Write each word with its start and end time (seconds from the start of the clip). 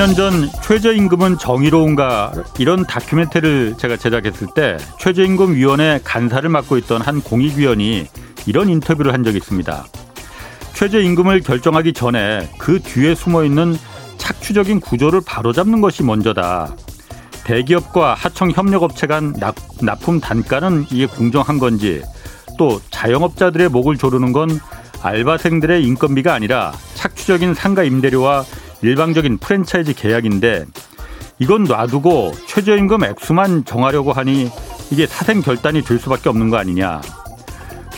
3년 0.00 0.16
전 0.16 0.48
최저임금은 0.62 1.36
정의로운가 1.36 2.32
이런 2.58 2.86
다큐멘터리를 2.86 3.74
제가 3.76 3.98
제작했을 3.98 4.46
때 4.54 4.78
최저임금위원회 4.98 6.00
간사를 6.02 6.48
맡고 6.48 6.78
있던 6.78 7.02
한 7.02 7.20
공익위원이 7.20 8.06
이런 8.46 8.70
인터뷰를 8.70 9.12
한 9.12 9.24
적이 9.24 9.36
있습니다. 9.38 9.84
최저임금을 10.72 11.40
결정하기 11.40 11.92
전에 11.92 12.50
그 12.58 12.80
뒤에 12.80 13.14
숨어 13.14 13.44
있는 13.44 13.76
착취적인 14.16 14.80
구조를 14.80 15.20
바로잡는 15.26 15.82
것이 15.82 16.02
먼저다. 16.02 16.74
대기업과 17.44 18.14
하청 18.14 18.52
협력업체 18.52 19.06
간 19.06 19.34
납품 19.82 20.20
단가는 20.20 20.86
이게 20.90 21.04
공정한 21.04 21.58
건지 21.58 22.00
또 22.56 22.80
자영업자들의 22.90 23.68
목을 23.68 23.98
조르는 23.98 24.32
건 24.32 24.60
알바생들의 25.02 25.84
인건비가 25.84 26.32
아니라 26.32 26.72
착취적인 26.94 27.52
상가 27.52 27.82
임대료와 27.82 28.44
일방적인 28.82 29.38
프랜차이즈 29.38 29.94
계약인데 29.94 30.66
이건 31.38 31.64
놔두고 31.64 32.32
최저임금 32.46 33.04
액수만 33.04 33.64
정하려고 33.64 34.12
하니 34.12 34.50
이게 34.90 35.06
사생 35.06 35.40
결단이 35.40 35.82
될 35.82 35.98
수밖에 35.98 36.28
없는 36.28 36.50
거 36.50 36.56
아니냐. 36.56 37.00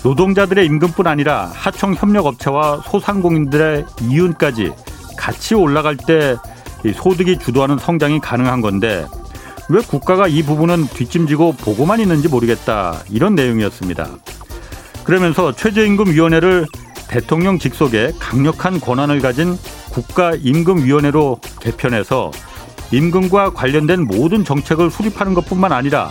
노동자들의 0.05 0.67
임금뿐 0.67 1.07
아니라 1.07 1.51
하청 1.55 1.95
협력업체와 1.95 2.83
소상공인들의 2.85 3.85
이윤까지 4.03 4.73
같이 5.17 5.55
올라갈 5.55 5.97
때 5.97 6.37
소득이 6.95 7.39
주도하는 7.39 7.79
성장이 7.79 8.19
가능한 8.21 8.61
건데 8.61 9.07
왜 9.69 9.81
국가가 9.81 10.27
이 10.27 10.43
부분은 10.43 10.89
뒷짐지고 10.89 11.53
보고만 11.53 12.01
있는지 12.01 12.29
모르겠다 12.29 12.99
이런 13.11 13.35
내용이었습니다. 13.37 14.09
그러면서 15.05 15.53
최저임금위원회를 15.53 16.67
대통령 17.13 17.59
직속에 17.59 18.15
강력한 18.19 18.81
권한을 18.81 19.21
가진 19.21 19.59
국가임금위원회로 19.91 21.41
개편해서 21.61 22.31
임금과 22.91 23.53
관련된 23.53 24.07
모든 24.07 24.47
정책을 24.47 24.91
수립하는 24.91 25.35
것뿐만 25.35 25.73
아니라 25.73 26.11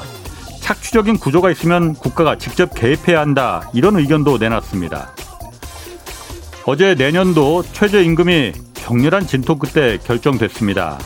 착취적인 0.60 1.18
구조가 1.18 1.50
있으면 1.50 1.96
국가가 1.96 2.38
직접 2.38 2.76
개입해야 2.76 3.20
한다 3.20 3.68
이런 3.74 3.96
의견도 3.96 4.38
내놨습니다. 4.38 5.16
어제 6.68 6.94
내년도 6.94 7.64
최저임금이 7.74 8.52
격렬한 8.76 9.26
진통 9.26 9.58
끝에 9.58 9.98
결정됐습니다. 9.98 11.00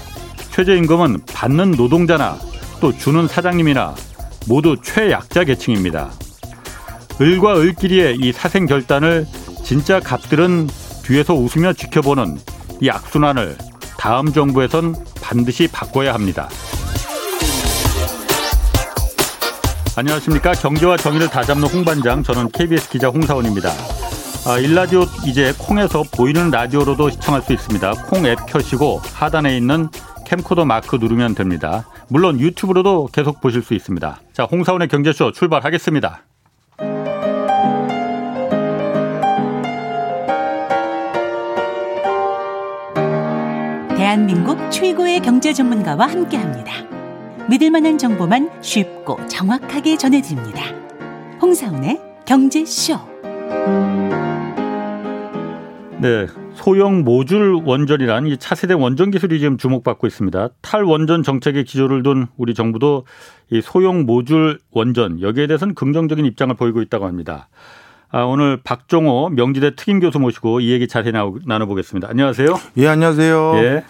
최저임금은 0.51 1.21
받는 1.33 1.71
노동자나 1.71 2.37
또 2.81 2.91
주는 2.97 3.29
사장님이나 3.29 3.95
모두 4.49 4.75
최약자 4.83 5.45
계층입니다. 5.45 6.11
을과 7.21 7.61
을끼리의 7.61 8.17
이 8.19 8.33
사생 8.33 8.65
결단을 8.65 9.25
진짜 9.65 9.99
갑들은 9.99 10.67
뒤에서 11.03 11.33
웃으며 11.33 11.73
지켜보는 11.73 12.37
이 12.81 12.89
악순환을 12.89 13.57
다음 13.97 14.31
정부에선 14.31 14.93
반드시 15.23 15.67
바꿔야 15.67 16.13
합니다. 16.13 16.47
안녕하십니까. 19.97 20.51
경제와 20.51 20.97
정의를 20.97 21.29
다잡는 21.29 21.67
홍반장. 21.67 22.21
저는 22.21 22.51
KBS 22.51 22.89
기자 22.91 23.07
홍사원입니다. 23.07 23.71
아, 24.45 24.59
일라디오 24.59 25.05
이제 25.25 25.51
콩에서 25.57 26.03
보이는 26.15 26.51
라디오로도 26.51 27.09
시청할 27.09 27.41
수 27.41 27.51
있습니다. 27.51 27.91
콩 28.07 28.27
앱 28.27 28.45
켜시고 28.45 29.01
하단에 29.15 29.57
있는 29.57 29.89
캠코더 30.27 30.65
마크 30.65 30.97
누르면 30.97 31.33
됩니다. 31.33 31.87
물론 32.09 32.39
유튜브로도 32.39 33.09
계속 33.11 33.41
보실 33.41 33.63
수 33.63 33.73
있습니다. 33.73 34.21
자, 34.31 34.43
홍사원의 34.43 34.89
경제쇼 34.89 35.31
출발하겠습니다. 35.31 36.21
대한민국 44.15 44.71
최고의 44.71 45.19
경제 45.19 45.51
전문가와 45.51 46.07
함께 46.07 46.37
합니다. 46.37 46.71
믿을 47.49 47.69
만한 47.69 47.97
정보만 47.97 48.49
쉽고 48.61 49.19
정확하게 49.27 49.97
전해드립니다. 49.97 50.63
홍사운의 51.41 51.99
경제쇼. 52.25 52.97
네. 55.99 56.27
소형 56.53 57.03
모듈 57.03 57.63
원전이란 57.65 58.27
이 58.27 58.37
차세대 58.37 58.73
원전 58.75 59.11
기술이 59.11 59.37
지금 59.37 59.57
주목받고 59.57 60.07
있습니다. 60.07 60.47
탈원전 60.61 61.21
정책의 61.21 61.65
기조를 61.65 62.01
둔 62.01 62.27
우리 62.37 62.53
정부도 62.53 63.05
이 63.51 63.59
소형 63.59 64.05
모듈 64.05 64.59
원전 64.71 65.19
여기에 65.19 65.47
대해서는 65.47 65.75
긍정적인 65.75 66.25
입장을 66.25 66.55
보이고 66.55 66.81
있다고 66.81 67.05
합니다. 67.05 67.49
아, 68.11 68.23
오늘 68.23 68.61
박종호 68.63 69.31
명지대 69.31 69.75
특임 69.75 69.99
교수 69.99 70.19
모시고 70.19 70.61
이 70.61 70.71
얘기 70.71 70.87
자세히 70.87 71.11
나눠보겠습니다. 71.45 72.07
안녕하세요. 72.07 72.47
예, 72.77 72.87
안녕하세요. 72.87 73.53
예. 73.57 73.83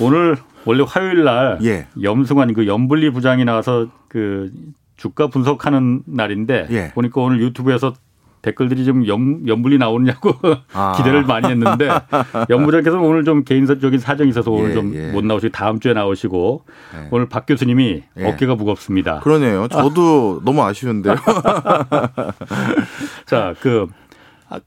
오늘 0.00 0.36
원래 0.64 0.84
화요일 0.86 1.24
날 1.24 1.58
예. 1.62 1.86
염승환 2.02 2.52
그 2.54 2.66
염블리 2.66 3.10
부장이 3.10 3.44
나와서 3.44 3.88
그 4.08 4.50
주가 4.96 5.28
분석하는 5.28 6.02
날인데 6.06 6.66
예. 6.70 6.92
보니까 6.94 7.20
오늘 7.20 7.40
유튜브에서 7.40 7.94
댓글들이 8.42 8.84
좀 8.84 9.06
염, 9.08 9.46
염불이 9.46 9.78
나오느냐고 9.78 10.34
아. 10.72 10.94
기대를 10.96 11.24
많이 11.24 11.48
했는데 11.48 11.88
염 12.48 12.64
부장께서 12.64 12.98
오늘 12.98 13.24
좀 13.24 13.42
개인적인 13.42 13.98
사정이 13.98 14.30
있어서 14.30 14.52
오늘 14.52 14.70
예, 14.70 14.74
좀못 14.74 15.24
예. 15.24 15.26
나오시고 15.26 15.52
다음 15.52 15.80
주에 15.80 15.92
나오시고 15.92 16.64
예. 16.94 17.08
오늘 17.10 17.28
박 17.28 17.46
교수님이 17.46 18.04
예. 18.16 18.24
어깨가 18.24 18.54
무겁습니다. 18.54 19.20
그러네요. 19.20 19.66
저도 19.68 20.42
너무 20.44 20.62
아쉬운데요. 20.62 21.16
자, 23.26 23.54
그, 23.60 23.88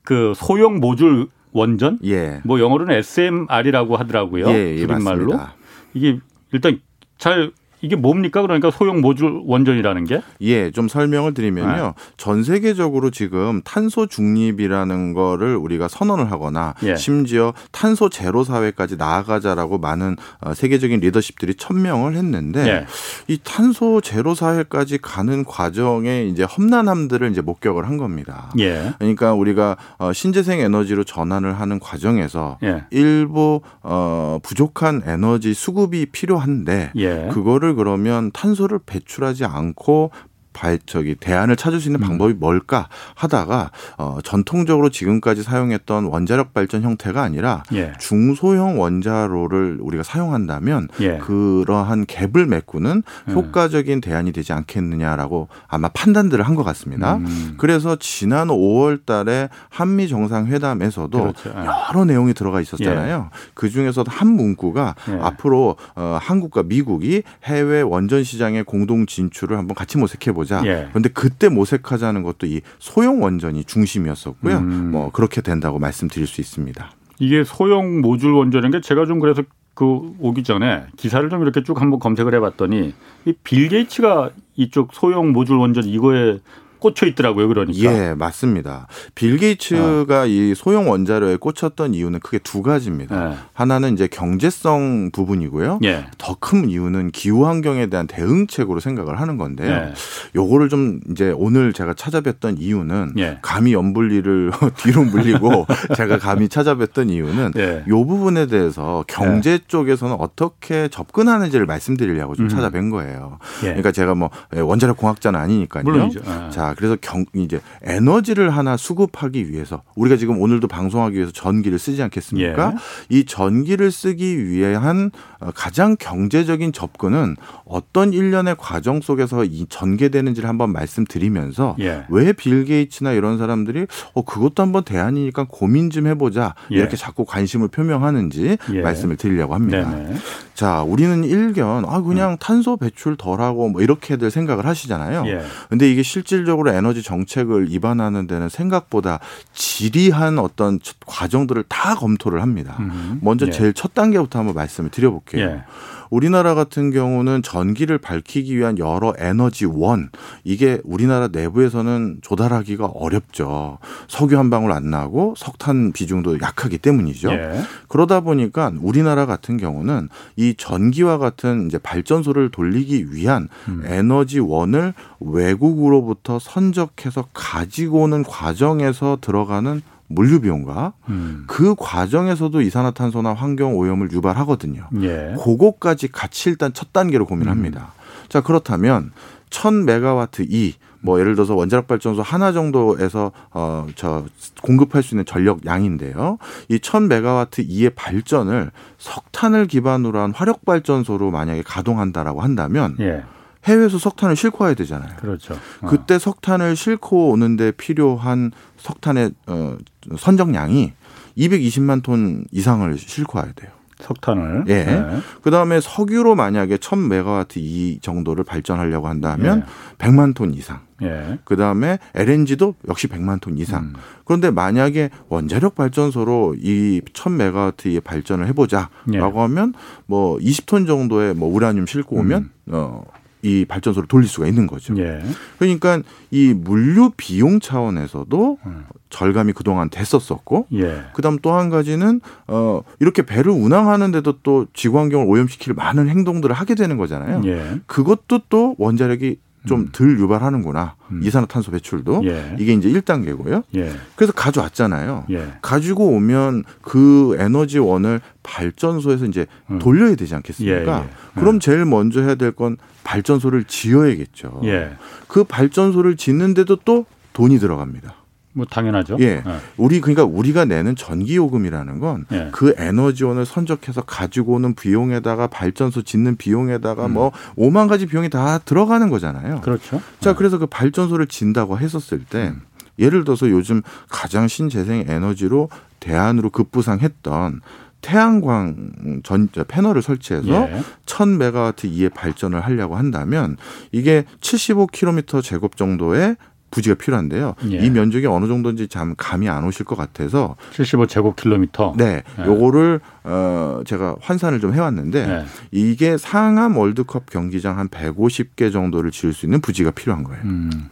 그 0.04 0.34
소형 0.36 0.80
모듈 0.80 1.28
원전? 1.52 2.00
예. 2.04 2.42
뭐 2.44 2.60
영어로는 2.60 2.96
SMR이라고 2.96 3.98
하더라고요. 3.98 4.50
예, 4.50 4.74
예, 4.74 4.78
줄임말로. 4.78 5.34
맞습니다. 5.34 5.56
이게 5.94 6.20
일단 6.52 6.80
잘 7.18 7.52
이게 7.82 7.96
뭡니까? 7.96 8.42
그러니까 8.42 8.72
소형 8.72 9.02
모듈 9.02 9.44
원전이라는 9.46 10.06
게? 10.06 10.22
예, 10.42 10.72
좀 10.72 10.88
설명을 10.88 11.34
드리면요. 11.34 11.84
네. 11.84 11.94
전 12.18 12.44
세계적으로 12.44 13.10
지금 13.10 13.62
탄소 13.64 14.06
중립이라는 14.08 15.14
거를 15.14 15.56
우리가 15.56 15.88
선언을 15.88 16.32
하거나 16.32 16.74
예. 16.84 16.96
심지어 16.96 17.54
탄소 17.72 18.10
제로 18.10 18.44
사회까지 18.44 18.98
나아가자라고 18.98 19.78
많은 19.78 20.18
어, 20.42 20.54
세계적인 20.54 21.00
리더십들이 21.00 21.56
천명을 21.56 22.16
했는데 22.16 22.68
예. 22.68 22.86
이 23.28 23.40
탄소 23.44 24.02
제로 24.02 24.36
사회까지 24.36 24.98
가는 25.00 25.46
과정에 25.46 26.26
이제 26.26 26.44
험난함들을 26.44 27.32
이제 27.32 27.42
목격을 27.42 27.88
한 27.88 27.98
겁니다. 27.98 28.52
예. 28.60 28.94
그러니까 29.00 29.34
우리가 29.34 29.78
어, 29.98 30.12
신재생 30.14 30.60
에너지로 30.60 31.04
전환을 31.04 31.60
하는 31.60 31.80
과정에서 31.80 32.58
예. 32.64 32.84
일부 32.92 33.62
어 33.82 34.40
부족한 34.44 35.04
에너지 35.06 35.54
수급이 35.54 36.08
필요한데 36.08 36.92
예. 36.96 37.30
그거를 37.32 37.69
그러면 37.76 38.32
탄소를 38.32 38.80
배출하지 38.86 39.46
않고 39.46 40.12
발 40.54 40.80
저기 40.86 41.16
대안을 41.16 41.56
찾을 41.56 41.80
수 41.80 41.88
있는 41.90 42.02
음. 42.02 42.08
방법이 42.08 42.34
뭘까 42.34 42.88
하다가 43.16 43.72
어 43.98 44.20
전통적으로 44.24 44.90
지금까지 44.90 45.44
사용했던 45.44 46.06
원자력 46.06 46.54
발전 46.54 46.82
형태가 46.84 47.22
아니라 47.22 47.64
예. 47.74 47.94
중소형 48.00 48.80
원자로를 48.80 49.78
우리가 49.82 50.04
사용한다면 50.04 50.90
예. 51.02 51.18
그러한 51.18 52.06
갭을 52.06 52.46
메꾸는 52.46 53.04
예. 53.30 53.34
효과적인 53.34 54.02
대안이 54.02 54.32
되지 54.32 54.54
않겠느냐라고 54.54 55.48
아마 55.68 55.88
판단들을 55.90 56.46
한 56.46 56.60
것 56.60 56.64
같습니다. 56.64 57.16
음. 57.16 57.54
그래서 57.58 57.96
지난 57.96 58.50
5월 58.50 59.06
달에 59.06 59.48
한미 59.70 60.10
정상회담에서도 60.10 61.18
그렇죠. 61.20 61.54
예. 61.56 61.66
여러 61.90 62.06
내용이 62.06 62.34
들어가 62.34 62.60
있었잖아요. 62.60 63.30
예. 63.34 63.38
그 63.54 63.70
중에서도 63.70 64.10
한 64.12 64.28
문구가 64.28 64.96
예. 65.10 65.20
앞으로 65.22 65.78
어 65.96 66.18
한국과 66.22 66.64
미국이 66.64 67.24
해외 67.46 67.82
원전 67.82 68.24
시장의 68.24 68.64
공동 68.64 69.06
진출을 69.06 69.58
한번 69.58 69.76
같이 69.76 69.98
모색해 69.98 70.32
보자. 70.40 70.60
보자. 70.60 70.68
예. 70.68 70.88
그런데 70.90 71.10
그때 71.10 71.50
모색하자는 71.50 72.24
것도 72.24 72.48
이 72.48 72.62
소형 72.80 73.22
원전이 73.22 73.64
중심이었었고요. 73.66 74.58
음. 74.58 74.92
뭐 74.92 75.12
그렇게 75.12 75.42
된다고 75.42 75.80
말씀드릴 75.80 76.28
수 76.28 76.42
있습니다. 76.42 76.92
이게 77.20 77.44
소형 77.44 78.02
모듈 78.02 78.34
원전인 78.34 78.72
게 78.72 78.82
제가 78.82 79.06
좀 79.06 79.20
그래서 79.20 79.44
그 79.74 80.14
오기 80.20 80.44
전에 80.44 80.86
기사를 80.98 81.30
좀 81.30 81.42
이렇게 81.42 81.64
쭉 81.64 81.80
한번 81.80 82.00
검색을 82.00 82.34
해봤더니 82.36 82.94
이 83.26 83.34
빌 83.44 83.70
게이츠가 83.70 84.32
이쪽 84.56 84.94
소형 84.94 85.32
모듈 85.32 85.58
원전 85.60 85.86
이거에 85.86 86.40
꽂혀 86.80 87.06
있더라고요. 87.08 87.48
그러니까. 87.48 87.78
예, 87.80 88.14
맞습니다. 88.14 88.88
빌 89.16 89.38
게이츠가 89.38 90.22
어. 90.22 90.26
이 90.26 90.54
소형 90.56 90.90
원자로에 90.90 91.38
꽂혔던 91.38 91.94
이유는 91.94 92.20
크게 92.20 92.40
두 92.40 92.62
가지입니다. 92.62 93.30
네. 93.30 93.36
하나는 93.54 93.94
이제 93.94 94.08
경제성 94.08 95.12
부분이고요. 95.12 95.80
예. 95.84 96.06
더큰 96.18 96.70
이유는 96.70 97.12
기후 97.12 97.46
환경에 97.46 97.88
대한 97.88 98.08
대응책으로 98.08 98.80
생각을 98.80 99.20
하는 99.20 99.38
건데요. 99.38 99.70
예. 99.70 99.94
요거를 100.36 100.70
좀 100.70 101.00
이제 101.12 101.34
오늘 101.36 101.74
제가 101.74 101.94
찾아뵀던 101.94 102.60
이유는 102.60 103.14
예. 103.18 103.40
감히 103.42 103.74
연분리를 103.74 104.52
뒤로 104.78 105.04
물리고 105.04 105.66
제가 105.96 106.18
감히 106.18 106.48
찾아뵀던 106.48 107.10
이유는 107.10 107.54
예. 107.58 107.84
요 107.88 108.06
부분에 108.06 108.48
대해서 108.48 109.04
경제 109.08 109.52
예. 109.52 109.60
쪽에서는 109.68 110.16
어떻게 110.20 110.88
접근하는지를 110.88 111.66
말씀드리려고 111.66 112.36
좀 112.36 112.46
음. 112.46 112.50
찾아뵌 112.50 112.92
거예요. 112.92 113.40
예. 113.64 113.68
그러니까 113.68 113.92
제가 113.92 114.16
뭐 114.16 114.30
원자력 114.56 114.98
공학자는 114.98 115.40
아니니까요. 115.40 115.84
물론이죠. 115.84 116.22
자, 116.50 116.69
자, 116.70 116.76
그래서 116.78 116.96
경 117.02 117.26
이제 117.34 117.60
에너지를 117.82 118.52
하나 118.52 118.78
수급하기 118.78 119.52
위해서 119.52 119.82
우리가 119.96 120.18
지금 120.18 120.40
오늘도 120.40 120.68
방송하기 120.68 121.16
위해서 121.16 121.32
전기를 121.32 121.80
쓰지 121.80 122.02
않겠습니까? 122.04 122.76
예. 122.76 123.16
이 123.18 123.26
전기를 123.26 123.92
쓰기 123.92 124.48
위한 124.48 125.10
어, 125.40 125.50
가장 125.56 125.96
경제적인 125.98 126.72
접근은 126.72 127.38
어떤 127.66 128.14
일련의 128.14 128.56
과정 128.60 129.02
속에서 129.02 129.44
이 129.46 129.66
전개되는지를 129.68 130.48
한번 130.48 130.72
말씀드리면서 130.72 131.76
예. 131.80 132.06
왜빌 132.10 132.66
게이츠나 132.66 133.14
이런 133.14 133.38
사람들이 133.38 133.88
어 134.14 134.24
그것도 134.24 134.62
한번 134.62 134.84
대안이니까 134.84 135.48
고민 135.50 135.90
좀 135.90 136.06
해보자 136.06 136.54
예. 136.72 136.76
이렇게 136.76 136.98
자꾸 136.98 137.26
관심을 137.26 137.70
표명하는지 137.70 138.58
예. 138.74 138.82
말씀을 138.82 139.16
드리려고 139.16 139.56
합니다. 139.56 139.90
네네. 139.90 140.16
자, 140.60 140.84
우리는 140.84 141.24
일견 141.24 141.86
아 141.86 142.02
그냥 142.02 142.34
음. 142.34 142.38
탄소 142.38 142.76
배출 142.76 143.16
덜하고 143.16 143.70
뭐 143.70 143.82
이렇게들 143.82 144.30
생각을 144.30 144.66
하시잖아요. 144.66 145.24
예. 145.28 145.42
근데 145.70 145.90
이게 145.90 146.04
실질적으로 146.04 146.74
에너지 146.74 147.02
정책을 147.02 147.68
입안하는 147.72 148.28
데는 148.28 148.50
생각보다 148.50 149.22
지리한 149.54 150.38
어떤 150.38 150.82
과정들을 151.06 151.64
다 151.70 151.96
검토를 151.96 152.42
합니다. 152.42 152.76
음. 152.82 153.20
먼저 153.22 153.48
예. 153.48 153.52
제일 153.52 153.72
첫 153.72 153.94
단계부터 153.94 154.40
한번 154.40 154.54
말씀을 154.54 154.90
드려볼게요. 154.90 155.46
예. 155.46 155.64
우리나라 156.10 156.56
같은 156.56 156.92
경우는 156.92 157.44
전기를 157.44 157.98
밝히기 157.98 158.58
위한 158.58 158.78
여러 158.78 159.14
에너지원 159.18 160.10
이게 160.44 160.82
우리나라 160.84 161.28
내부에서는 161.28 162.20
조달하기가 162.22 162.86
어렵죠. 162.88 163.78
석유 164.08 164.38
한 164.38 164.50
방울 164.50 164.72
안 164.72 164.90
나고 164.90 165.34
석탄 165.38 165.92
비중도 165.92 166.40
약하기 166.40 166.80
때문이죠. 166.80 167.32
예. 167.32 167.62
그러다 167.88 168.22
보니까 168.22 168.72
우리나라 168.82 169.26
같은 169.26 169.58
경우는 169.58 170.10
이 170.36 170.56
전기와 170.58 171.18
같은 171.18 171.68
이제 171.68 171.78
발전소를 171.78 172.50
돌리기 172.50 173.14
위한 173.14 173.48
음. 173.68 173.84
에너지원을 173.86 174.94
외국으로부터 175.20 176.40
선적해서 176.40 177.28
가지고 177.34 178.04
오는 178.04 178.24
과정에서 178.24 179.18
들어가는 179.22 179.82
물류 180.10 180.42
비용과 180.42 180.94
음. 181.10 181.46
그 181.48 181.76
과정에서도 181.78 182.62
이산화탄소나 182.62 183.34
환경 183.34 183.78
오염을 183.78 184.12
유발하거든요. 184.12 184.90
예. 185.02 185.36
그거까지 185.42 186.10
같이 186.12 186.50
일단 186.50 186.74
첫 186.74 186.92
단계로 186.92 187.26
고민합니다. 187.26 187.80
음. 187.80 188.28
자 188.28 188.42
그렇다면 188.42 189.12
1000메가와트 189.50 190.48
이 190.50 190.74
뭐 191.02 191.20
예를 191.20 191.36
들어서 191.36 191.56
원자력 191.56 191.88
발전소 191.88 192.22
하나 192.22 192.52
정도에서 192.52 193.32
어 193.52 193.88
저 193.96 194.26
공급할 194.62 195.02
수 195.02 195.16
있는 195.16 195.26
전력 195.26 195.66
양인데요. 195.66 196.38
이 196.68 196.78
1000메가와트 196.78 197.66
이의 197.68 197.90
발전을 197.92 198.72
석탄을 198.98 199.68
기반으로 199.68 200.20
한 200.20 200.32
화력 200.32 200.66
발전소로 200.66 201.32
만약에 201.32 201.64
가동한다라고 201.64 202.42
한다면 202.42 202.96
예. 203.00 203.24
해외에서 203.66 203.98
석탄을 203.98 204.36
싣고 204.36 204.64
와야 204.64 204.74
되잖아요. 204.74 205.16
그렇죠. 205.18 205.56
어. 205.82 205.88
그때 205.88 206.18
석탄을 206.18 206.76
싣고 206.76 207.30
오는데 207.30 207.72
필요한 207.72 208.52
석탄의 208.78 209.32
어, 209.48 209.78
선정량이 210.18 210.94
220만 211.38 212.04
톤 212.04 212.46
이상을 212.52 212.98
싣고 212.98 213.40
와야 213.40 213.52
돼요. 213.54 213.72
석탄을. 214.00 214.64
예. 214.68 214.86
네. 214.86 215.20
그 215.42 215.52
다음에 215.52 215.82
석유로 215.82 216.36
만약에 216.36 216.78
1000메가와트 216.78 217.58
이 217.58 218.00
정도를 218.02 218.44
발전하려고 218.44 219.08
한다면 219.08 219.66
예. 219.66 219.98
100만 219.98 220.34
톤 220.34 220.54
이상. 220.54 220.80
예. 221.02 221.40
그 221.44 221.56
다음에 221.56 222.00
LNG도 222.16 222.76
역시 222.88 223.08
100만 223.08 223.42
톤 223.42 223.58
이상. 223.58 223.84
음. 223.84 223.94
그런데 224.26 224.52
만약에 224.52 225.10
원자력 225.28 225.76
발전소로 225.76 226.56
이 226.60 227.02
1000메가와트의 227.14 228.04
발전을 228.04 228.48
해보자라고 228.48 228.90
예. 229.14 229.20
하면 229.20 229.74
뭐 230.06 230.38
20톤 230.38 230.88
정도의 230.88 231.34
뭐 231.34 231.54
우라늄 231.54 231.86
싣고 231.86 232.18
오면 232.18 232.50
음. 232.70 232.74
어 232.74 233.04
이 233.42 233.66
발전소를 233.66 234.08
돌릴 234.08 234.28
수가 234.28 234.48
있는 234.48 234.68
거죠. 234.68 234.94
예. 234.98 235.22
그러니까 235.58 236.02
이 236.30 236.54
물류 236.54 237.12
비용 237.16 237.60
차원에서도 237.60 238.58
음. 238.66 238.86
절감이 239.10 239.54
그동안 239.54 239.90
됐었었고 239.90 240.68
예. 240.74 241.04
그다음 241.14 241.38
또 241.40 241.54
한 241.54 241.70
가지는 241.70 242.22
어 242.48 242.82
이렇게 243.00 243.22
배를 243.24 243.52
운항하는데도 243.52 244.40
또 244.44 244.68
지구 244.74 245.00
환경을 245.00 245.26
오염시킬 245.28 245.74
많은 245.74 246.10
행동들을 246.10 246.54
하게 246.54 246.76
되는 246.76 246.98
거잖아요. 246.98 247.42
예. 247.46 247.80
그것도 247.88 248.42
또 248.50 248.76
원자력이 248.78 249.38
좀덜 249.68 250.10
음. 250.10 250.20
유발하는구나. 250.20 250.96
음. 251.12 251.22
이산화탄소 251.24 251.72
배출도 251.72 252.22
예. 252.26 252.56
이게 252.60 252.74
이제 252.74 252.90
1단계고요. 252.90 253.64
예. 253.76 253.92
그래서 254.16 254.32
가져왔잖아요. 254.34 255.26
예. 255.32 255.54
가지고 255.62 256.08
오면 256.08 256.64
그 256.82 257.36
에너지원을 257.40 258.22
발전소에서 258.44 259.26
이제 259.26 259.46
음. 259.70 259.80
돌려야 259.80 260.16
되지 260.16 260.34
않겠습니까? 260.36 261.00
예, 261.00 261.04
예. 261.04 261.10
그럼 261.40 261.60
제일 261.60 261.86
먼저 261.86 262.22
해야 262.22 262.36
될 262.36 262.52
건 262.52 262.78
발전소를 263.04 263.64
지어야겠죠. 263.66 264.62
예. 264.66 264.92
그 265.28 265.44
발전소를 265.44 266.18
짓는데도 266.18 266.78
또 266.86 267.06
돈이 267.34 267.60
들어갑니다. 267.60 268.16
뭐 268.54 268.66
당연하죠. 268.66 269.18
예. 269.20 269.42
네. 269.42 269.44
우리 269.78 270.02
그러니까 270.02 270.24
우리가 270.24 270.66
내는 270.66 270.96
전기 270.96 271.36
요금이라는 271.36 272.00
건그 272.00 272.36
예. 272.36 272.50
그 272.52 272.74
에너지원을 272.78 273.46
선적해서 273.46 274.02
가지고 274.02 274.54
오는 274.54 274.74
비용에다가 274.74 275.48
발전소 275.48 276.02
짓는 276.02 276.36
비용에다가 276.38 277.06
음. 277.06 277.14
뭐 277.14 277.32
5만 277.58 277.88
가지 277.88 278.08
비용이 278.08 278.30
다 278.30 278.58
들어가는 278.60 279.10
거잖아요. 279.10 279.62
그렇죠. 279.62 280.02
자, 280.20 280.32
네. 280.32 280.38
그래서 280.38 280.58
그 280.58 280.66
발전소를 280.66 281.28
진다고 281.28 281.78
했었을 281.78 282.24
때 282.26 282.50
음. 282.50 282.62
예를 282.98 283.24
들어서 283.24 283.50
요즘 283.50 283.82
가장 284.10 284.48
신재생 284.48 285.06
에너지로 285.08 285.70
대안으로 286.00 286.50
급부상했던 286.50 287.62
태양광 288.02 289.22
전 289.24 289.50
패널을 289.68 290.02
설치해서 290.02 290.48
예. 290.48 290.82
1000메가와트 291.06 291.86
이의 291.86 292.10
발전을 292.10 292.62
하려고 292.62 292.96
한다면 292.96 293.58
이게 293.92 294.24
75km 294.42 295.44
제곱 295.44 295.76
정도의 295.76 296.38
부지가 296.72 296.96
필요한데요. 296.96 297.56
예. 297.72 297.78
이 297.78 297.90
면적이 297.90 298.28
어느 298.28 298.48
정도인지 298.48 298.88
참 298.88 299.16
감이 299.18 299.50
안 299.50 299.66
오실 299.66 299.86
것 299.86 299.98
같아서 299.98 300.56
75제곱킬로미터. 300.72 301.96
네, 301.98 302.24
예. 302.40 302.46
요거를 302.46 303.00
어 303.24 303.82
제가 303.86 304.16
환산을 304.22 304.60
좀 304.60 304.74
해왔는데 304.74 305.20
예. 305.20 305.46
이게 305.72 306.18
상암 306.18 306.78
월드컵 306.78 307.30
경기장 307.30 307.78
한 307.78 307.88
150개 307.90 308.72
정도를 308.72 309.12
지을 309.12 309.34
수 309.34 309.46
있는 309.46 309.62
부지가 309.62 309.92
필요한 309.92 310.24
거예요. 310.24 310.42
음. 310.44 310.90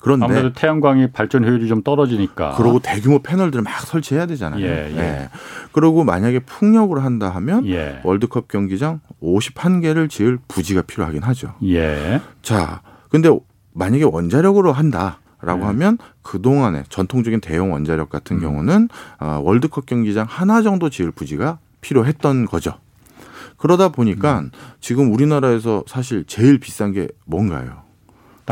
그런데 0.00 0.24
아무래도 0.24 0.52
태양광이 0.52 1.10
발전 1.12 1.44
효율이 1.44 1.68
좀 1.68 1.82
떨어지니까. 1.82 2.54
그리고 2.56 2.80
대규모 2.80 3.22
패널들을 3.22 3.62
막 3.62 3.80
설치해야 3.82 4.26
되잖아요. 4.26 4.64
예, 4.64 4.92
예. 4.92 4.98
예. 4.98 5.28
그리고 5.70 6.04
만약에 6.04 6.40
풍력으로 6.40 7.00
한다 7.00 7.30
하면 7.30 7.66
예. 7.66 8.00
월드컵 8.02 8.48
경기장 8.48 9.00
51개를 9.22 10.10
지을 10.10 10.38
부지가 10.48 10.82
필요하긴 10.82 11.22
하죠. 11.22 11.54
예. 11.64 12.20
자, 12.42 12.82
근데 13.10 13.30
만약에 13.72 14.04
원자력으로 14.04 14.72
한다 14.72 15.18
라고 15.40 15.60
네. 15.60 15.66
하면 15.66 15.98
그동안에 16.22 16.84
전통적인 16.88 17.40
대형 17.40 17.72
원자력 17.72 18.10
같은 18.10 18.36
음. 18.36 18.40
경우는 18.40 18.88
어, 19.18 19.40
월드컵 19.42 19.86
경기장 19.86 20.26
하나 20.28 20.62
정도 20.62 20.88
지을 20.88 21.10
부지가 21.10 21.58
필요했던 21.80 22.46
거죠. 22.46 22.74
그러다 23.56 23.90
보니까 23.90 24.40
음. 24.40 24.50
지금 24.80 25.12
우리나라에서 25.12 25.84
사실 25.86 26.24
제일 26.26 26.58
비싼 26.58 26.92
게 26.92 27.08
뭔가요? 27.26 27.81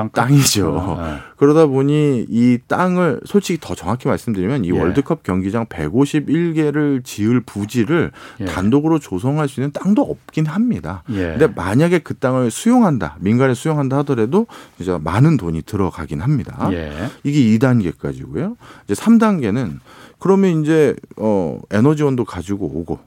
땅, 0.08 0.28
땅이죠. 0.28 0.98
네. 1.00 1.18
그러다 1.36 1.66
보니 1.66 2.26
이 2.28 2.58
땅을 2.66 3.20
솔직히 3.24 3.58
더 3.60 3.74
정확히 3.74 4.08
말씀드리면 4.08 4.64
이 4.64 4.68
예. 4.68 4.78
월드컵 4.78 5.22
경기장 5.22 5.66
151개를 5.66 7.04
지을 7.04 7.40
부지를 7.40 8.12
예. 8.40 8.44
단독으로 8.44 8.98
조성할 8.98 9.48
수 9.48 9.60
있는 9.60 9.72
땅도 9.72 10.02
없긴 10.02 10.46
합니다. 10.46 11.02
예. 11.10 11.36
근데 11.36 11.46
만약에 11.46 12.00
그 12.00 12.14
땅을 12.14 12.50
수용한다, 12.50 13.16
민간에 13.20 13.54
수용한다 13.54 13.98
하더라도 13.98 14.46
이제 14.78 14.96
많은 14.98 15.36
돈이 15.36 15.62
들어가긴 15.62 16.20
합니다. 16.20 16.68
예. 16.72 16.92
이게 17.24 17.58
2단계까지고요. 17.58 18.56
이제 18.84 18.94
3단계는 18.94 19.78
그러면 20.18 20.62
이제 20.62 20.94
어 21.16 21.58
에너지원도 21.70 22.24
가지고 22.24 22.66
오고 22.66 22.98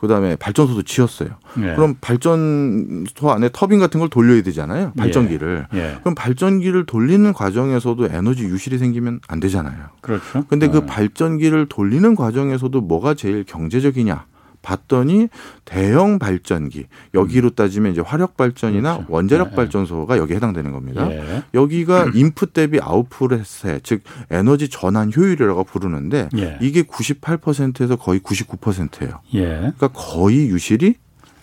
그다음에 0.00 0.36
발전소도 0.36 0.82
지었어요. 0.82 1.28
예. 1.58 1.74
그럼 1.74 1.94
발전소 2.00 3.30
안에 3.30 3.50
터빈 3.52 3.78
같은 3.78 4.00
걸 4.00 4.08
돌려야 4.08 4.42
되잖아요. 4.42 4.92
발전기를. 4.96 5.66
예. 5.74 5.78
예. 5.78 5.96
그럼 6.00 6.14
발전기를 6.14 6.86
돌리는 6.86 7.30
과정에서도 7.32 8.06
에너지 8.06 8.44
유실이 8.44 8.78
생기면 8.78 9.20
안 9.28 9.40
되잖아요. 9.40 9.76
그렇죠. 10.00 10.44
근데 10.48 10.68
그 10.68 10.78
예. 10.78 10.86
발전기를 10.86 11.66
돌리는 11.68 12.14
과정에서도 12.14 12.80
뭐가 12.80 13.14
제일 13.14 13.44
경제적이냐? 13.44 14.24
봤더니 14.62 15.28
대형 15.64 16.18
발전기 16.18 16.86
여기로 17.14 17.48
음. 17.48 17.54
따지면 17.54 17.92
이제 17.92 18.00
화력 18.00 18.36
발전이나 18.36 18.96
그렇죠. 18.96 19.12
원자력 19.12 19.50
네. 19.50 19.56
발전소가 19.56 20.18
여기에 20.18 20.36
해당되는 20.36 20.72
겁니다. 20.72 21.10
예. 21.10 21.42
여기가 21.54 22.10
인풋 22.14 22.52
대비 22.52 22.78
아웃풋의 22.80 23.44
즉 23.82 24.02
에너지 24.30 24.68
전환 24.68 25.12
효율이라고 25.14 25.64
부르는데 25.64 26.28
예. 26.36 26.58
이게 26.60 26.82
98%에서 26.82 27.96
거의 27.96 28.20
99%예요. 28.20 29.20
예. 29.34 29.46
그러니까 29.46 29.88
거의 29.88 30.48
유실이 30.48 30.94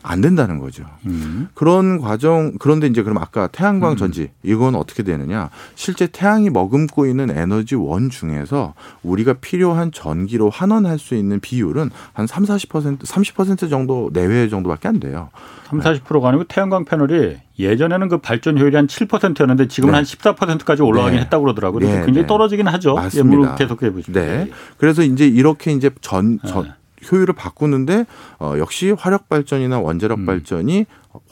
안 0.08 0.22
된다는 0.22 0.58
거죠. 0.58 0.86
음. 1.06 1.50
그런 1.54 2.00
과정 2.00 2.54
그런데 2.60 2.88
이제 2.88 3.04
그럼 3.04 3.18
아까 3.18 3.48
태양광 3.48 3.92
음. 3.92 3.98
전지 3.98 4.32
이건 4.42 4.76
어떻게 4.76 5.04
되느냐? 5.04 5.50
실제 5.76 6.08
태양이 6.08 6.50
머금고 6.50 7.06
있는 7.06 7.30
에너지 7.30 7.76
원 7.76 8.10
중에서 8.10 8.74
우리가 9.04 9.34
필요한 9.34 9.92
전기로 9.92 10.50
환원할 10.50 10.98
수 10.98 11.14
있는 11.16 11.42
비율은 11.42 11.90
한 12.14 12.26
3, 12.26 12.46
40% 12.46 13.00
30% 13.00 13.70
정도 13.70 14.10
내외 14.14 14.48
정도밖에 14.48 14.88
안 14.88 15.00
돼요. 15.02 15.30
3, 15.66 15.82
40%가 15.82 16.30
아니고 16.30 16.46
태양광 16.46 16.86
패널이 16.86 17.38
예전에는 17.60 18.08
그 18.08 18.18
발전 18.20 18.58
효율이 18.58 18.76
한 18.76 18.88
7%였는데 18.88 19.68
지금은 19.68 19.92
네. 19.92 19.98
한 19.98 20.04
14%까지 20.06 20.84
올라가긴 20.84 21.18
네. 21.18 21.24
했다고 21.24 21.44
그러더라고요. 21.44 21.86
네. 21.86 21.96
굉장히 22.06 22.22
네. 22.22 22.28
떨어지긴 22.28 22.68
하죠. 22.68 22.96
맞습니다. 22.96 23.56
계속해 23.56 23.92
보시죠. 23.92 24.14
네. 24.14 24.50
그래서 24.78 25.02
이제 25.02 25.28
이렇게 25.28 25.74
이제 25.74 25.90
전, 26.00 26.40
전 26.46 26.64
네. 26.64 26.72
효율을 27.12 27.34
바꾸는데 27.34 28.06
어, 28.40 28.56
역시 28.58 28.92
화력 28.92 29.30
발전이나 29.30 29.80
원자력 29.80 30.20
음. 30.20 30.26
발전이 30.26 30.86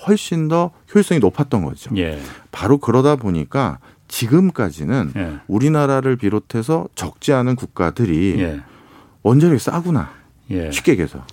훨씬 0.08 0.48
더 0.48 0.72
효율성이 0.94 1.20
높았던 1.20 1.64
거죠. 1.64 1.92
예. 1.98 2.20
바로 2.52 2.78
그러다 2.78 3.16
보니까 3.16 3.80
지금까지는 4.08 5.14
예. 5.16 5.40
우리나라를 5.48 6.16
비롯해서 6.16 6.88
적지 6.96 7.34
않은 7.34 7.56
국가들이 7.56 8.36
예. 8.40 8.62
원자력이 9.24 9.60
싸구나. 9.60 10.12
예. 10.52 10.72
쉽게 10.72 10.94
얘기해서. 10.94 11.26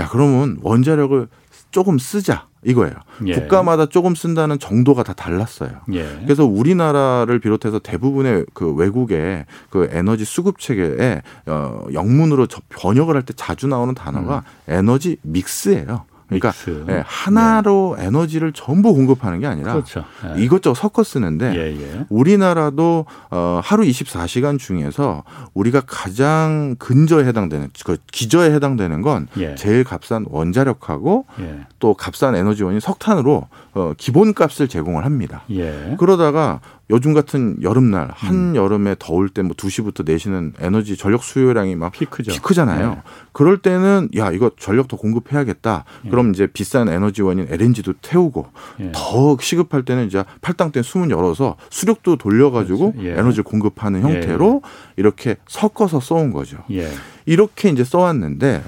야, 0.00 0.08
그러면 0.08 0.58
원자력을 0.62 1.28
조금 1.70 1.98
쓰자. 1.98 2.46
이거예요. 2.64 2.94
예. 3.26 3.34
국가마다 3.34 3.86
조금 3.86 4.14
쓴다는 4.14 4.58
정도가 4.58 5.02
다 5.02 5.12
달랐어요. 5.12 5.70
예. 5.92 6.04
그래서 6.24 6.44
우리나라를 6.46 7.38
비롯해서 7.38 7.78
대부분의 7.78 8.46
그 8.54 8.72
외국의 8.74 9.44
그 9.70 9.88
에너지 9.92 10.24
수급 10.24 10.58
체계에 10.58 11.22
어 11.46 11.84
영문으로 11.92 12.46
번역을 12.70 13.14
할 13.16 13.22
때 13.24 13.32
자주 13.36 13.66
나오는 13.66 13.94
단어가 13.94 14.44
음. 14.68 14.74
에너지 14.74 15.16
믹스예요. 15.22 16.04
그러니까 16.40 16.92
예, 16.92 17.02
하나로 17.06 17.96
네. 17.98 18.06
에너지를 18.06 18.52
전부 18.52 18.94
공급하는 18.94 19.40
게 19.40 19.46
아니라 19.46 19.72
그렇죠. 19.72 20.04
네. 20.22 20.42
이것저것 20.42 20.74
섞어 20.74 21.02
쓰는데 21.02 21.54
예, 21.54 21.80
예. 21.80 22.06
우리나라도 22.08 23.06
어, 23.30 23.60
하루 23.62 23.84
24시간 23.84 24.58
중에서 24.58 25.24
우리가 25.54 25.82
가장 25.86 26.76
근저에 26.78 27.24
해당되는 27.24 27.70
그 27.84 27.96
기저에 28.12 28.52
해당되는 28.52 29.02
건 29.02 29.28
예. 29.38 29.54
제일 29.54 29.84
값싼 29.84 30.26
원자력하고 30.28 31.26
예. 31.40 31.60
또 31.78 31.94
값싼 31.94 32.34
에너지원인 32.34 32.80
석탄으로 32.80 33.48
어, 33.74 33.92
기본값을 33.96 34.68
제공을 34.68 35.04
합니다. 35.04 35.42
예. 35.50 35.96
그러다가 35.98 36.60
요즘 36.90 37.14
같은 37.14 37.56
여름날 37.62 38.10
한 38.14 38.34
음. 38.34 38.56
여름에 38.56 38.96
더울 38.98 39.28
때 39.30 39.42
뭐 39.42 39.52
2시부터 39.56 40.06
4시는 40.06 40.52
에너지 40.60 40.96
전력 40.96 41.22
수요량이 41.22 41.76
막 41.76 41.92
피크죠. 41.92 42.32
피크잖아요. 42.32 42.90
네. 42.90 43.02
그럴 43.32 43.58
때는 43.58 44.08
야 44.16 44.30
이거 44.30 44.50
전력 44.58 44.88
더 44.88 44.96
공급해야겠다. 44.96 45.84
예. 46.06 46.08
그럼 46.10 46.30
이제 46.30 46.46
비싼 46.46 46.88
에너지원인 46.88 47.46
LNG도 47.50 47.94
태우고 48.02 48.46
예. 48.80 48.92
더 48.94 49.36
시급할 49.40 49.84
때는 49.84 50.06
이제 50.06 50.24
팔당 50.40 50.72
때 50.72 50.82
수문 50.82 51.10
열어서 51.10 51.56
수력도 51.70 52.16
돌려 52.16 52.50
가지고 52.50 52.92
그렇죠. 52.92 53.08
예. 53.08 53.12
에너지를 53.18 53.44
공급하는 53.44 54.02
형태로 54.02 54.62
예. 54.64 54.68
이렇게 54.96 55.36
섞어서 55.46 56.00
써온 56.00 56.32
거죠. 56.32 56.58
예. 56.70 56.88
이렇게 57.26 57.70
이제 57.70 57.84
써왔는데 57.84 58.62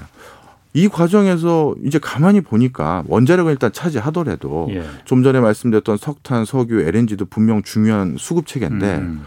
이 0.77 0.87
과정에서 0.89 1.73
이제 1.83 1.97
가만히 1.97 2.39
보니까 2.39 3.03
원자력은 3.07 3.51
일단 3.51 3.73
차지하더라도 3.73 4.67
예. 4.69 4.83
좀 5.05 5.23
전에 5.23 5.39
말씀드렸던 5.39 5.97
석탄, 5.97 6.45
석유, 6.45 6.81
LNG도 6.81 7.25
분명 7.25 7.63
중요한 7.63 8.15
수급 8.19 8.45
체계인데 8.45 8.97
음. 8.97 9.23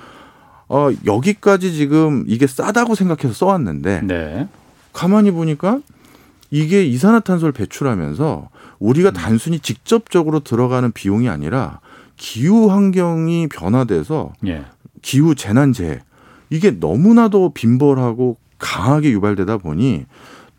어, 0.69 0.91
여기까지 1.05 1.73
지금 1.73 2.23
이게 2.29 2.47
싸다고 2.47 2.95
생각해서 2.95 3.33
써왔는데 3.35 4.03
네. 4.05 4.49
가만히 4.93 5.33
보니까 5.33 5.81
이게 6.53 6.85
이산화탄소를 6.85 7.51
배출하면서 7.51 8.49
우리가 8.79 9.09
음. 9.09 9.15
단순히 9.15 9.59
직접적으로 9.59 10.39
들어가는 10.39 10.93
비용이 10.93 11.29
아니라 11.29 11.81
기후 12.17 12.71
환경이 12.71 13.49
변화돼서 13.49 14.35
예. 14.47 14.67
기후 15.03 15.35
재난재해 15.35 15.99
이게 16.49 16.71
너무나도 16.71 17.55
빈벌하고 17.55 18.37
강하게 18.59 19.11
유발되다 19.11 19.59
보니 19.59 20.07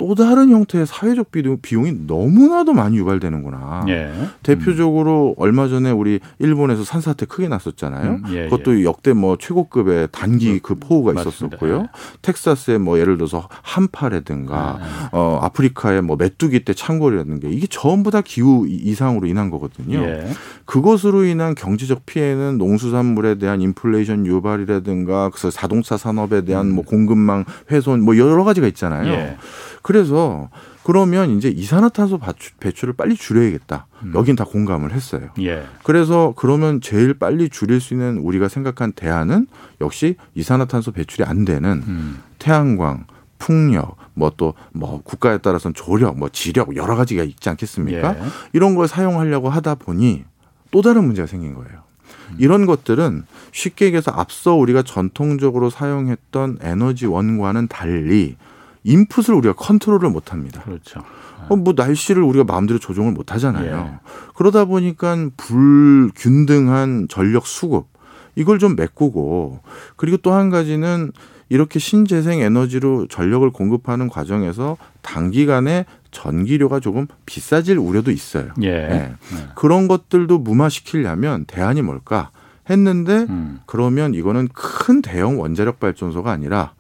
또 0.02 0.16
다른 0.16 0.50
형태의 0.50 0.88
사회적 0.88 1.32
비용 1.62 1.86
이 1.88 1.94
너무나도 2.06 2.74
많이 2.74 2.98
유발되는구나. 2.98 3.86
예. 3.88 4.12
대표적으로 4.44 5.36
음. 5.38 5.42
얼마 5.42 5.68
전에 5.68 5.92
우리 5.92 6.20
일본에서 6.40 6.84
산사태 6.84 7.28
크게 7.28 7.48
났었잖아요. 7.48 8.12
음, 8.12 8.24
예, 8.32 8.44
그것도 8.46 8.80
예. 8.80 8.84
역대 8.84 9.14
뭐 9.14 9.38
최고급의 9.38 10.10
단기 10.12 10.54
음, 10.54 10.60
그 10.64 10.76
포우가 10.76 11.14
맞습니다. 11.14 11.56
있었었고요. 11.58 11.84
예. 11.84 11.88
텍사스에 12.24 12.78
뭐 12.80 13.00
예를 13.00 13.18
들어서 13.18 13.48
한파라든가 13.62 14.80
아, 14.82 15.10
어 15.12 15.40
아프리카의 15.44 16.02
뭐 16.02 16.16
메뚜기 16.18 16.66
때 16.66 16.74
창궐이라든가 16.74 17.48
이게 17.50 17.68
전부 17.70 18.10
다 18.10 18.22
기후 18.22 18.66
이상으로 18.68 19.28
인한 19.28 19.50
거거든요. 19.52 20.00
예. 20.00 20.28
그것으로 20.66 21.26
인한 21.26 21.54
경제적 21.54 22.06
피해는 22.06 22.58
농수산물에 22.58 23.36
대한 23.36 23.62
인플레이션 23.62 24.26
유발이라든가 24.26 25.30
그래서 25.30 25.52
자동차 25.52 25.96
산업에 25.96 26.42
대한 26.42 26.68
음. 26.68 26.76
뭐 26.76 26.84
공급망 26.84 27.46
훼손 27.70 28.02
뭐 28.02 28.18
여러 28.18 28.44
가지가 28.44 28.68
있잖아요. 28.68 29.38
예. 29.82 29.84
그래서 29.84 30.50
그러면 30.84 31.32
이제 31.32 31.50
이산화탄소 31.50 32.20
배출을 32.60 32.94
빨리 32.94 33.16
줄여야겠다. 33.16 33.86
음. 34.04 34.14
여긴 34.16 34.36
다 34.36 34.44
공감을 34.44 34.92
했어요. 34.94 35.30
예. 35.40 35.64
그래서 35.84 36.34
그러면 36.36 36.82
제일 36.82 37.14
빨리 37.14 37.50
줄일 37.50 37.80
수 37.80 37.94
있는 37.94 38.18
우리가 38.18 38.48
생각한 38.48 38.94
대안은 38.94 39.48
역시 39.80 40.16
이산화탄소 40.36 40.92
배출이 40.92 41.24
안 41.24 41.46
되는 41.46 41.84
음. 41.88 42.24
태양광, 42.40 43.06
풍력, 43.38 43.98
뭐 44.14 44.32
또뭐 44.36 44.54
뭐 44.74 45.02
국가에 45.04 45.38
따라서는 45.38 45.74
조력, 45.74 46.18
뭐 46.18 46.30
지력 46.30 46.76
여러 46.76 46.96
가지가 46.96 47.24
있지 47.24 47.50
않겠습니까? 47.50 48.16
예. 48.18 48.22
이런 48.54 48.76
걸 48.76 48.88
사용하려고 48.88 49.50
하다 49.50 49.76
보니 49.76 50.26
또 50.72 50.82
다른 50.82 51.06
문제가 51.06 51.28
생긴 51.28 51.54
거예요. 51.54 51.84
음. 52.30 52.36
이런 52.40 52.66
것들은 52.66 53.24
쉽게 53.52 53.86
얘기해서 53.86 54.12
앞서 54.12 54.56
우리가 54.56 54.82
전통적으로 54.84 55.70
사용했던 55.70 56.60
에너지 56.62 57.06
원과는 57.06 57.68
달리 57.68 58.36
인풋을 58.84 59.34
우리가 59.34 59.54
컨트롤을 59.56 60.10
못 60.10 60.32
합니다. 60.32 60.62
그렇죠. 60.64 61.02
어, 61.50 61.56
뭐 61.56 61.74
날씨를 61.76 62.22
우리가 62.24 62.44
마음대로 62.46 62.80
조정을 62.80 63.12
못 63.12 63.34
하잖아요. 63.34 63.92
예. 63.94 64.00
그러다 64.36 64.66
보니까 64.66 65.16
불균등한 65.38 67.08
전력 67.10 67.46
수급 67.46 67.88
이걸 68.36 68.60
좀 68.60 68.76
메꾸고 68.76 69.60
그리고 69.96 70.18
또 70.18 70.32
한 70.34 70.50
가지는 70.50 71.12
이렇게 71.50 71.80
신재생 71.80 72.40
에너지로 72.40 73.08
전력을 73.08 73.50
공급하는 73.52 74.08
과정에서 74.08 74.78
단기간에 75.02 75.86
전기료가 76.12 76.80
조금 76.80 77.08
비싸질 77.26 77.78
우려도 77.78 78.12
있어요. 78.12 78.54
예. 78.62 78.72
네. 78.72 78.88
네. 78.88 79.48
그런 79.56 79.90
것들도 79.90 80.40
무마시키려면 80.40 81.44
대안이 81.46 81.82
뭘까 81.82 82.30
했는데 82.70 83.26
음. 83.30 83.60
그러면 83.66 84.14
이거는 84.14 84.48
큰 84.54 85.02
대형 85.02 85.42
원자력 85.42 85.80
발전소가 85.82 86.32
아니라 86.32 86.72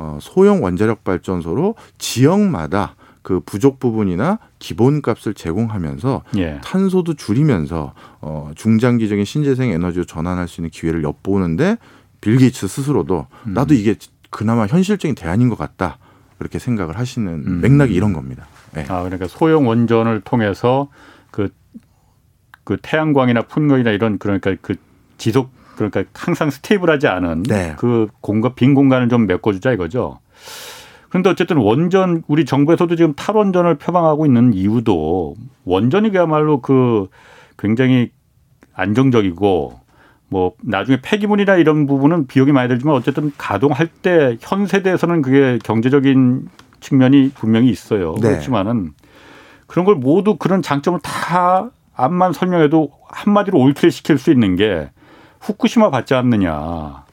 어, 0.00 0.18
소형 0.20 0.62
원자력 0.62 1.02
발전소로 1.02 1.74
지역마다 1.98 2.94
그 3.22 3.40
부족 3.40 3.80
부분이나 3.80 4.38
기본값을 4.60 5.34
제공하면서 5.34 6.22
예. 6.36 6.60
탄소도 6.62 7.14
줄이면서 7.14 7.94
어, 8.20 8.52
중장기적인 8.54 9.24
신재생 9.24 9.70
에너지로 9.70 10.04
전환할 10.04 10.46
수 10.46 10.60
있는 10.60 10.70
기회를 10.70 11.02
엿보는데 11.02 11.78
빌 12.20 12.38
게이츠 12.38 12.68
스스로도 12.68 13.26
음. 13.48 13.54
나도 13.54 13.74
이게 13.74 13.96
그나마 14.30 14.66
현실적인 14.66 15.16
대안인 15.16 15.48
것 15.48 15.58
같다 15.58 15.98
그렇게 16.38 16.60
생각을 16.60 16.96
하시는 16.96 17.32
음. 17.32 17.60
맥락이 17.60 17.92
이런 17.92 18.12
겁니다. 18.12 18.46
네. 18.74 18.84
아 18.88 19.02
그러니까 19.02 19.26
소형 19.26 19.66
원전을 19.66 20.20
통해서 20.20 20.88
그, 21.32 21.48
그 22.62 22.76
태양광이나 22.80 23.42
풍력이나 23.42 23.90
이런 23.90 24.18
그러니까 24.18 24.54
그 24.62 24.76
지속 25.16 25.50
그러니까 25.78 26.04
항상 26.14 26.50
stable하지 26.50 27.06
않은 27.06 27.44
네. 27.44 27.74
그 27.78 28.08
공간 28.20 28.54
빈 28.54 28.74
공간을 28.74 29.08
좀 29.08 29.26
메꿔주자 29.26 29.72
이거죠. 29.72 30.18
그런데 31.08 31.30
어쨌든 31.30 31.56
원전 31.56 32.22
우리 32.26 32.44
정부에서도 32.44 32.94
지금 32.96 33.14
탈원전을 33.14 33.76
표방하고 33.76 34.26
있는 34.26 34.52
이유도 34.52 35.36
원전이 35.64 36.10
그야말로 36.10 36.60
그 36.60 37.08
굉장히 37.56 38.10
안정적이고 38.74 39.80
뭐 40.28 40.52
나중에 40.62 41.00
폐기물이나 41.02 41.56
이런 41.56 41.86
부분은 41.86 42.26
비용이 42.26 42.52
많이 42.52 42.68
들지만 42.68 42.94
어쨌든 42.94 43.32
가동할 43.38 43.86
때 43.86 44.36
현 44.40 44.66
세대에서는 44.66 45.22
그게 45.22 45.58
경제적인 45.64 46.48
측면이 46.80 47.32
분명히 47.34 47.70
있어요. 47.70 48.14
네. 48.16 48.28
그렇지만은 48.28 48.92
그런 49.66 49.84
걸 49.86 49.94
모두 49.94 50.36
그런 50.36 50.60
장점을 50.60 51.00
다 51.00 51.70
앞만 51.94 52.32
설명해도 52.32 52.90
한마디로 53.08 53.58
올킬 53.58 53.90
시킬 53.90 54.18
수 54.18 54.30
있는 54.30 54.56
게 54.56 54.90
후쿠시마 55.40 55.90
받지 55.90 56.14
않느냐. 56.14 57.04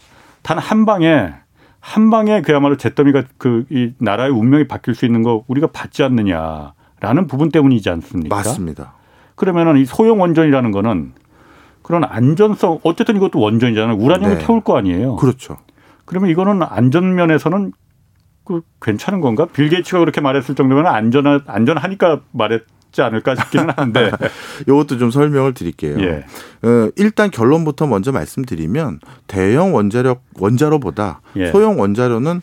단 0.42 0.58
한 0.60 0.86
방에 0.86 1.34
한 1.80 2.10
방에 2.10 2.42
그야말로 2.42 2.78
잿더미가 2.78 3.24
그 3.38 3.66
이 3.70 3.94
나라의 4.00 4.32
운명이 4.32 4.68
바뀔 4.68 4.96
수 4.96 5.06
있는 5.06 5.24
거 5.24 5.44
우리가 5.48 5.68
받지 5.68 6.04
않느냐라는 6.04 7.28
부분 7.28 7.50
때문이지 7.50 7.90
않습니까? 7.90 8.36
맞습니다. 8.36 8.94
그러면은 9.36 9.78
이 9.78 9.86
소형 9.86 10.22
원전이라는 10.22 10.72
거는 10.72 11.14
그런 11.84 12.04
안전성 12.04 12.80
어쨌든 12.84 13.16
이것도 13.18 13.40
원전이잖아요. 13.40 13.98
우라늄을 13.98 14.38
네. 14.40 14.46
태울 14.46 14.62
거 14.62 14.78
아니에요. 14.78 15.16
그렇죠. 15.18 15.58
그러면 16.06 16.30
이거는 16.32 16.64
안전 16.64 17.16
면에서는 17.16 17.72
그 18.44 18.62
괜찮은 18.82 19.22
건가? 19.22 19.48
빌 19.52 19.70
게이츠가 19.70 20.00
그렇게 20.00 20.22
말했을 20.22 20.56
정도면 20.56 20.86
안전 20.88 21.42
안전하니까 21.48 22.22
말했 22.32 22.62
쉽지 22.96 23.02
않을까 23.02 23.36
싶기는 23.36 23.70
한데 23.76 24.12
이것도 24.62 24.98
좀 24.98 25.12
설명을 25.12 25.54
드릴게요. 25.54 25.98
예. 26.00 26.26
어, 26.68 26.90
일단 26.96 27.30
결론부터 27.30 27.86
먼저 27.88 28.12
말씀드리면 28.12 29.02
대형 29.28 29.76
원자력 29.76 30.24
원자로보다 30.40 31.22
예. 31.36 31.52
소형 31.52 31.80
원자로는 31.80 32.42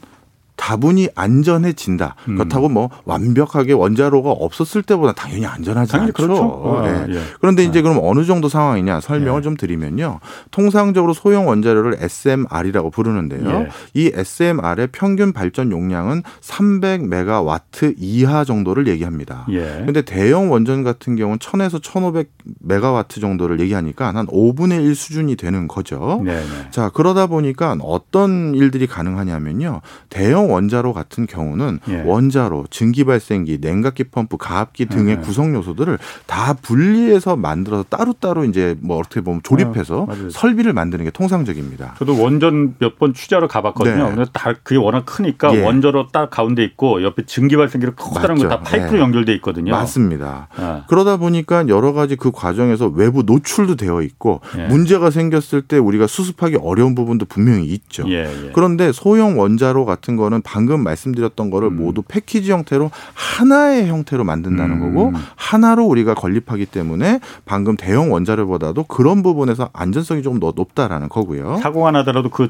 다분히 0.62 1.08
안전해진다. 1.16 2.14
음. 2.28 2.36
그렇다고 2.36 2.68
뭐 2.68 2.88
완벽하게 3.04 3.72
원자로가 3.72 4.30
없었을 4.30 4.84
때보다 4.84 5.12
당연히 5.12 5.44
안전하지 5.44 5.90
당연히 5.90 6.10
않죠. 6.10 6.22
그렇죠. 6.22 6.40
어, 6.40 6.82
네. 6.86 7.16
예. 7.16 7.20
그런데 7.40 7.64
이제 7.64 7.80
네. 7.80 7.82
그럼 7.82 7.98
어느 8.00 8.24
정도 8.24 8.48
상황이냐 8.48 9.00
설명을 9.00 9.40
예. 9.40 9.42
좀 9.42 9.56
드리면요. 9.56 10.20
통상적으로 10.52 11.14
소형 11.14 11.48
원자로를 11.48 11.96
SMR이라고 11.98 12.90
부르는데요. 12.90 13.50
예. 13.50 13.68
이 13.94 14.12
SMR의 14.14 14.90
평균 14.92 15.32
발전 15.32 15.72
용량은 15.72 16.22
300메가와트 16.40 17.96
이하 17.98 18.44
정도를 18.44 18.86
얘기합니다. 18.86 19.46
그런데 19.46 19.98
예. 19.98 20.02
대형 20.02 20.52
원전 20.52 20.84
같은 20.84 21.16
경우는 21.16 21.40
1000에서 21.40 21.82
1500메가와트 21.82 23.20
정도를 23.20 23.58
얘기하니까 23.58 24.14
한 24.14 24.28
5분의 24.28 24.84
1 24.84 24.94
수준이 24.94 25.34
되는 25.34 25.66
거죠. 25.66 26.22
네. 26.24 26.40
자, 26.70 26.88
그러다 26.88 27.26
보니까 27.26 27.76
어떤 27.80 28.54
일들이 28.54 28.86
가능하냐면요. 28.86 29.80
대형 30.08 30.51
원자로 30.52 30.92
같은 30.92 31.26
경우는 31.26 31.80
예. 31.88 32.02
원자로, 32.04 32.66
증기 32.70 33.04
발생기, 33.04 33.58
냉각기 33.60 34.04
펌프, 34.04 34.36
가압기 34.36 34.86
등의 34.86 35.16
예. 35.16 35.20
구성 35.20 35.54
요소들을 35.54 35.98
다 36.26 36.54
분리해서 36.54 37.36
만들어서 37.36 37.84
따로따로 37.88 38.44
이제 38.44 38.76
뭐 38.80 38.98
어떻게 38.98 39.20
보면 39.20 39.40
조립해서 39.42 40.06
아, 40.08 40.14
설비를 40.30 40.72
만드는 40.72 41.04
게 41.04 41.10
통상적입니다. 41.10 41.94
저도 41.98 42.20
원전 42.20 42.74
몇 42.78 42.92
번 42.98 43.14
취재하러 43.14 43.48
가봤거든요. 43.48 44.10
네. 44.10 44.14
근데 44.14 44.30
다 44.32 44.52
그게 44.62 44.76
워낙 44.78 45.04
크니까 45.06 45.54
예. 45.56 45.64
원자로 45.64 46.08
딱 46.08 46.28
가운데 46.30 46.62
있고 46.62 47.02
옆에 47.02 47.24
증기 47.26 47.56
발생기를 47.56 47.94
커다란 47.96 48.36
거 48.38 48.48
다 48.48 48.60
파이프로 48.60 48.92
네. 48.92 48.98
연결돼 49.00 49.32
있거든요. 49.36 49.72
맞습니다. 49.72 50.48
아. 50.56 50.84
그러다 50.88 51.16
보니까 51.16 51.66
여러 51.68 51.92
가지 51.92 52.16
그 52.16 52.30
과정에서 52.32 52.88
외부 52.88 53.22
노출도 53.22 53.76
되어 53.76 54.02
있고 54.02 54.40
예. 54.58 54.66
문제가 54.66 55.10
생겼을 55.10 55.62
때 55.62 55.78
우리가 55.78 56.06
수습하기 56.06 56.58
어려운 56.62 56.94
부분도 56.94 57.24
분명히 57.26 57.64
있죠. 57.66 58.04
예, 58.08 58.24
예. 58.24 58.50
그런데 58.52 58.92
소형 58.92 59.38
원자로 59.38 59.84
같은 59.84 60.16
거는 60.16 60.31
방금 60.42 60.82
말씀드렸던 60.82 61.50
거를 61.50 61.68
음. 61.68 61.76
모두 61.76 62.02
패키지 62.06 62.52
형태로 62.52 62.90
하나의 63.14 63.88
형태로 63.88 64.24
만든다는 64.24 64.80
음. 64.80 64.94
거고 64.94 65.12
하나로 65.36 65.84
우리가 65.84 66.14
건립하기 66.14 66.66
때문에 66.66 67.20
방금 67.44 67.76
대형 67.76 68.12
원자료보다도 68.12 68.84
그런 68.84 69.22
부분에서 69.22 69.68
안전성이 69.72 70.22
조금 70.22 70.40
더 70.40 70.52
높다라는 70.54 71.08
거고요. 71.08 71.58
사고가 71.62 71.90
나더라도 71.90 72.30
그 72.30 72.48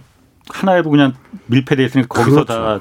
하나에도 0.48 0.90
그냥 0.90 1.14
밀폐돼 1.46 1.84
있으니까 1.84 2.08
거기서 2.08 2.44
그렇죠. 2.44 2.52
다 2.52 2.80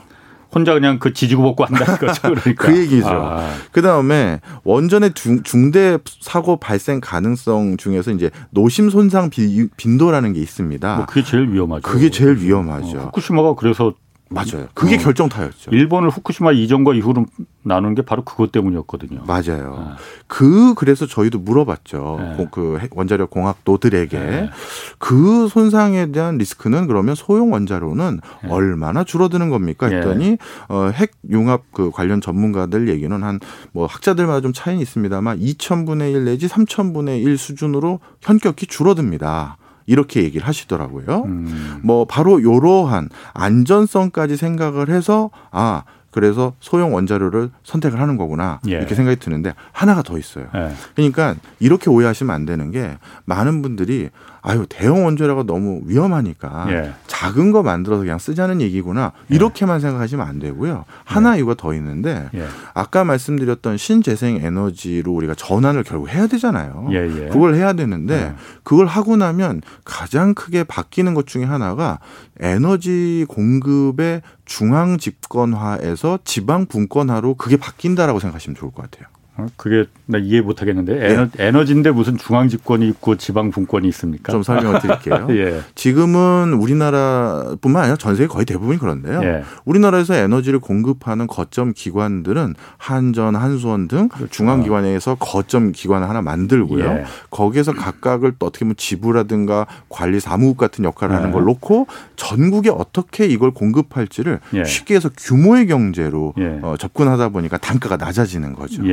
혼자 0.54 0.74
그냥 0.74 1.00
그 1.00 1.14
지지고 1.14 1.44
볶고 1.44 1.66
한다는 1.66 1.96
거죠. 1.98 2.22
그러니까. 2.22 2.68
그 2.68 2.78
얘기죠. 2.78 3.08
아. 3.08 3.54
그 3.72 3.82
다음에 3.82 4.42
원전의 4.64 5.14
중대 5.44 5.98
사고 6.20 6.58
발생 6.58 7.00
가능성 7.00 7.78
중에서 7.78 8.12
이제 8.12 8.30
노심 8.50 8.90
손상 8.90 9.30
빈도라는 9.30 10.34
게 10.34 10.42
있습니다. 10.42 10.96
뭐 10.98 11.06
그게 11.06 11.24
제일 11.24 11.52
위험하죠. 11.52 11.82
그게 11.82 12.10
제일 12.10 12.38
위험하죠. 12.38 12.98
어, 12.98 13.02
후쿠시마가 13.06 13.56
그래서 13.56 13.94
맞아요. 14.32 14.68
그게 14.74 14.96
어. 14.96 15.00
결정 15.00 15.30
타였죠. 15.30 15.72
일본을 15.72 16.10
후쿠시마 16.10 16.54
이전과 16.54 16.94
이후로 16.96 17.26
나눈 17.64 17.94
게 17.94 18.02
바로 18.02 18.24
그것 18.24 18.52
때문이었거든요. 18.52 19.24
맞아요. 19.28 19.76
네. 19.78 20.04
그 20.28 20.74
그래서 20.74 21.06
저희도 21.06 21.40
물어봤죠. 21.40 22.36
네. 22.38 22.48
그 22.52 22.80
원자력 22.92 23.30
공학도들에게 23.30 24.20
네. 24.20 24.50
그 24.98 25.48
손상에 25.48 26.12
대한 26.12 26.38
리스크는 26.38 26.88
그러면 26.88 27.14
소형 27.16 27.52
원자로는 27.54 28.20
네. 28.44 28.50
얼마나 28.50 29.04
줄어드는 29.04 29.50
겁니까? 29.50 29.90
네. 29.90 29.98
했더니 29.98 30.38
어, 30.70 30.90
핵 30.94 31.12
융합 31.30 31.64
그 31.74 31.92
관련 31.92 32.22
전문가들 32.22 32.88
얘기는 32.90 33.22
한 33.24 33.40
뭐 33.74 33.86
학자들마다 33.86 34.42
좀 34.42 34.54
차이는 34.54 34.82
있습니다만 34.82 35.40
2천분의 35.40 36.14
1 36.14 36.26
내지 36.26 36.48
3천분의 36.48 37.24
1 37.24 37.38
수준으로 37.38 38.00
현격히 38.22 38.66
줄어듭니다. 38.66 39.58
이렇게 39.86 40.24
얘기를 40.24 40.48
하시더라고요. 40.48 41.24
음. 41.26 41.80
뭐 41.84 42.06
바로 42.06 42.42
요러한 42.42 43.10
안전성까지 43.34 44.38
생각을 44.38 44.90
해서 44.90 45.30
아 45.52 45.84
그래서 46.12 46.54
소형 46.60 46.94
원자료를 46.94 47.50
선택을 47.64 48.00
하는 48.00 48.18
거구나 48.18 48.60
예. 48.68 48.74
이렇게 48.74 48.96
생각이 48.96 49.20
드는데 49.20 49.54
하나가 49.72 50.04
더 50.04 50.18
있어요. 50.18 50.46
예. 50.54 50.72
그러니까 50.96 51.36
이렇게 51.60 51.90
오해하시면 51.90 52.36
안 52.36 52.46
되는 52.46 52.70
게 52.72 52.98
많은 53.26 53.62
분들이 53.62 54.10
아유 54.44 54.66
대형 54.68 55.06
원자료가 55.06 55.44
너무 55.44 55.82
위험하니까 55.86 56.66
예. 56.70 56.94
작은 57.08 57.52
거 57.52 57.64
만들어서 57.64 58.02
그냥 58.02 58.18
쓰자는 58.18 58.60
얘기구나 58.60 59.14
예. 59.32 59.36
이렇게만 59.36 59.80
생각하시면 59.80 60.28
안 60.28 60.40
되고요. 60.40 60.86
하나 61.06 61.34
예. 61.34 61.38
이유가 61.38 61.54
더 61.54 61.74
있는데 61.76 62.30
예. 62.34 62.46
아까 62.74 63.04
말씀드렸던 63.04 63.78
신재생 63.78 64.38
에너지로 64.44 65.12
우리가 65.14 65.36
전환을 65.36 65.84
결국 65.84 66.10
해야 66.10 66.28
되잖아요. 66.28 66.90
예, 66.92 67.30
그걸 67.32 67.56
해야 67.56 67.74
되는데 67.74 68.34
그걸 68.64 68.88
하고 68.88 69.16
나면 69.16 69.62
가장 69.86 70.34
크게 70.34 70.64
바뀌는 70.64 71.14
것 71.14 71.28
중에 71.28 71.46
하나가 71.46 72.00
에너지 72.40 73.26
공급의 73.30 74.22
중앙 74.52 74.98
집권화에서 74.98 76.20
지방 76.26 76.66
분권화로 76.66 77.36
그게 77.36 77.56
바뀐다라고 77.56 78.20
생각하시면 78.20 78.58
좋을 78.58 78.74
것 78.74 78.82
같아요. 78.82 79.08
어, 79.38 79.48
그게 79.56 79.86
나 80.06 80.18
이해 80.18 80.42
못 80.42 80.62
하겠는데 80.62 81.10
에너, 81.12 81.28
예. 81.40 81.48
에너지인데 81.48 81.92
무슨 81.92 82.18
중앙 82.18 82.50
집권이 82.50 82.86
있고 82.90 83.16
지방 83.16 83.50
분권이 83.50 83.88
있습니까? 83.88 84.32
좀 84.32 84.44
설명을 84.44 84.82
드릴게요. 84.82 85.28
예. 85.32 85.62
지금은 85.74 86.54
우리나라뿐만 86.54 87.84
아니라 87.84 87.96
전 87.96 88.16
세계 88.16 88.28
거의 88.28 88.46
대부분이 88.46 88.78
그런데요. 88.78 89.24
예. 89.24 89.44
우리나라에서 89.64 90.16
에너지를 90.16 90.60
공급하는 90.60 91.28
거점 91.28 91.72
기관들은 91.74 92.56
한전, 92.78 93.38
한수원 93.38 93.88
등 93.88 94.10
그렇죠. 94.10 94.30
중앙 94.32 94.64
기관에서 94.64 95.16
거점 95.16 95.72
기관을 95.72 96.10
하나 96.10 96.22
만들고요. 96.22 96.86
예. 96.86 97.06
거기에서 97.30 97.72
각각을 97.72 98.34
어떻게 98.40 98.66
보면 98.66 98.76
지부라든가 98.76 99.66
관리 99.88 100.20
사무국 100.20 100.58
같은 100.58 100.84
역할을 100.84 101.16
하는 101.16 101.30
예. 101.30 101.34
걸 101.34 101.46
놓고 101.46 101.88
전국에 102.18 102.70
어떻게 102.70 103.28
이걸 103.28 103.52
공급할지를 103.52 104.40
예. 104.56 104.66
쉽게 104.66 104.96
해서 104.96 105.10
규모의 105.16 105.68
경제로 105.68 106.34
어, 106.62 106.76
접근하다 106.78 107.30
보니까 107.30 107.58
단가가 107.58 107.96
낮아지는 107.96 108.56
거죠. 108.56 108.84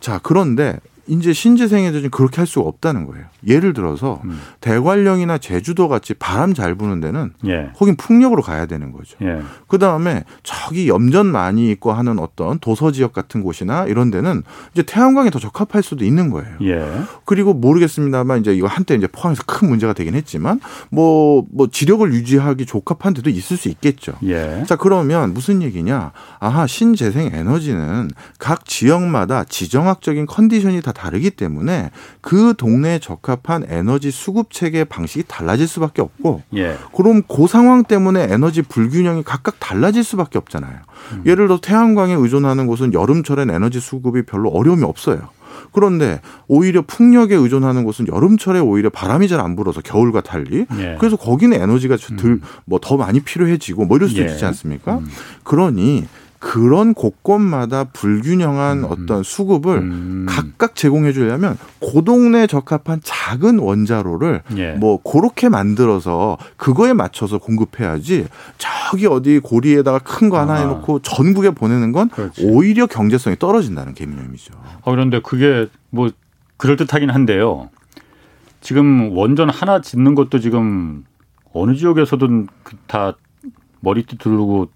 자, 0.00 0.20
그런데 0.22 0.78
이제 1.08 1.32
신재생에도 1.32 2.08
그렇게 2.10 2.36
할 2.36 2.46
수가 2.46 2.68
없다는 2.68 3.06
거예요. 3.06 3.24
예를 3.46 3.72
들어서 3.72 4.20
음. 4.24 4.38
대관령이나 4.60 5.38
제주도 5.38 5.88
같이 5.88 6.14
바람 6.14 6.54
잘 6.54 6.74
부는 6.74 7.00
데는 7.00 7.32
예. 7.46 7.70
거긴 7.76 7.96
풍력으로 7.96 8.42
가야 8.42 8.66
되는 8.66 8.92
거죠. 8.92 9.16
예. 9.22 9.40
그 9.66 9.78
다음에 9.78 10.24
저기 10.42 10.88
염전 10.88 11.26
많이 11.26 11.70
있고 11.70 11.92
하는 11.92 12.18
어떤 12.18 12.58
도서 12.58 12.92
지역 12.92 13.12
같은 13.12 13.42
곳이나 13.42 13.86
이런 13.86 14.10
데는 14.10 14.42
이제 14.72 14.82
태양광에 14.82 15.30
더 15.30 15.38
적합할 15.38 15.82
수도 15.82 16.04
있는 16.04 16.30
거예요. 16.30 16.56
예. 16.62 17.02
그리고 17.24 17.54
모르겠습니다만 17.54 18.40
이제 18.40 18.54
이거 18.54 18.66
한때 18.66 18.94
이제 18.94 19.06
포항에서 19.06 19.42
큰 19.46 19.68
문제가 19.68 19.92
되긴 19.92 20.14
했지만 20.14 20.60
뭐뭐 20.90 21.46
뭐 21.50 21.68
지력을 21.68 22.12
유지하기 22.12 22.66
적합한 22.66 23.14
데도 23.14 23.30
있을 23.30 23.56
수 23.56 23.68
있겠죠. 23.68 24.12
예. 24.24 24.64
자 24.66 24.76
그러면 24.76 25.32
무슨 25.32 25.62
얘기냐? 25.62 26.12
아하 26.38 26.66
신재생 26.66 27.30
에너지는 27.32 28.10
각 28.38 28.66
지역마다 28.66 29.44
지정학적인 29.44 30.26
컨디션이 30.26 30.82
다 30.82 30.92
다르기 30.98 31.30
때문에 31.30 31.90
그 32.20 32.54
동네에 32.58 32.98
적합한 32.98 33.66
에너지 33.68 34.10
수급 34.10 34.50
체계 34.50 34.82
방식이 34.84 35.24
달라질 35.28 35.68
수밖에 35.68 36.02
없고 36.02 36.42
예. 36.56 36.76
그럼 36.94 37.22
그 37.28 37.46
상황 37.46 37.84
때문에 37.84 38.26
에너지 38.30 38.62
불균형이 38.62 39.22
각각 39.24 39.60
달라질 39.60 40.02
수밖에 40.02 40.38
없잖아요. 40.38 40.80
음. 41.12 41.22
예를 41.24 41.46
들어 41.46 41.60
태양광에 41.60 42.14
의존하는 42.14 42.66
곳은 42.66 42.92
여름철엔 42.92 43.50
에너지 43.50 43.78
수급이 43.78 44.22
별로 44.22 44.50
어려움이 44.50 44.82
없어요. 44.82 45.28
그런데 45.72 46.20
오히려 46.46 46.82
풍력에 46.82 47.34
의존하는 47.34 47.84
곳은 47.84 48.08
여름철에 48.08 48.60
오히려 48.60 48.90
바람이 48.90 49.28
잘 49.28 49.38
안 49.38 49.54
불어서 49.54 49.80
겨울과 49.80 50.22
달리 50.22 50.66
예. 50.78 50.96
그래서 50.98 51.16
거기는 51.16 51.56
에너지가 51.60 51.96
들뭐 51.96 52.80
더 52.82 52.96
많이 52.96 53.20
필요해지고 53.20 53.84
뭐 53.84 53.96
이럴 53.96 54.08
수 54.08 54.18
예. 54.20 54.24
있지 54.24 54.44
않습니까? 54.44 54.98
음. 54.98 55.06
그러니 55.44 56.06
그런 56.38 56.94
곳곳마다 56.94 57.84
불균형한 57.84 58.78
음. 58.78 58.84
어떤 58.84 59.22
수급을 59.22 59.78
음. 59.78 60.26
각각 60.28 60.74
제공해 60.76 61.12
주려면 61.12 61.58
고동네 61.80 62.46
적합한 62.46 63.00
작은 63.02 63.58
원자로를 63.58 64.42
예. 64.56 64.72
뭐 64.72 65.02
그렇게 65.02 65.48
만들어서 65.48 66.38
그거에 66.56 66.92
맞춰서 66.92 67.38
공급해야지 67.38 68.26
저기 68.56 69.06
어디 69.06 69.40
고리에다가 69.40 69.98
큰 69.98 70.28
거 70.28 70.38
하나 70.38 70.54
아. 70.54 70.56
해놓고 70.60 71.00
전국에 71.00 71.50
보내는 71.50 71.92
건 71.92 72.08
그렇지. 72.10 72.44
오히려 72.46 72.86
경제성이 72.86 73.36
떨어진다는 73.38 73.94
개념이죠. 73.94 74.52
어, 74.82 74.90
그런데 74.90 75.20
그게 75.22 75.66
뭐 75.90 76.10
그럴 76.56 76.76
듯하긴 76.76 77.10
한데요. 77.10 77.70
지금 78.60 79.16
원전 79.16 79.48
하나 79.48 79.80
짓는 79.80 80.14
것도 80.14 80.38
지금 80.40 81.04
어느 81.52 81.74
지역에서든 81.74 82.48
그다 82.62 83.14
머리띠 83.80 84.18
두르고 84.18 84.68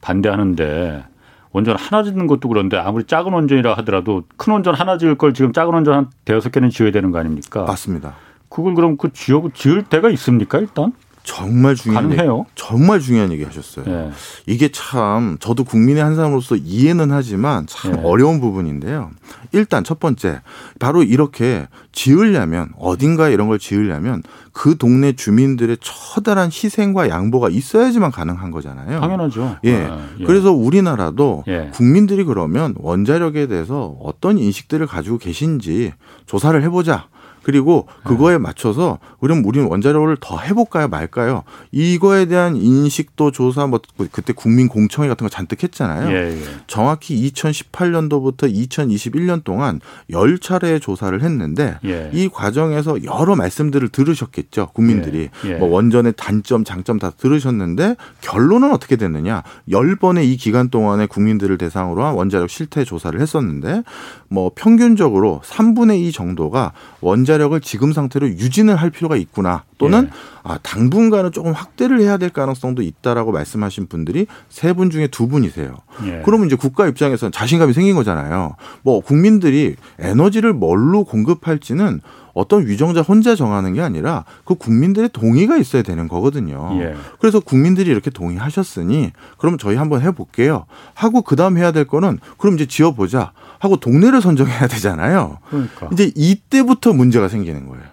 반대하는데 0.00 1.04
원전 1.52 1.76
하나 1.76 2.02
짓는 2.02 2.26
것도 2.26 2.48
그런데 2.48 2.76
아무리 2.76 3.04
작은 3.04 3.32
원전이라 3.32 3.74
하더라도 3.78 4.22
큰 4.36 4.52
원전 4.52 4.74
하나 4.74 4.98
지을 4.98 5.16
걸 5.16 5.34
지금 5.34 5.52
작은 5.52 5.72
원전 5.74 5.94
한 5.94 6.10
대여섯 6.24 6.52
개는 6.52 6.70
지어야 6.70 6.92
되는 6.92 7.10
거 7.10 7.18
아닙니까? 7.18 7.64
맞습니다. 7.64 8.14
그걸 8.48 8.74
그럼 8.74 8.96
그 8.96 9.12
지역 9.12 9.54
지을 9.54 9.84
데가 9.84 10.10
있습니까 10.10 10.58
일단? 10.58 10.92
정말 11.30 11.76
중요한 11.76 12.08
가능해요. 12.08 12.38
얘기, 12.40 12.50
정말 12.56 12.98
중요한 12.98 13.30
얘기 13.30 13.44
하셨어요. 13.44 13.84
예. 13.86 14.10
이게 14.46 14.68
참 14.72 15.36
저도 15.38 15.62
국민의 15.62 16.02
한 16.02 16.16
사람으로서 16.16 16.56
이해는 16.56 17.12
하지만 17.12 17.66
참 17.68 17.94
예. 17.94 18.00
어려운 18.02 18.40
부분인데요. 18.40 19.12
일단 19.52 19.84
첫 19.84 20.00
번째 20.00 20.40
바로 20.80 21.04
이렇게 21.04 21.68
지으려면 21.92 22.70
어딘가에 22.76 23.32
이런 23.32 23.46
걸 23.46 23.60
지으려면 23.60 24.24
그 24.52 24.76
동네 24.76 25.12
주민들의 25.12 25.76
처다란 25.80 26.48
희생과 26.48 27.08
양보가 27.08 27.48
있어야지만 27.48 28.10
가능한 28.10 28.50
거잖아요. 28.50 29.00
당연하죠. 29.00 29.56
예. 29.64 29.84
아, 29.84 30.08
예. 30.18 30.24
그래서 30.24 30.52
우리나라도 30.52 31.44
예. 31.46 31.70
국민들이 31.72 32.24
그러면 32.24 32.74
원자력에 32.76 33.46
대해서 33.46 33.96
어떤 34.02 34.36
인식들을 34.36 34.84
가지고 34.88 35.18
계신지 35.18 35.92
조사를 36.26 36.60
해보자. 36.64 37.06
그리고 37.42 37.86
그거에 38.04 38.38
맞춰서 38.38 38.98
그럼 39.20 39.44
우리는 39.44 39.68
원자력을 39.68 40.16
더 40.20 40.38
해볼까요 40.38 40.88
말까요? 40.88 41.44
이거에 41.72 42.26
대한 42.26 42.56
인식도 42.56 43.30
조사 43.30 43.66
뭐 43.66 43.80
그때 44.12 44.32
국민 44.32 44.68
공청회 44.68 45.08
같은 45.08 45.24
거 45.24 45.28
잔뜩 45.30 45.62
했잖아요. 45.62 46.10
예, 46.10 46.32
예. 46.32 46.42
정확히 46.66 47.30
2018년도부터 47.30 48.52
2021년 48.52 49.44
동안 49.44 49.80
10차례 50.10 50.80
조사를 50.80 51.22
했는데 51.22 51.78
예. 51.84 52.10
이 52.12 52.28
과정에서 52.28 53.02
여러 53.04 53.36
말씀들을 53.36 53.88
들으셨겠죠. 53.88 54.68
국민들이 54.72 55.30
예, 55.44 55.50
예. 55.50 55.54
뭐 55.54 55.68
원전의 55.68 56.14
단점 56.16 56.64
장점 56.64 56.98
다 56.98 57.10
들으셨는데 57.10 57.96
결론은 58.20 58.72
어떻게 58.72 58.96
됐느냐? 58.96 59.42
10번의 59.68 60.24
이 60.24 60.36
기간 60.36 60.68
동안에 60.68 61.06
국민들을 61.06 61.58
대상으로 61.58 62.04
한 62.04 62.14
원자력 62.14 62.50
실태 62.50 62.84
조사를 62.84 63.18
했었는데 63.20 63.82
뭐 64.28 64.50
평균적으로 64.54 65.40
3분의 65.44 66.00
2 66.00 66.12
정도가 66.12 66.72
원자 67.00 67.29
력을 67.36 67.60
지금 67.60 67.92
상태로 67.92 68.28
유진을 68.28 68.76
할 68.76 68.90
필요가 68.90 69.16
있구나 69.16 69.64
또는 69.78 70.04
예. 70.04 70.10
아, 70.42 70.58
당분간은 70.62 71.32
조금 71.32 71.52
확대를 71.52 72.00
해야 72.00 72.16
될 72.16 72.30
가능성도 72.30 72.82
있다라고 72.82 73.32
말씀하신 73.32 73.86
분들이 73.88 74.26
세 74.48 74.72
분 74.72 74.90
중에 74.90 75.08
두 75.08 75.26
분이세요. 75.28 75.76
예. 76.06 76.22
그러면 76.24 76.46
이제 76.46 76.56
국가 76.56 76.86
입장에서는 76.86 77.32
자신감이 77.32 77.72
생긴 77.72 77.94
거잖아요. 77.96 78.54
뭐 78.82 79.00
국민들이 79.00 79.76
에너지를 79.98 80.52
뭘로 80.52 81.04
공급할지는 81.04 82.00
어떤 82.34 82.66
위정자 82.66 83.02
혼자 83.02 83.34
정하는 83.34 83.74
게 83.74 83.80
아니라 83.80 84.24
그 84.44 84.54
국민들의 84.54 85.10
동의가 85.12 85.56
있어야 85.56 85.82
되는 85.82 86.08
거거든요. 86.08 86.70
예. 86.80 86.94
그래서 87.18 87.40
국민들이 87.40 87.90
이렇게 87.90 88.10
동의하셨으니 88.10 89.12
그럼 89.38 89.58
저희 89.58 89.76
한번 89.76 90.02
해볼게요. 90.02 90.66
하고 90.94 91.22
그 91.22 91.36
다음 91.36 91.56
해야 91.56 91.72
될 91.72 91.84
거는 91.84 92.18
그럼 92.38 92.54
이제 92.54 92.66
지어보자 92.66 93.32
하고 93.58 93.76
동네를 93.76 94.20
선정해야 94.20 94.66
되잖아요. 94.68 95.38
그러니까. 95.48 95.88
이제 95.92 96.12
이때부터 96.14 96.92
문제가 96.92 97.28
생기는 97.28 97.68
거예요. 97.68 97.84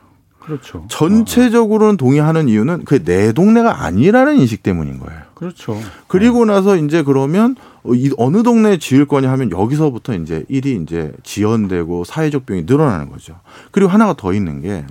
그렇죠. 0.48 0.86
전체적으로는 0.88 1.98
동의하는 1.98 2.48
이유는 2.48 2.86
그내 2.86 3.34
동네가 3.34 3.84
아니라는 3.84 4.38
인식 4.38 4.64
때문인 4.64 4.98
거예요. 5.00 5.20
그렇죠. 5.34 5.78
그리고 6.08 6.46
나서 6.46 6.78
이제 6.78 7.04
그러면 7.04 7.56
어느 8.18 8.44
동네에 8.44 8.78
지을 8.78 9.06
거냐 9.06 9.30
하면 9.34 9.52
여기서부터 9.52 10.16
이제 10.16 10.46
일이 10.48 10.80
이제 10.82 11.12
지연되고 11.24 12.06
사회적 12.06 12.46
비용이 12.46 12.64
늘어나는 12.66 13.10
거죠. 13.10 13.40
그리고 13.72 13.92
하나가 13.92 14.14
더 14.14 14.34
있는 14.34 14.62
게 14.62 14.86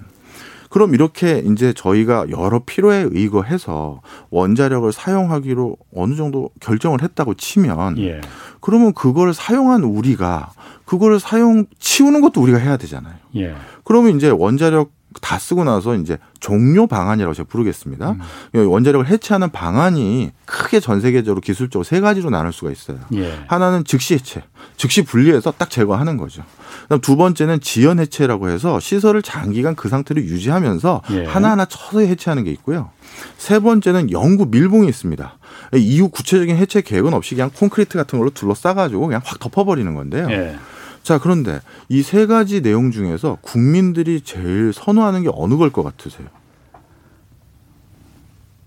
그럼 0.68 0.92
이렇게 0.94 1.42
이제 1.46 1.72
저희가 1.72 2.26
여러 2.30 2.58
필요에 2.58 3.06
의거해서 3.10 4.02
원자력을 4.30 4.92
사용하기로 4.92 5.76
어느 5.94 6.16
정도 6.16 6.50
결정을 6.60 7.02
했다고 7.02 7.34
치면 7.34 7.96
예. 7.98 8.20
그러면 8.60 8.92
그걸 8.92 9.32
사용한 9.32 9.84
우리가 9.84 10.52
그걸 10.84 11.18
사용 11.18 11.64
치우는 11.78 12.20
것도 12.20 12.42
우리가 12.42 12.58
해야 12.58 12.76
되잖아요. 12.76 13.14
예. 13.36 13.54
그러면 13.84 14.16
이제 14.16 14.28
원자력 14.28 14.90
다 15.20 15.38
쓰고 15.38 15.64
나서 15.64 15.94
이제 15.94 16.18
종료 16.40 16.86
방안이라고 16.86 17.34
제가 17.34 17.48
부르겠습니다. 17.48 18.16
음. 18.54 18.68
원자력을 18.68 19.06
해체하는 19.06 19.50
방안이 19.50 20.32
크게 20.44 20.80
전 20.80 21.00
세계적으로 21.00 21.40
기술적으로 21.40 21.84
세 21.84 22.00
가지로 22.00 22.30
나눌 22.30 22.52
수가 22.52 22.70
있어요. 22.70 22.98
예. 23.14 23.38
하나는 23.48 23.84
즉시 23.84 24.14
해체, 24.14 24.42
즉시 24.76 25.02
분리해서 25.02 25.52
딱 25.56 25.70
제거하는 25.70 26.16
거죠. 26.16 26.42
그다음 26.84 27.00
두 27.00 27.16
번째는 27.16 27.60
지연 27.60 27.98
해체라고 27.98 28.48
해서 28.48 28.78
시설을 28.78 29.22
장기간 29.22 29.74
그 29.74 29.88
상태로 29.88 30.20
유지하면서 30.20 31.02
예. 31.10 31.24
하나하나 31.24 31.64
쳐서 31.64 32.00
해체하는 32.00 32.44
게 32.44 32.50
있고요. 32.52 32.90
세 33.38 33.58
번째는 33.58 34.10
영구 34.10 34.48
밀봉이 34.50 34.88
있습니다. 34.88 35.38
이후 35.74 36.08
구체적인 36.08 36.56
해체 36.56 36.80
계획은 36.80 37.14
없이 37.14 37.34
그냥 37.34 37.50
콘크리트 37.54 37.98
같은 37.98 38.18
걸로 38.18 38.30
둘러싸가지고 38.30 39.06
그냥 39.06 39.20
확 39.24 39.38
덮어버리는 39.40 39.92
건데요. 39.94 40.28
예. 40.30 40.56
자, 41.06 41.18
그런데 41.18 41.60
이 41.88 42.02
세 42.02 42.26
가지 42.26 42.60
내용 42.62 42.90
중에서 42.90 43.38
국민들이 43.40 44.20
제일 44.22 44.72
선호하는 44.74 45.22
게 45.22 45.30
어느 45.32 45.54
걸 45.56 45.70
것 45.70 45.84
같으세요? 45.84 46.26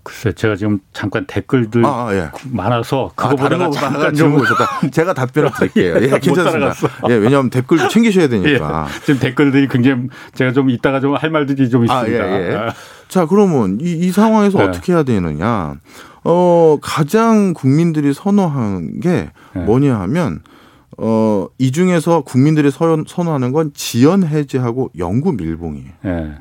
글쎄, 0.02 0.32
제가 0.32 0.56
지금 0.56 0.78
잠깐 0.94 1.26
댓글들 1.26 1.84
아, 1.84 2.06
아 2.08 2.14
예. 2.14 2.30
많아서 2.50 3.10
아, 3.16 3.28
그거 3.28 3.36
보다가 3.36 3.70
잠깐 3.70 4.14
좀. 4.14 4.38
제가 4.90 5.12
답변을 5.12 5.50
드릴게요. 5.60 5.96
예, 6.00 6.18
괜찮습니다. 6.18 6.72
예, 7.10 7.14
왜냐하면 7.14 7.50
댓글도 7.50 7.88
챙기셔야 7.88 8.28
되니까. 8.32 8.86
예, 8.88 9.00
지금 9.04 9.20
댓글들이 9.20 9.68
굉장히 9.68 10.08
제가 10.34 10.52
좀 10.54 10.70
이따가 10.70 11.00
좀 11.00 11.14
할 11.14 11.28
말들이 11.28 11.68
좀 11.68 11.84
있습니다. 11.84 12.24
아, 12.24 12.38
예, 12.38 12.52
예. 12.54 12.68
자, 13.08 13.26
그러면 13.26 13.78
이, 13.82 13.92
이 13.92 14.10
상황에서 14.10 14.56
네. 14.58 14.64
어떻게 14.64 14.94
해야 14.94 15.02
되느냐? 15.02 15.74
어, 16.24 16.78
가장 16.80 17.52
국민들이 17.52 18.14
선호한 18.14 19.00
게 19.00 19.28
네. 19.54 19.60
뭐냐 19.62 20.00
하면 20.00 20.40
어, 21.02 21.48
이 21.56 21.72
중에서 21.72 22.20
국민들이 22.20 22.70
선호하는 22.70 23.52
건 23.52 23.72
지연 23.72 24.22
해제하고 24.22 24.90
영구 24.98 25.32
밀봉이에요. 25.32 25.92
네. 26.02 26.34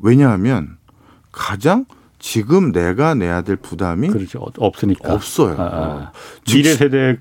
왜냐하면 0.00 0.78
가장 1.30 1.84
지금 2.18 2.72
내가 2.72 3.14
내야 3.14 3.42
될 3.42 3.56
부담이 3.56 4.08
그렇죠. 4.08 4.46
없으니까 4.56 5.12
없어요. 5.12 5.54
아, 5.58 5.62
아. 5.62 5.78
어. 5.78 6.12
미래 6.46 6.72
세대 6.72 7.18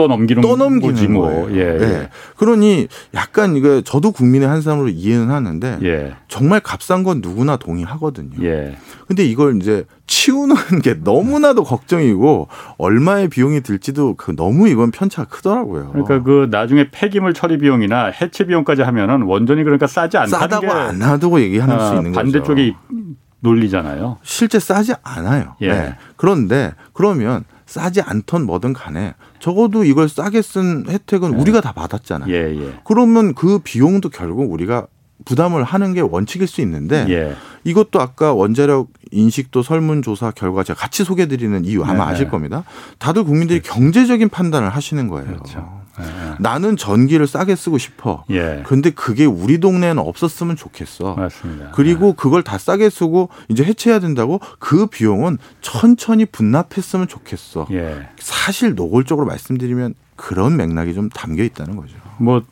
또 0.00 0.08
넘기는 0.08 0.40
떠넘기는 0.42 0.94
거지 0.94 1.08
뭐. 1.08 1.26
거예요. 1.28 1.56
예, 1.56 1.78
예. 1.78 1.82
예. 1.82 2.08
그러니 2.36 2.88
약간 3.12 3.56
이거 3.56 3.82
저도 3.82 4.12
국민의 4.12 4.48
한 4.48 4.62
사람으로 4.62 4.88
이해는 4.88 5.30
하는데 5.30 5.78
예. 5.82 6.14
정말 6.28 6.60
값싼 6.60 7.02
건 7.02 7.20
누구나 7.20 7.56
동의하거든요. 7.56 8.42
예. 8.42 8.76
근데 9.06 9.24
이걸 9.24 9.56
이제 9.56 9.84
치우는 10.06 10.54
게 10.82 10.94
너무나도 10.94 11.64
걱정이고 11.64 12.48
얼마의 12.78 13.28
비용이 13.28 13.60
들지도 13.60 14.14
그 14.14 14.34
너무 14.34 14.68
이건 14.68 14.90
편차가 14.90 15.28
크더라고요. 15.28 15.90
그러니까 15.90 16.22
그 16.22 16.48
나중에 16.50 16.88
폐기물 16.90 17.34
처리 17.34 17.58
비용이나 17.58 18.06
해체 18.06 18.46
비용까지 18.46 18.82
하면은 18.82 19.22
원전이 19.22 19.62
그러니까 19.64 19.86
싸지 19.86 20.16
않다는 20.16 20.40
싸다고 20.40 20.72
안 20.72 20.98
놔두고 20.98 21.40
얘기하는 21.40 21.74
아, 21.76 21.88
수 21.90 21.96
있는 21.96 22.12
반대쪽이 22.12 22.72
거죠. 22.72 22.78
반대쪽이 22.88 23.16
논리잖아요. 23.40 24.18
실제 24.22 24.58
싸지 24.58 24.94
않아요. 25.02 25.56
예. 25.60 25.68
네. 25.68 25.96
그런데 26.16 26.72
그러면 26.92 27.44
싸지 27.66 28.00
않던 28.02 28.46
뭐든 28.46 28.72
간에 28.72 29.14
적어도 29.40 29.84
이걸 29.84 30.08
싸게 30.08 30.42
쓴 30.42 30.84
혜택은 30.88 31.32
네. 31.32 31.36
우리가 31.38 31.60
다 31.60 31.72
받았잖아요. 31.72 32.32
예, 32.32 32.56
예. 32.56 32.80
그러면 32.84 33.34
그 33.34 33.58
비용도 33.58 34.10
결국 34.10 34.52
우리가 34.52 34.86
부담을 35.24 35.64
하는 35.64 35.92
게 35.92 36.00
원칙일 36.00 36.46
수 36.46 36.60
있는데 36.60 37.06
예. 37.08 37.34
이것도 37.64 38.00
아까 38.00 38.32
원자력 38.32 38.88
인식도 39.10 39.62
설문조사 39.62 40.30
결과 40.32 40.62
제가 40.62 40.78
같이 40.78 41.04
소개드리는 41.04 41.64
이유 41.64 41.82
아마 41.82 42.06
네. 42.06 42.12
아실 42.12 42.28
겁니다. 42.28 42.64
다들 42.98 43.24
국민들이 43.24 43.60
그렇죠. 43.60 43.80
경제적인 43.80 44.28
판단을 44.28 44.70
하시는 44.70 45.08
거예요. 45.08 45.26
그렇죠. 45.26 45.79
네. 46.00 46.34
나는 46.38 46.76
전기를 46.76 47.26
싸게 47.26 47.56
쓰고 47.56 47.78
싶어. 47.78 48.24
예. 48.30 48.62
근데 48.66 48.90
그게 48.90 49.24
우리 49.24 49.58
동네에는 49.58 49.98
없었으면 50.02 50.56
좋겠어. 50.56 51.14
맞습니다. 51.14 51.70
그리고 51.72 52.06
네. 52.06 52.14
그걸 52.16 52.42
다 52.42 52.58
싸게 52.58 52.90
쓰고 52.90 53.28
이제 53.48 53.64
해체해야 53.64 54.00
된다고 54.00 54.40
그 54.58 54.86
비용은 54.86 55.38
천천히 55.60 56.24
분납했으면 56.26 57.08
좋겠어. 57.08 57.66
예. 57.72 58.08
사실 58.18 58.74
노골적으로 58.74 59.26
말씀드리면 59.26 59.94
그런 60.16 60.56
맥락이 60.56 60.94
좀 60.94 61.08
담겨 61.08 61.42
있다는 61.42 61.76
거죠. 61.76 61.94
뭐, 62.18 62.42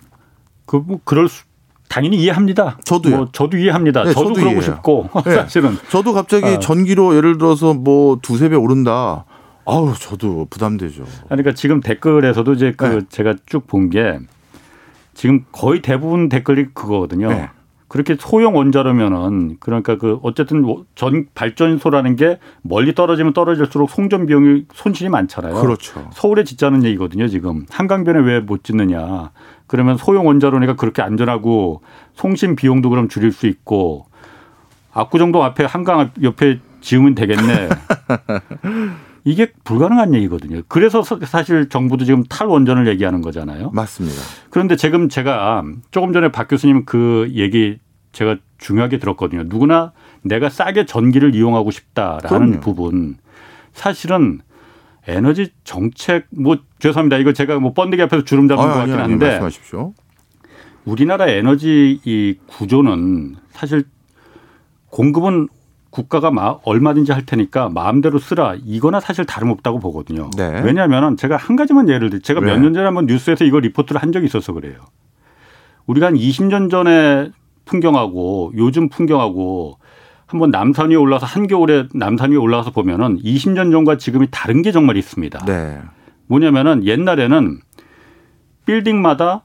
그, 0.65 0.77
뭐, 0.77 1.01
그럴 1.05 1.29
수, 1.29 1.45
당연히 1.89 2.17
이해합니다. 2.19 2.79
저도요. 2.85 3.17
뭐 3.17 3.29
저도 3.33 3.57
이해합니다. 3.57 4.05
네, 4.05 4.13
저도, 4.13 4.29
저도 4.29 4.35
그러고 4.35 4.51
이해해요. 4.57 4.63
싶고 4.63 5.11
네. 5.25 5.35
사실은 5.35 5.79
저도 5.91 6.13
갑자기 6.13 6.47
아. 6.47 6.59
전기료 6.59 7.17
예를 7.17 7.39
들어서 7.39 7.75
뭐 7.75 8.19
두세 8.21 8.49
배 8.49 8.57
오른다. 8.57 9.25
아우 9.71 9.93
저도 9.95 10.47
부담되죠. 10.51 11.05
그러니까 11.27 11.53
지금 11.53 11.81
댓글에서도 11.81 12.53
이제 12.55 12.73
그 12.77 12.85
네. 12.85 13.01
제가 13.09 13.35
쭉 13.47 13.67
본 13.67 13.91
게 13.91 14.19
지금 15.15 15.45
거의 15.53 15.83
대부분 15.83 16.29
댓글이 16.29 16.69
그거거든요. 16.75 17.29
네. 17.29 17.49
그렇게 17.89 18.17
소형 18.19 18.55
원자로면은 18.57 19.57
그러니까 19.61 19.97
그 19.97 20.19
어쨌든 20.23 20.63
전 20.95 21.27
발전소라는 21.35 22.17
게 22.17 22.39
멀리 22.63 22.95
떨어지면 22.95 23.33
떨어질수록 23.33 23.91
송전 23.91 24.27
비용이 24.27 24.67
손실이 24.75 25.09
많잖아요. 25.09 25.55
그렇죠. 25.55 26.09
서울에 26.13 26.45
짓자는 26.45 26.85
얘기거든요. 26.85 27.29
지금 27.29 27.65
한강변에 27.71 28.21
왜 28.21 28.41
못 28.41 28.63
짓느냐. 28.63 29.31
그러면 29.67 29.97
소형 29.97 30.27
원자로니까 30.27 30.77
그렇게 30.77 31.01
안전하고 31.03 31.81
송신 32.15 32.57
비용도 32.57 32.91
그럼 32.91 33.09
줄일 33.09 33.33
수 33.33 33.47
있고 33.47 34.07
압구정동 34.93 35.43
앞에 35.43 35.65
한강 35.65 36.11
옆에 36.23 36.61
지으면 36.83 37.15
되겠네. 37.15 37.69
이게 39.25 39.53
불가능한 39.65 40.15
얘기거든요. 40.15 40.63
그래서 40.69 41.03
사실 41.03 41.69
정부도 41.69 42.05
지금 42.05 42.25
탈원전을 42.25 42.87
얘기하는 42.89 43.21
거잖아요. 43.21 43.71
맞습니다. 43.73 44.21
그런데 44.51 44.77
지금 44.77 45.09
제가 45.09 45.65
조금 45.91 46.13
전에 46.13 46.31
박 46.33 46.49
교수님 46.49 46.85
그 46.85 47.31
얘기 47.35 47.79
제가 48.13 48.37
중요하게 48.59 48.99
들었거든요. 48.99 49.45
누구나 49.47 49.93
내가 50.23 50.49
싸게 50.49 50.87
전기를 50.87 51.35
이용하고 51.35 51.71
싶다라는 51.71 52.29
그럼요. 52.29 52.61
부분 52.61 53.17
사실은 53.73 54.41
에너지 55.07 55.53
정책 55.65 56.27
뭐 56.31 56.59
죄송합니다. 56.81 57.17
이거 57.19 57.33
제가 57.33 57.59
뭐 57.61 57.73
번데기 57.73 58.03
앞에서 58.03 58.25
주름 58.25 58.49
잡는 58.49 58.65
아, 58.65 58.69
것 58.69 58.75
같긴 58.75 58.95
한데 58.99 59.27
말씀하십시오. 59.27 59.95
우리나라 60.85 61.29
에너지 61.29 62.01
이 62.05 62.37
구조는 62.47 63.37
사실 63.51 63.85
공급은 64.91 65.49
국가가 65.91 66.31
마, 66.31 66.59
얼마든지 66.65 67.13
할 67.13 67.25
테니까 67.25 67.71
마음대로 67.71 68.19
쓰라 68.19 68.57
이거나 68.65 69.01
사실 69.01 69.25
다름없다고 69.25 69.79
보거든요. 69.79 70.31
네. 70.37 70.61
왜냐하면 70.63 71.17
제가 71.17 71.37
한 71.37 71.57
가지만 71.57 71.89
예를 71.89 72.11
들 72.11 72.21
제가 72.21 72.41
네. 72.41 72.47
몇년 72.47 72.75
전에 72.75 72.85
한번 72.85 73.07
뉴스에서 73.07 73.45
이거 73.45 73.59
리포트를 73.59 74.03
한 74.03 74.13
적이 74.13 74.27
있어서 74.27 74.53
그래요. 74.53 74.77
우리가 75.87 76.09
한 76.09 76.15
20년 76.15 76.71
전에 76.71 77.31
풍경하고 77.65 78.53
요즘 78.57 78.89
풍경하고 78.89 79.79
한번 80.27 80.51
남산 80.51 80.91
위에 80.91 80.97
올라서 80.97 81.25
한겨울에 81.25 81.89
남산 81.95 82.33
위에 82.33 82.37
올라가서 82.37 82.73
보면은 82.73 83.19
20년 83.23 83.73
전과 83.73 83.97
지금이 83.97 84.29
다른 84.31 84.61
게 84.61 84.73
정말 84.73 84.99
있습니다. 84.99 85.45
네. 85.47 85.81
뭐냐면은 86.27 86.85
옛날에는 86.85 87.61
빌딩마다 88.67 89.43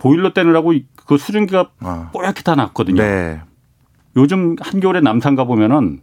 보일러 0.00 0.32
떼느라고 0.32 0.74
그 1.06 1.16
수증기가 1.16 1.70
아. 1.78 2.10
뽀얗게 2.12 2.42
다 2.42 2.56
났거든요. 2.56 3.00
네. 3.00 3.40
요즘 4.16 4.56
한겨울에 4.60 5.00
남산 5.00 5.36
가 5.36 5.44
보면은 5.44 6.00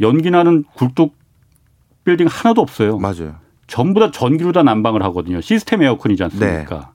연기 0.00 0.30
나는 0.30 0.64
굴뚝 0.74 1.14
빌딩 2.04 2.26
하나도 2.26 2.60
없어요. 2.60 2.98
맞아요. 2.98 3.36
전부 3.66 4.00
다 4.00 4.10
전기로 4.10 4.52
다 4.52 4.62
난방을 4.62 5.02
하거든요. 5.04 5.40
시스템 5.40 5.82
에어컨이지 5.82 6.22
않습니까? 6.24 6.92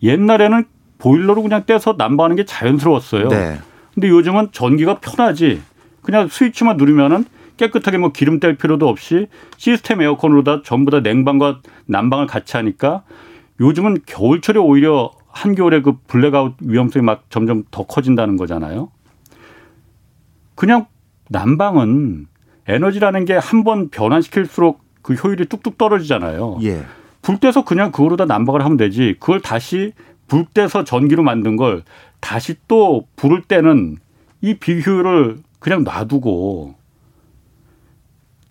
네. 0.00 0.10
옛날에는 0.12 0.64
보일러로 0.98 1.42
그냥 1.42 1.64
떼서 1.66 1.94
난방하는 1.96 2.36
게 2.36 2.44
자연스러웠어요. 2.44 3.28
네. 3.28 3.58
근데 3.94 4.08
요즘은 4.08 4.48
전기가 4.52 4.98
편하지. 4.98 5.62
그냥 6.02 6.28
스위치만 6.28 6.76
누르면은 6.76 7.24
깨끗하게 7.56 7.98
뭐 7.98 8.10
기름 8.12 8.40
땔 8.40 8.56
필요도 8.56 8.88
없이 8.88 9.26
시스템 9.58 10.00
에어컨으로 10.00 10.44
다 10.44 10.62
전부 10.64 10.90
다 10.90 11.00
냉방과 11.00 11.60
난방을 11.86 12.26
같이 12.26 12.56
하니까 12.56 13.02
요즘은 13.60 13.98
겨울철에 14.06 14.58
오히려 14.58 15.10
한겨울에 15.28 15.82
그 15.82 15.98
블랙아웃 16.06 16.54
위험성이 16.60 17.04
막 17.04 17.24
점점 17.28 17.64
더 17.70 17.84
커진다는 17.84 18.36
거잖아요. 18.36 18.90
그냥 20.60 20.86
난방은 21.30 22.26
에너지라는 22.68 23.24
게 23.24 23.34
한 23.38 23.64
번 23.64 23.88
변환시킬수록 23.88 24.80
그 25.02 25.14
효율이 25.14 25.46
뚝뚝 25.46 25.78
떨어지잖아요. 25.78 26.58
예. 26.62 26.84
불 27.22 27.38
때서 27.38 27.64
그냥 27.64 27.90
그거로 27.92 28.16
다 28.16 28.26
난방을 28.26 28.62
하면 28.64 28.76
되지. 28.76 29.16
그걸 29.18 29.40
다시 29.40 29.92
불 30.28 30.44
떼서 30.44 30.84
전기로 30.84 31.22
만든 31.22 31.56
걸 31.56 31.82
다시 32.20 32.56
또 32.68 33.06
불을 33.16 33.42
떼는 33.48 33.96
이 34.42 34.54
비효율을 34.54 35.38
그냥 35.58 35.82
놔두고 35.84 36.74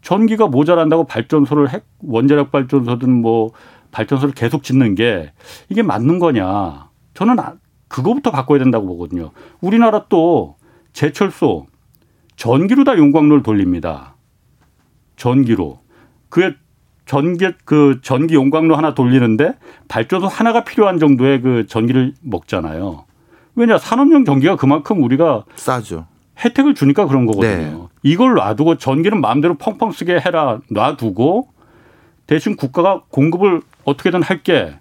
전기가 0.02 0.48
모자란다고 0.48 1.04
발전소를 1.06 1.70
핵 1.70 1.86
원자력 2.02 2.52
발전소든 2.52 3.22
뭐 3.22 3.52
발전소를 3.92 4.34
계속 4.34 4.64
짓는 4.64 4.96
게 4.96 5.32
이게 5.70 5.84
맞는 5.84 6.18
거냐? 6.20 6.90
저는 7.14 7.40
아, 7.40 7.54
그거부터 7.88 8.32
바꿔야 8.32 8.58
된다고 8.60 8.88
보거든요. 8.88 9.32
우리나라 9.62 10.06
또 10.10 10.56
제철소 10.94 11.68
전기로 12.40 12.86
다 12.86 12.98
용광로를 12.98 13.44
돌립니다. 13.44 14.16
전기로. 15.18 15.82
그 16.30 16.54
전기 17.06 17.46
그 17.66 18.00
전기 18.02 18.36
용광로 18.36 18.78
하나 18.78 18.94
돌리는데 18.94 19.56
발전소 19.90 20.28
하나가 20.28 20.64
필요한 20.64 21.00
정도의 21.00 21.42
그 21.42 21.68
전기를 21.68 22.14
먹잖아요. 22.22 23.04
왜냐 23.56 23.78
산업용 23.78 24.24
전기가 24.24 24.56
그만큼 24.56 25.04
우리가 25.04 25.44
싸죠. 25.58 26.08
혜택을 26.40 26.76
주니까 26.76 27.08
그런 27.08 27.26
거거든요. 27.26 27.52
네. 27.52 27.88
이걸 28.04 28.36
놔두고 28.36 28.78
전기는 28.78 29.20
마음대로 29.20 29.56
펑펑 29.56 29.92
쓰게 29.92 30.22
해라 30.26 30.62
놔두고 30.70 31.50
대신 32.26 32.56
국가가 32.56 33.04
공급을 33.10 33.62
어떻게든 33.84 34.24
할게 34.24 34.80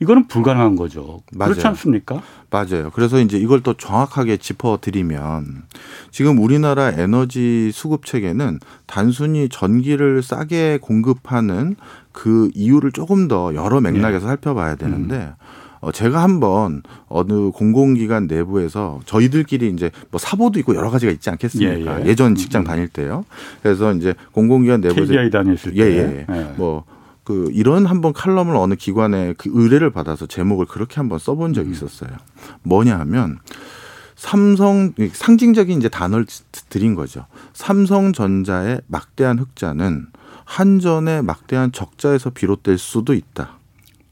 이거는 0.00 0.28
불가능한 0.28 0.76
거죠. 0.76 1.20
맞아요. 1.32 1.52
그렇지 1.52 1.66
않습니까? 1.68 2.22
맞아요. 2.50 2.90
그래서 2.94 3.20
이제 3.20 3.38
이걸 3.38 3.60
또 3.62 3.74
정확하게 3.74 4.38
짚어드리면 4.38 5.64
지금 6.10 6.38
우리나라 6.38 6.88
에너지 6.88 7.70
수급 7.72 8.06
체계는 8.06 8.60
단순히 8.86 9.48
전기를 9.50 10.22
싸게 10.22 10.78
공급하는 10.80 11.76
그 12.12 12.50
이유를 12.54 12.92
조금 12.92 13.28
더 13.28 13.54
여러 13.54 13.80
맥락에서 13.80 14.20
네. 14.20 14.26
살펴봐야 14.26 14.74
되는데 14.74 15.16
음. 15.16 15.32
어, 15.80 15.92
제가 15.92 16.22
한번 16.22 16.82
어느 17.08 17.50
공공기관 17.50 18.26
내부에서 18.26 19.00
저희들끼리 19.04 19.68
이제 19.70 19.90
뭐 20.10 20.18
사보도 20.18 20.58
있고 20.60 20.74
여러 20.74 20.90
가지가 20.90 21.12
있지 21.12 21.30
않겠습니까? 21.30 22.06
예, 22.06 22.14
전 22.14 22.34
직장 22.34 22.62
음. 22.62 22.64
다닐 22.64 22.88
때요. 22.88 23.24
그래서 23.62 23.92
이제 23.92 24.14
공공기관 24.32 24.80
내부에서 24.80 25.12
KBI 25.12 25.30
다녔을 25.30 25.74
때, 25.74 25.76
예, 25.76 25.84
예. 25.84 26.26
예. 26.28 26.54
뭐. 26.56 26.84
그 27.30 27.48
이런 27.52 27.86
한번 27.86 28.12
칼럼을 28.12 28.56
어느 28.56 28.74
기관에 28.74 29.34
그 29.38 29.50
의뢰를 29.52 29.90
받아서 29.90 30.26
제목을 30.26 30.66
그렇게 30.66 30.96
한번 30.96 31.20
써본 31.20 31.54
적이 31.54 31.68
음. 31.68 31.72
있었어요. 31.72 32.10
뭐냐 32.64 32.98
하면 32.98 33.38
삼성 34.16 34.92
상징적인 35.12 35.78
이제 35.78 35.88
단어를 35.88 36.26
드린 36.68 36.96
거죠. 36.96 37.26
삼성전자의 37.52 38.80
막대한 38.88 39.38
흑자는 39.38 40.08
한전의 40.44 41.22
막대한 41.22 41.70
적자에서 41.70 42.30
비롯될 42.30 42.78
수도 42.78 43.14
있다. 43.14 43.58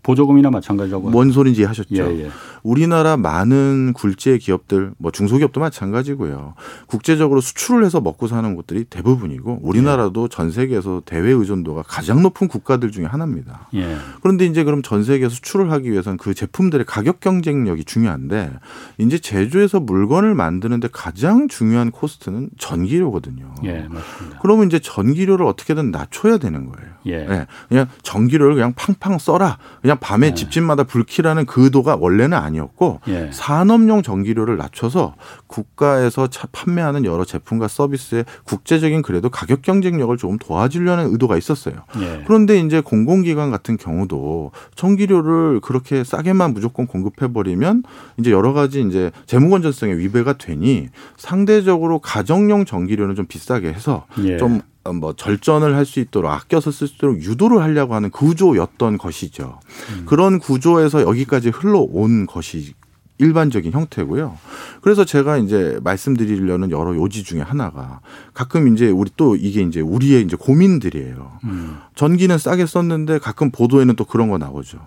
보조금이나 0.04 0.50
마찬가지라고. 0.50 1.10
뭔 1.10 1.32
소린지 1.32 1.64
하셨죠. 1.64 1.96
예, 1.96 2.26
예. 2.26 2.30
우리나라 2.68 3.16
많은 3.16 3.94
굴지의 3.94 4.38
기업들, 4.40 4.92
뭐 4.98 5.10
중소기업도 5.10 5.58
마찬가지고요. 5.58 6.52
국제적으로 6.86 7.40
수출을 7.40 7.82
해서 7.82 8.02
먹고 8.02 8.26
사는 8.26 8.54
곳들이 8.54 8.84
대부분이고 8.84 9.60
우리나라도 9.62 10.24
예. 10.24 10.28
전 10.30 10.50
세계에서 10.50 11.00
대외 11.06 11.32
의존도가 11.32 11.84
가장 11.86 12.22
높은 12.22 12.46
국가들 12.46 12.90
중에 12.90 13.06
하나입니다. 13.06 13.68
예. 13.74 13.96
그런데 14.20 14.44
이제 14.44 14.64
그럼 14.64 14.82
전 14.82 15.02
세계 15.02 15.30
수출을 15.30 15.72
하기 15.72 15.90
위해서는 15.90 16.18
그 16.18 16.34
제품들의 16.34 16.84
가격 16.84 17.20
경쟁력이 17.20 17.84
중요한데 17.84 18.52
이제 18.98 19.18
제조해서 19.18 19.80
물건을 19.80 20.34
만드는데 20.34 20.88
가장 20.92 21.48
중요한 21.48 21.90
코스트는 21.90 22.50
전기료거든요. 22.58 23.54
예, 23.64 23.86
맞습니다. 23.88 24.40
그러면 24.42 24.66
이제 24.66 24.78
전기료를 24.78 25.46
어떻게든 25.46 25.90
낮춰야 25.90 26.36
되는 26.36 26.66
거예요. 26.66 26.90
예. 27.06 27.12
예. 27.14 27.46
그냥 27.70 27.86
전기료를 28.02 28.56
그냥 28.56 28.74
팡팡 28.76 29.18
써라. 29.18 29.56
그냥 29.80 29.96
밤에 30.00 30.28
예. 30.28 30.34
집집마다 30.34 30.84
불키라는 30.84 31.46
그 31.46 31.64
의도가 31.64 31.96
원래는 31.96 32.36
아니었 32.36 32.57
고 32.66 33.00
예. 33.08 33.30
산업용 33.32 34.02
전기료를 34.02 34.56
낮춰서 34.56 35.14
국가에서 35.46 36.28
판매하는 36.52 37.04
여러 37.04 37.24
제품과 37.24 37.68
서비스의 37.68 38.24
국제적인 38.44 39.02
그래도 39.02 39.30
가격 39.30 39.62
경쟁력을 39.62 40.16
조금 40.16 40.38
도와주려는 40.38 41.12
의도가 41.12 41.36
있었어요. 41.38 41.74
예. 42.00 42.24
그런데 42.26 42.58
이제 42.58 42.80
공공기관 42.80 43.50
같은 43.50 43.76
경우도 43.76 44.50
전기료를 44.74 45.60
그렇게 45.60 46.04
싸게만 46.04 46.54
무조건 46.54 46.86
공급해 46.86 47.32
버리면 47.32 47.84
이제 48.18 48.30
여러 48.30 48.52
가지 48.52 48.82
이제 48.82 49.10
재무 49.26 49.48
건전성에 49.50 49.96
위배가 49.96 50.34
되니 50.34 50.88
상대적으로 51.16 52.00
가정용 52.00 52.64
전기료는 52.64 53.14
좀 53.14 53.26
비싸게 53.26 53.68
해서 53.68 54.06
예. 54.24 54.36
좀 54.36 54.60
뭐 54.92 55.12
절전을 55.14 55.74
할 55.74 55.88
수 55.88 56.00
있도록 56.00 56.30
아껴서 56.30 56.70
쓸 56.70 56.86
수 56.86 56.96
있도록 56.96 57.22
유도를 57.22 57.62
하려고 57.62 57.94
하는 57.94 58.10
구조였던 58.10 58.98
것이죠. 58.98 59.58
음. 59.90 60.04
그런 60.06 60.38
구조에서 60.38 61.02
여기까지 61.02 61.48
흘러온 61.48 62.26
것이 62.26 62.74
일반적인 63.18 63.72
형태고요. 63.72 64.36
그래서 64.80 65.04
제가 65.04 65.38
이제 65.38 65.80
말씀드리려는 65.82 66.70
여러 66.70 66.94
요지 66.94 67.24
중에 67.24 67.40
하나가 67.40 68.00
가끔 68.32 68.72
이제 68.72 68.88
우리 68.90 69.10
또 69.16 69.34
이게 69.34 69.60
이제 69.62 69.80
우리의 69.80 70.22
이제 70.22 70.36
고민들이에요. 70.36 71.38
음. 71.44 71.78
전기는 71.94 72.36
싸게 72.38 72.66
썼는데 72.66 73.18
가끔 73.18 73.50
보도에는 73.50 73.96
또 73.96 74.04
그런 74.04 74.28
거 74.28 74.38
나오죠. 74.38 74.78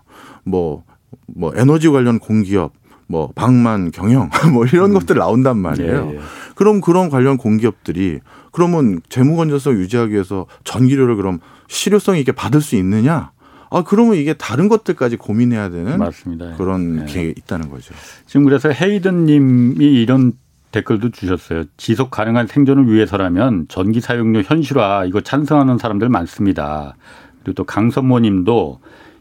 뭐, 0.44 0.84
뭐 1.28 1.52
에너지 1.56 1.90
관련 1.90 2.20
공기업 2.20 2.74
뭐 3.12 3.30
방만 3.36 3.92
경영 3.92 4.30
뭐 4.54 4.66
이런 4.66 4.92
음. 4.92 4.94
것들 4.94 5.18
나온단 5.18 5.58
말이에요. 5.58 6.10
예, 6.14 6.16
예. 6.16 6.20
그럼 6.56 6.82
그런 6.82 7.10
관련 7.10 7.38
공기업들이 7.38 8.20
그러면 8.52 9.02
재무 9.10 9.36
건전성 9.36 9.74
유지하기 9.74 10.14
위해서 10.14 10.46
전기료를 10.64 11.18
그럼 11.18 11.40
실효성 11.68 12.18
있게 12.18 12.32
받을 12.32 12.62
수 12.62 12.76
있느냐? 12.78 13.32
아 13.70 13.84
그러면 13.84 14.16
이게 14.16 14.34
다른 14.34 14.68
것들까지 14.68 15.18
고민해야 15.18 15.70
되는 15.70 15.98
맞습니다. 15.98 16.56
그런 16.58 17.06
네. 17.06 17.06
게 17.06 17.30
있다는 17.30 17.70
거죠. 17.70 17.94
지금 18.26 18.46
그래서 18.46 18.70
헤이든님이 18.70 19.86
이런 19.86 20.34
댓글도 20.72 21.12
주셨어요. 21.12 21.66
지속 21.78 22.12
가능한 22.12 22.48
생존을 22.48 22.92
위해서라면 22.92 23.66
전기 23.68 24.00
사용료 24.00 24.42
현실화 24.42 25.06
이거 25.06 25.22
찬성하는 25.22 25.78
사람들 25.78 26.10
많습니다. 26.10 26.96
그리고 27.44 27.56
또 27.56 27.64
강선모님도 27.66 28.80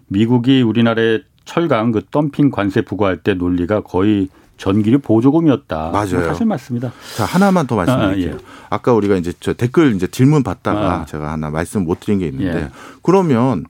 미국이 0.08 0.62
우리나라에 0.62 1.20
철강 1.44 1.92
그 1.92 2.02
덤핑 2.10 2.50
관세 2.50 2.82
부과할 2.82 3.18
때 3.18 3.34
논리가 3.34 3.82
거의 3.82 4.28
전기료 4.56 4.98
보조금이었다. 4.98 5.90
맞아요. 5.90 6.26
사실 6.26 6.46
맞습니다. 6.46 6.92
자 7.16 7.24
하나만 7.24 7.66
더 7.66 7.76
말씀드릴게요. 7.76 8.34
아, 8.68 8.76
예. 8.76 8.78
까 8.82 8.92
우리가 8.92 9.16
이제 9.16 9.32
저 9.40 9.54
댓글 9.54 9.94
이제 9.94 10.06
질문 10.06 10.42
받다가 10.42 11.00
아. 11.00 11.04
제가 11.06 11.32
하나 11.32 11.50
말씀 11.50 11.84
못 11.84 12.00
드린 12.00 12.18
게 12.18 12.26
있는데 12.26 12.64
예. 12.64 12.68
그러면 13.02 13.64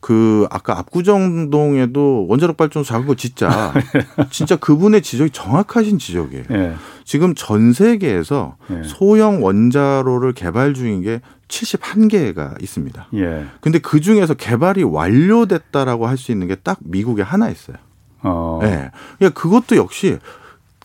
그 0.00 0.46
아까 0.50 0.78
압구정동에도 0.78 2.26
원자력 2.28 2.58
발전소 2.58 2.86
작은 2.86 3.06
거 3.06 3.14
짓자. 3.14 3.72
진짜 4.28 4.54
그분의 4.56 5.00
지적이 5.00 5.30
정확하신 5.30 5.98
지적이에요. 5.98 6.44
예. 6.50 6.74
지금 7.04 7.34
전 7.34 7.72
세계에서 7.72 8.56
예. 8.70 8.82
소형 8.82 9.44
원자로를 9.44 10.32
개발 10.32 10.74
중인 10.74 11.02
게 11.02 11.20
71개가 11.48 12.60
있습니다. 12.62 13.08
예. 13.14 13.44
근데 13.60 13.78
그 13.78 14.00
중에서 14.00 14.34
개발이 14.34 14.82
완료됐다라고 14.82 16.06
할 16.06 16.16
수 16.16 16.32
있는 16.32 16.48
게 16.48 16.56
딱 16.62 16.78
미국에 16.82 17.22
하나 17.22 17.50
있어요. 17.50 17.76
어. 18.22 18.60
예. 18.62 18.90
그러니까 19.18 19.40
그것도 19.40 19.76
역시 19.76 20.18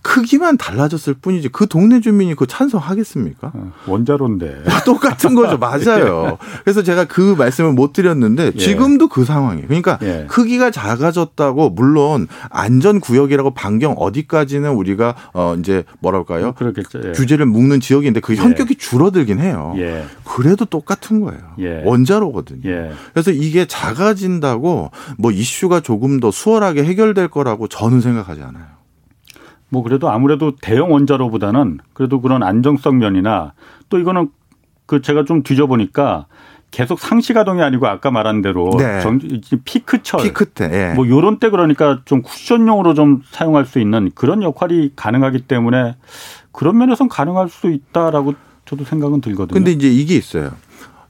크기만 0.01 0.57
달라졌을 0.57 1.13
뿐이지 1.13 1.49
그 1.49 1.67
동네 1.67 1.99
주민이 1.99 2.35
그 2.35 2.47
찬성하겠습니까? 2.47 3.51
어, 3.53 3.71
원자로인데 3.87 4.63
똑같은 4.85 5.35
거죠, 5.35 5.57
맞아요. 5.59 6.37
그래서 6.63 6.83
제가 6.83 7.05
그 7.05 7.35
말씀을 7.37 7.73
못 7.73 7.93
드렸는데 7.93 8.51
예. 8.55 8.57
지금도 8.57 9.09
그 9.09 9.25
상황이에요. 9.25 9.67
그러니까 9.67 9.99
예. 10.01 10.25
크기가 10.29 10.71
작아졌다고 10.71 11.71
물론 11.71 12.27
안전 12.49 12.99
구역이라고 12.99 13.53
반경 13.53 13.95
어디까지는 13.97 14.71
우리가 14.71 15.15
어 15.33 15.55
이제 15.59 15.83
뭐랄까요? 15.99 16.53
그렇겠죠. 16.53 17.01
예. 17.05 17.11
규제를 17.11 17.45
묶는 17.45 17.79
지역인데 17.79 18.21
그 18.21 18.35
현격이 18.35 18.75
줄어들긴 18.75 19.39
해요. 19.39 19.73
예. 19.77 20.05
그래도 20.23 20.65
똑같은 20.65 21.19
거예요. 21.21 21.41
예. 21.59 21.83
원자로거든요. 21.83 22.61
예. 22.69 22.91
그래서 23.13 23.31
이게 23.31 23.65
작아진다고 23.65 24.91
뭐 25.17 25.31
이슈가 25.31 25.81
조금 25.81 26.19
더 26.19 26.31
수월하게 26.31 26.83
해결될 26.83 27.27
거라고 27.27 27.67
저는 27.67 28.01
생각하지 28.01 28.41
않아요. 28.41 28.78
뭐 29.69 29.83
그래도 29.83 30.09
아무래도 30.09 30.55
대형 30.55 30.91
원자로보다는 30.91 31.79
그래도 31.93 32.21
그런 32.21 32.43
안정성 32.43 32.97
면이나 32.97 33.53
또 33.89 33.99
이거는 33.99 34.29
그 34.85 35.01
제가 35.01 35.25
좀 35.25 35.43
뒤져보니까 35.43 36.25
계속 36.71 36.99
상시 36.99 37.33
가동이 37.33 37.61
아니고 37.61 37.87
아까 37.87 38.11
말한 38.11 38.41
대로 38.41 38.69
네. 38.77 39.01
정, 39.01 39.19
피크철 39.63 40.21
피크 40.23 40.45
때 40.51 40.69
예. 40.71 40.93
뭐 40.93 41.07
요런 41.07 41.39
때 41.39 41.49
그러니까 41.49 42.01
좀 42.05 42.21
쿠션용으로 42.21 42.93
좀 42.93 43.21
사용할 43.31 43.65
수 43.65 43.79
있는 43.79 44.11
그런 44.13 44.43
역할이 44.43 44.91
가능하기 44.95 45.41
때문에 45.41 45.95
그런 46.51 46.77
면에선 46.77 47.09
가능할 47.09 47.49
수 47.49 47.69
있다라고 47.71 48.33
저도 48.65 48.83
생각은 48.83 49.21
들거든요. 49.21 49.53
근데 49.53 49.71
이제 49.71 49.89
이게 49.89 50.15
있어요. 50.15 50.51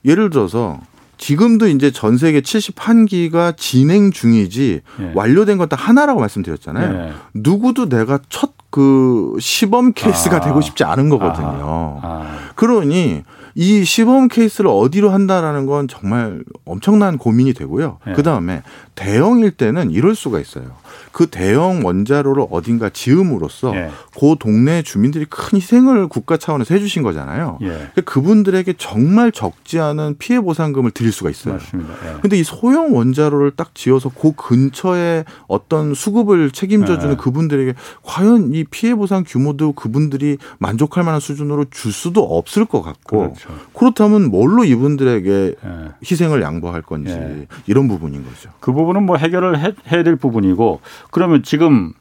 예를 0.05 0.29
들어서 0.29 0.79
지금도 1.19 1.67
이제 1.67 1.91
전 1.91 2.17
세계 2.17 2.41
71기가 2.41 3.55
진행 3.55 4.09
중이지 4.09 4.81
네. 4.97 5.11
완료된 5.13 5.57
건 5.59 5.69
딱 5.69 5.75
하나라고 5.87 6.19
말씀드렸잖아요. 6.19 6.91
네. 6.93 7.13
누구도 7.35 7.87
내가 7.87 8.19
첫 8.29 8.53
그 8.69 9.35
시범 9.39 9.93
케이스가 9.93 10.37
아. 10.37 10.41
되고 10.41 10.61
싶지 10.61 10.83
않은 10.83 11.09
거거든요. 11.09 11.99
아. 12.03 12.07
아. 12.21 12.37
그러니 12.55 13.23
이 13.55 13.83
시범 13.83 14.27
케이스를 14.27 14.69
어디로 14.69 15.09
한다라는 15.09 15.65
건 15.65 15.87
정말 15.87 16.43
엄청난 16.65 17.17
고민이 17.17 17.53
되고요. 17.53 17.97
네. 18.05 18.13
그 18.13 18.21
다음에 18.21 18.61
대형일 18.95 19.51
때는 19.51 19.89
이럴 19.91 20.13
수가 20.15 20.39
있어요. 20.39 20.65
그 21.11 21.27
대형 21.27 21.85
원자로를 21.85 22.45
어딘가 22.51 22.89
지음으로써 22.89 23.75
예. 23.75 23.89
그 24.19 24.35
동네 24.39 24.81
주민들이 24.81 25.25
큰 25.29 25.57
희생을 25.57 26.07
국가 26.07 26.37
차원에서 26.37 26.73
해주신 26.75 27.03
거잖아요. 27.03 27.57
예. 27.61 27.67
그러니까 27.67 28.01
그분들에게 28.01 28.73
정말 28.77 29.31
적지 29.31 29.79
않은 29.79 30.15
피해 30.19 30.39
보상금을 30.41 30.91
드릴 30.91 31.11
수가 31.11 31.29
있어요. 31.29 31.55
맞습니다. 31.55 31.93
예. 32.05 32.21
근데 32.21 32.37
이 32.37 32.43
소형 32.43 32.95
원자로를 32.95 33.51
딱 33.55 33.75
지어서 33.75 34.09
그 34.09 34.33
근처에 34.35 35.25
어떤 35.47 35.93
수급을 35.93 36.51
책임져주는 36.51 37.13
예. 37.13 37.17
그분들에게 37.17 37.73
과연 38.03 38.53
이 38.53 38.63
피해 38.63 38.95
보상 38.95 39.23
규모도 39.25 39.73
그분들이 39.73 40.37
만족할 40.59 41.03
만한 41.03 41.19
수준으로 41.19 41.65
줄 41.71 41.91
수도 41.91 42.23
없을 42.23 42.65
것 42.65 42.81
같고 42.81 43.33
그렇죠. 43.33 43.49
그렇다면 43.73 44.29
뭘로 44.29 44.63
이분들에게 44.63 45.55
예. 45.63 45.89
희생을 46.03 46.41
양보할 46.41 46.81
건지 46.81 47.11
예. 47.11 47.47
이런 47.67 47.87
부분인 47.87 48.23
거죠. 48.23 48.49
그 48.59 48.73
부분은 48.73 49.03
뭐 49.03 49.17
해결을 49.17 49.59
해, 49.59 49.73
해야 49.91 50.03
될 50.03 50.15
부분이고 50.15 50.78
그러면 51.11 51.43
지금 51.43 51.93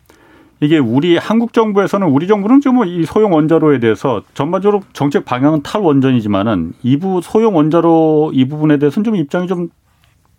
이게 0.61 0.79
우리 0.79 1.17
한국 1.17 1.53
정부에서는 1.53 2.07
우리 2.09 2.27
정부는 2.27 2.61
지금 2.61 2.85
이 2.85 3.05
소형 3.05 3.33
원자로에 3.33 3.79
대해서 3.79 4.23
전반적으로 4.35 4.83
정책 4.93 5.25
방향은 5.25 5.63
탈원전이지만은 5.63 6.73
이부 6.83 7.21
소형 7.23 7.57
원자로 7.57 8.33
이 8.35 8.47
부분에 8.47 8.79
대해서는 8.79 9.05
좀 9.05 9.17
입장이 9.17 9.47
좀 9.47 9.69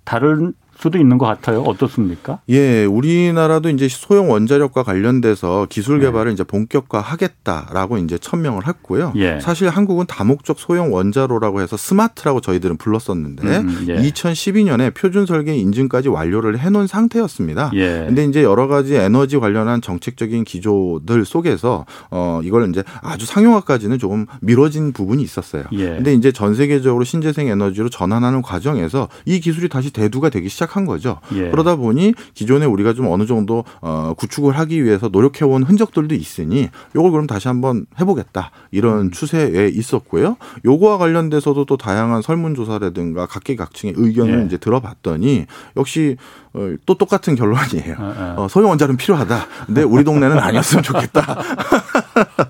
다른 0.04 0.54
수도 0.80 0.98
있는 0.98 1.18
것 1.18 1.26
같아요. 1.26 1.62
어떻습니까? 1.64 2.40
예, 2.48 2.86
우리나라도 2.86 3.70
이제 3.70 3.90
소형 3.90 4.32
원자력과 4.32 4.84
관련돼서 4.84 5.68
기술 5.70 6.00
네. 6.00 6.06
개발을 6.06 6.28
네. 6.30 6.34
이제 6.34 6.44
본격화하겠다라고 6.46 7.98
이제 7.98 8.18
천명을 8.18 8.66
했고요. 8.66 9.12
예. 9.18 9.42
사실 9.42 9.68
한국은 9.68 10.06
다목적 10.08 10.58
소형 10.58 10.94
원자로라고 10.94 11.60
해서 11.60 11.76
스마트라고 11.76 12.40
저희들은 12.40 12.78
불렀었는데 12.78 13.58
음, 13.58 13.86
예. 13.90 13.96
2012년에 13.98 14.94
표준 14.94 15.26
설계 15.26 15.54
인증까지 15.58 16.08
완료를 16.08 16.58
해놓은 16.60 16.88
상태였습니다. 16.88 17.72
예. 17.74 18.06
근데 18.08 18.24
이제 18.24 18.42
여러 18.42 18.68
가지 18.68 18.96
에너지 18.96 19.38
관련한 19.38 19.82
정책적인 19.82 20.46
기조들 20.46 21.26
속에서 21.26 21.86
어 22.10 22.40
이걸 22.42 22.70
이제 22.70 22.84
아주 23.02 23.26
상용화까지는 23.26 24.00
조금 24.00 24.28
미뤄진 24.40 24.94
부분이 24.94 25.22
있었어요. 25.24 25.66
예. 25.74 25.88
근데 25.90 26.14
이제 26.14 26.32
전 26.32 26.56
세계적으로 26.56 27.04
신재생 27.04 27.50
에너지로 27.50 27.90
전환하는 27.90 28.42
과정에서 28.42 29.10
이 29.26 29.42
기술이 29.42 29.68
다시 29.68 29.92
대두가 29.92 30.30
되기 30.30 30.48
시작. 30.48 30.69
시작한 30.70 30.86
거죠. 30.86 31.20
예. 31.34 31.50
그러다 31.50 31.76
보니 31.76 32.14
기존에 32.34 32.66
우리가 32.66 32.94
좀 32.94 33.08
어느 33.08 33.26
정도 33.26 33.66
어, 33.82 34.14
구축을 34.18 34.58
하기 34.58 34.84
위해서 34.84 35.10
노력해온 35.10 35.64
흔적들도 35.64 36.16
있으니 36.16 36.70
요걸 36.96 37.12
그럼 37.12 37.28
다시 37.28 37.48
한번 37.48 37.86
해보겠다 38.00 38.52
이런 38.72 39.08
음. 39.08 39.12
추세에 39.12 39.68
있었고요. 39.68 40.38
요거와 40.64 40.98
관련돼서도 41.00 41.66
또 41.66 41.76
다양한 41.76 42.22
설문조사라든가 42.22 43.26
각계각층의 43.26 43.96
의견을 43.98 44.42
예. 44.42 44.46
이제 44.46 44.58
들어봤더니 44.58 45.48
역시 45.76 46.16
어, 46.54 46.74
또 46.86 46.96
똑같은 46.96 47.36
결론이에요. 47.36 47.96
아, 47.98 48.04
아. 48.04 48.36
어, 48.38 48.48
소형 48.48 48.70
원자는 48.70 48.98
필요하다. 48.98 49.48
근데 49.66 49.84
우리 49.84 50.04
동네는 50.04 50.38
아니었으면 50.38 50.84
좋겠다. 50.84 51.26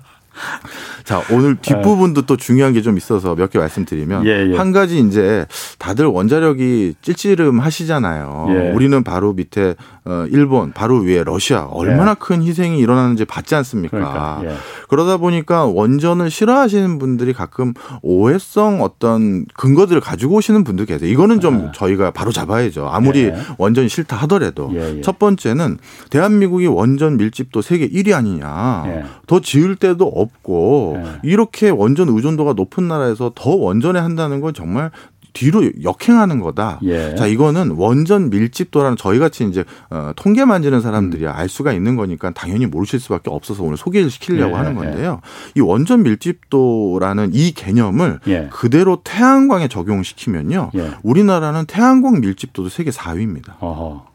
자, 1.10 1.20
오늘 1.32 1.56
뒷부분도 1.56 2.22
또 2.26 2.36
중요한 2.36 2.72
게 2.72 2.80
좀 2.82 2.96
있어서 2.96 3.34
몇 3.34 3.50
개 3.50 3.58
말씀드리면 3.58 4.24
예, 4.26 4.52
예. 4.52 4.56
한 4.56 4.70
가지 4.70 5.00
이제 5.00 5.44
다들 5.80 6.06
원자력이 6.06 6.94
찔찔음 7.02 7.58
하시잖아요. 7.58 8.46
예. 8.50 8.70
우리는 8.70 9.02
바로 9.02 9.32
밑에 9.32 9.74
어 10.04 10.26
일본, 10.30 10.72
바로 10.72 10.98
위에 10.98 11.24
러시아 11.24 11.64
얼마나 11.64 12.12
예. 12.12 12.16
큰 12.18 12.42
희생이 12.42 12.78
일어나는지 12.78 13.24
봤지 13.24 13.54
않습니까? 13.54 13.96
그러니까, 13.96 14.40
예. 14.44 14.54
그러다 14.88 15.18
보니까 15.18 15.66
원전을 15.66 16.30
싫어하시는 16.30 16.98
분들이 16.98 17.32
가끔 17.32 17.74
오해성 18.02 18.82
어떤 18.82 19.44
근거들을 19.54 20.00
가지고 20.00 20.36
오시는 20.36 20.64
분들 20.64 20.86
계세요. 20.86 21.10
이거는 21.10 21.40
좀 21.40 21.68
아. 21.68 21.72
저희가 21.72 22.12
바로 22.12 22.32
잡아야죠. 22.32 22.88
아무리 22.88 23.24
예. 23.24 23.36
원전이 23.58 23.88
싫다 23.88 24.16
하더라도 24.16 24.72
첫 25.02 25.18
번째는 25.18 25.78
대한민국이 26.10 26.66
원전 26.66 27.16
밀집도 27.16 27.60
세계 27.62 27.88
1위 27.88 28.14
아니냐. 28.14 28.84
더 29.26 29.40
지을 29.40 29.76
때도 29.76 30.06
없고 30.06 31.00
네. 31.02 31.10
이렇게 31.22 31.70
원전 31.70 32.08
의존도가 32.08 32.54
높은 32.54 32.88
나라에서 32.88 33.32
더 33.34 33.50
원전에 33.50 34.00
한다는 34.00 34.40
건 34.40 34.54
정말 34.54 34.90
뒤로 35.32 35.70
역행하는 35.82 36.40
거다. 36.40 36.80
예. 36.84 37.14
자, 37.14 37.26
이거는 37.26 37.72
원전 37.72 38.30
밀집도라는 38.30 38.96
저희 38.96 39.18
같이 39.18 39.44
이제 39.44 39.64
어, 39.90 40.12
통계 40.16 40.44
만지는 40.44 40.80
사람들이 40.80 41.24
음. 41.24 41.30
알 41.32 41.48
수가 41.48 41.72
있는 41.72 41.96
거니까 41.96 42.30
당연히 42.30 42.66
모르실 42.66 43.00
수밖에 43.00 43.30
없어서 43.30 43.62
오늘 43.62 43.76
소개를 43.76 44.10
시키려고 44.10 44.52
예. 44.52 44.56
하는 44.56 44.74
건데요. 44.74 45.20
예. 45.24 45.50
이 45.56 45.60
원전 45.60 46.02
밀집도라는 46.02 47.30
이 47.32 47.52
개념을 47.52 48.20
예. 48.28 48.48
그대로 48.52 49.00
태양광에 49.02 49.68
적용시키면요. 49.68 50.70
예. 50.74 50.90
우리나라는 51.02 51.66
태양광 51.66 52.20
밀집도도 52.20 52.68
세계 52.68 52.90
4위입니다. 52.90 53.54
어허. 53.60 54.09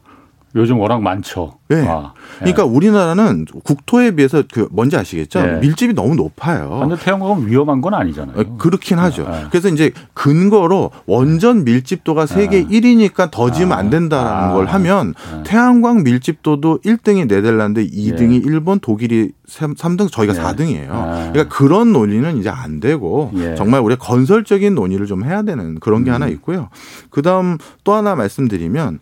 요즘 0.56 0.80
워낙 0.80 1.02
많죠. 1.02 1.56
네. 1.68 1.86
아, 1.88 2.14
네. 2.40 2.54
그러니까 2.54 2.64
우리나라는 2.64 3.46
국토에 3.64 4.12
비해서 4.12 4.44
그 4.52 4.70
뭔지 4.72 4.96
아시겠죠? 4.96 5.42
네. 5.42 5.60
밀집이 5.60 5.94
너무 5.94 6.16
높아요. 6.16 6.80
근데 6.82 6.96
태양광은 6.96 7.48
위험한 7.48 7.82
건 7.82 7.94
아니잖아요. 7.94 8.40
어, 8.40 8.58
그렇긴 8.58 8.98
하죠. 9.00 9.28
네. 9.30 9.46
그래서 9.50 9.68
이제 9.68 9.92
근거로 10.14 10.92
원전 11.08 11.66
밀집도가 11.66 12.26
세계 12.26 12.64
1위니까 12.64 13.32
더 13.32 13.52
지으면 13.52 13.78
안 13.78 13.90
된다라는 13.90 14.50
아. 14.50 14.54
걸 14.54 14.66
하면 14.68 15.14
태양광 15.44 16.04
밀집도도 16.04 16.80
1등이 16.86 17.28
네덜란드, 17.28 17.86
2등이 17.86 18.34
예. 18.34 18.42
일본, 18.46 18.80
독일이 18.80 19.32
3등, 19.50 20.12
저희가 20.12 20.36
예. 20.36 20.40
4등이에요. 20.40 20.90
아. 20.90 21.32
그러니까 21.34 21.56
그런 21.56 21.92
논의는 21.92 22.38
이제 22.38 22.50
안 22.50 22.80
되고 22.80 23.32
예. 23.36 23.56
정말 23.56 23.82
우리가 23.82 24.06
건설적인 24.06 24.74
논의를 24.74 25.06
좀 25.06 25.26
해야 25.26 25.42
되는 25.42 25.80
그런 25.80 26.04
게 26.06 26.12
음. 26.12 26.16
하나 26.16 26.28
있고요. 26.28 26.70
그다음 27.10 27.58
또 27.84 27.94
하나 27.94 28.16
말씀드리면 28.16 29.00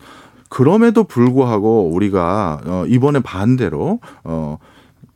그럼에도 0.53 1.03
불구하고 1.03 1.89
우리가 1.89 2.61
어 2.63 2.85
이번에 2.87 3.21
반대로 3.21 3.99
어 4.23 4.59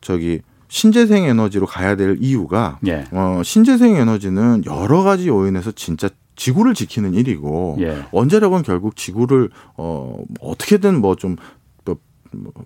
저기 0.00 0.40
신재생 0.66 1.26
에너지로 1.26 1.64
가야 1.64 1.94
될 1.94 2.16
이유가 2.18 2.80
예. 2.88 3.04
어 3.12 3.40
신재생 3.44 3.94
에너지는 3.94 4.64
여러 4.66 5.04
가지 5.04 5.28
요인에서 5.28 5.70
진짜 5.70 6.08
지구를 6.34 6.74
지키는 6.74 7.14
일이고 7.14 7.76
예. 7.78 8.02
원자력은 8.10 8.64
결국 8.64 8.96
지구를 8.96 9.50
어 9.76 10.16
어떻게든 10.40 11.00
뭐좀 11.00 11.36
뭐 11.36 11.44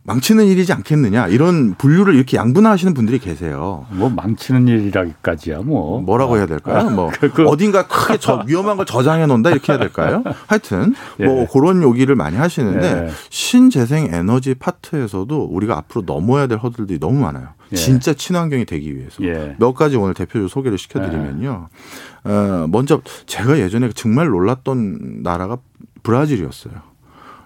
망치는 0.05 0.47
일이지 0.47 0.73
않겠느냐 0.73 1.29
이런 1.29 1.75
분류를 1.75 2.15
이렇게 2.15 2.37
양분화하시는 2.37 2.95
분들이 2.95 3.19
계세요. 3.19 3.87
뭐 3.91 4.09
망치는 4.11 4.69
일이라기까지야 4.69 5.61
뭐 5.61 6.01
뭐라고 6.01 6.37
해야 6.37 6.47
될까요? 6.47 6.91
뭐 6.91 7.11
그, 7.21 7.31
그, 7.33 7.45
어딘가 7.47 7.87
크게 7.87 8.19
저 8.19 8.45
위험한 8.47 8.77
걸 8.77 8.87
저장해 8.87 9.27
놓는다 9.27 9.51
이렇게 9.51 9.73
해야 9.73 9.79
될까요? 9.79 10.23
하여튼 10.47 10.95
뭐 11.19 11.43
예. 11.43 11.49
그런 11.53 11.83
요기를 11.83 12.15
많이 12.15 12.37
하시는데 12.37 13.07
예. 13.07 13.11
신재생 13.31 14.13
에너지 14.13 14.55
파트에서도 14.55 15.45
우리가 15.45 15.77
앞으로 15.79 16.05
넘어야 16.05 16.47
될 16.47 16.59
허들들이 16.59 16.99
너무 16.99 17.21
많아요. 17.21 17.49
예. 17.73 17.77
진짜 17.77 18.13
친환경이 18.13 18.65
되기 18.65 18.95
위해서 18.97 19.23
예. 19.23 19.57
몇 19.59 19.75
가지 19.75 19.97
오늘 19.97 20.15
대표적으로 20.15 20.49
소개를 20.49 20.79
시켜드리면요. 20.79 21.69
예. 22.27 22.31
어, 22.31 22.67
먼저 22.71 23.01
제가 23.27 23.59
예전에 23.59 23.91
정말 23.95 24.29
놀랐던 24.29 25.23
나라가 25.23 25.59
브라질이었어요. 26.03 26.92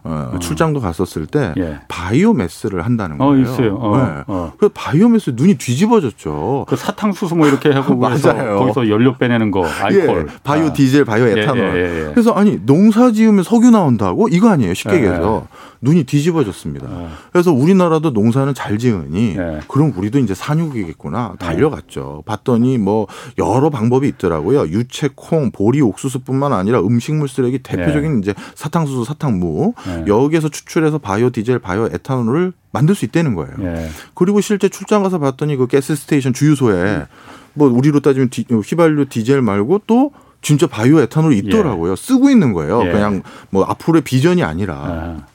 어, 0.06 0.30
어. 0.34 0.38
출장도 0.38 0.80
갔었을 0.80 1.26
때 1.26 1.52
예. 1.58 1.80
바이오매스를 1.88 2.84
한다는 2.84 3.20
어, 3.20 3.26
거예요. 3.26 3.46
어, 3.46 3.52
있어요. 3.52 3.74
어, 3.76 3.96
네. 3.96 4.22
어. 4.26 4.52
그 4.58 4.68
바이오매스 4.68 5.32
눈이 5.34 5.54
뒤집어졌죠. 5.56 6.66
그 6.68 6.76
사탕수수 6.76 7.34
뭐 7.34 7.46
이렇게 7.48 7.70
하고 7.70 7.96
맞아요. 7.98 8.58
거기서 8.58 8.88
연료 8.88 9.16
빼내는 9.16 9.50
거 9.50 9.66
알콜. 9.66 10.28
예. 10.30 10.36
바이오 10.44 10.66
아. 10.66 10.72
디젤, 10.72 11.04
바이오 11.04 11.26
에탄올. 11.26 11.76
예, 11.76 11.80
예, 11.80 12.06
예, 12.08 12.10
그래서 12.12 12.32
아니 12.32 12.60
농사 12.64 13.10
지으면 13.10 13.42
석유 13.42 13.70
나온다고 13.70 14.28
이거 14.28 14.48
아니에요. 14.48 14.74
쉽게 14.74 14.92
예, 14.92 14.96
얘기해서. 14.98 15.46
눈이 15.80 16.04
뒤집어졌습니다. 16.04 16.88
네. 16.88 17.08
그래서 17.32 17.52
우리나라도 17.52 18.10
농사는 18.10 18.52
잘 18.54 18.78
지으니 18.78 19.36
네. 19.36 19.60
그럼 19.68 19.92
우리도 19.96 20.18
이제 20.18 20.34
산육이겠구나 20.34 21.36
달려갔죠. 21.38 22.22
봤더니 22.26 22.78
뭐 22.78 23.06
여러 23.38 23.70
방법이 23.70 24.08
있더라고요. 24.08 24.68
유채, 24.68 25.10
콩, 25.14 25.50
보리, 25.50 25.80
옥수수뿐만 25.80 26.52
아니라 26.52 26.80
음식물 26.80 27.28
쓰레기 27.28 27.58
대표적인 27.58 28.14
네. 28.14 28.18
이제 28.20 28.34
사탕수수, 28.54 29.04
사탕무 29.04 29.74
네. 29.86 30.04
여기에서 30.06 30.48
추출해서 30.48 30.98
바이오 30.98 31.30
디젤, 31.30 31.58
바이오 31.58 31.86
에탄올을 31.92 32.52
만들 32.72 32.94
수 32.94 33.04
있다는 33.04 33.34
거예요. 33.34 33.54
네. 33.58 33.88
그리고 34.14 34.40
실제 34.40 34.68
출장 34.68 35.02
가서 35.02 35.18
봤더니 35.18 35.56
그 35.56 35.66
gas 35.66 35.94
station 35.94 36.32
주유소에 36.32 37.06
뭐 37.54 37.68
우리로 37.68 38.00
따지면 38.00 38.28
디, 38.30 38.44
휘발유 38.50 39.08
디젤 39.08 39.40
말고 39.40 39.82
또 39.86 40.12
진짜 40.42 40.66
바이오 40.66 41.00
에탄올이 41.00 41.38
있더라고요. 41.38 41.92
예. 41.92 41.96
쓰고 41.96 42.30
있는 42.30 42.52
거예요. 42.52 42.86
예. 42.86 42.92
그냥 42.92 43.22
뭐 43.50 43.64
앞으로의 43.64 44.02
비전이 44.02 44.44
아니라. 44.44 44.74
아. 44.76 45.26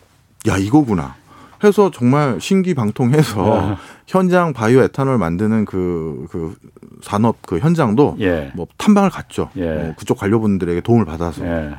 야 0.48 0.58
이거구나. 0.58 1.16
해서 1.64 1.92
정말 1.92 2.42
신기방통해서 2.42 3.68
네. 3.70 3.76
현장 4.08 4.52
바이오 4.52 4.82
에탄올 4.82 5.20
만드는 5.20 5.66
그, 5.66 6.26
그 6.32 6.56
산업 7.04 7.38
그 7.46 7.60
현장도 7.60 8.18
예. 8.20 8.52
뭐 8.56 8.66
탐방을 8.78 9.12
갔죠. 9.12 9.50
예. 9.58 9.70
어, 9.70 9.94
그쪽 9.96 10.18
관료분들에게 10.18 10.82
도움을 10.82 11.06
받아서. 11.06 11.46
예. 11.46 11.76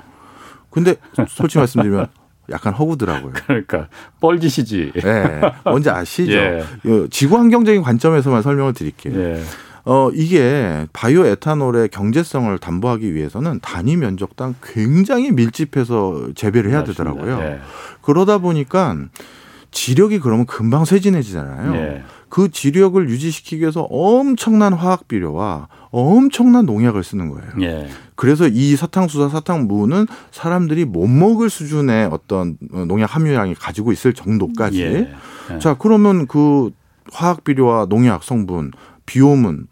근데 0.71 0.95
솔직히 1.29 1.59
말씀드리면 1.59 2.07
약간 2.51 2.73
허구더라고요. 2.75 3.33
그러니까 3.35 3.89
뻘짓이지. 4.21 4.93
네, 4.95 5.41
뭔지 5.65 5.91
아시죠? 5.91 6.33
예. 6.33 6.65
지구 7.11 7.37
환경적인 7.37 7.83
관점에서만 7.83 8.43
설명을 8.43 8.75
드릴게요. 8.75 9.41
예. 9.87 9.91
어, 9.91 10.11
이게 10.15 10.87
바이오 10.93 11.27
에탄올의 11.27 11.89
경제성을 11.89 12.57
담보하기 12.59 13.15
위해서는 13.15 13.61
단위 13.61 13.97
면적당 13.97 14.55
굉장히 14.63 15.31
밀집해서 15.33 16.29
재배를 16.35 16.71
해야 16.71 16.81
맞습니다. 16.81 17.05
되더라고요. 17.05 17.39
네. 17.39 17.61
그러다 18.03 18.39
보니까 18.39 18.97
지력이 19.71 20.21
그러면 20.21 20.47
금방 20.47 20.85
쇠진해지잖아요. 20.85 21.73
네. 21.73 22.05
그 22.29 22.51
지력을 22.51 23.11
유지시키기 23.11 23.61
위해서 23.61 23.83
엄청난 23.91 24.73
화학 24.73 25.07
비료와 25.07 25.69
엄청난 25.91 26.65
농약을 26.65 27.05
쓰는 27.05 27.29
거예요. 27.29 27.51
예. 27.61 27.89
그래서 28.15 28.49
이 28.49 28.75
사탕수수, 28.75 29.29
사탕무는 29.29 30.07
사람들이 30.31 30.87
못 30.87 31.09
먹을 31.09 31.51
수준의 31.51 32.09
어떤 32.11 32.57
농약 32.71 33.15
함유량이 33.15 33.55
가지고 33.57 33.93
있을 33.93 34.15
정도까지. 34.15 34.83
예. 34.83 35.15
예. 35.53 35.59
자, 35.59 35.75
그러면 35.79 36.27
그 36.27 36.71
화학 37.13 37.45
비료와 37.45 37.87
농약 37.91 38.23
성분, 38.23 38.73
비오문, 39.05 39.67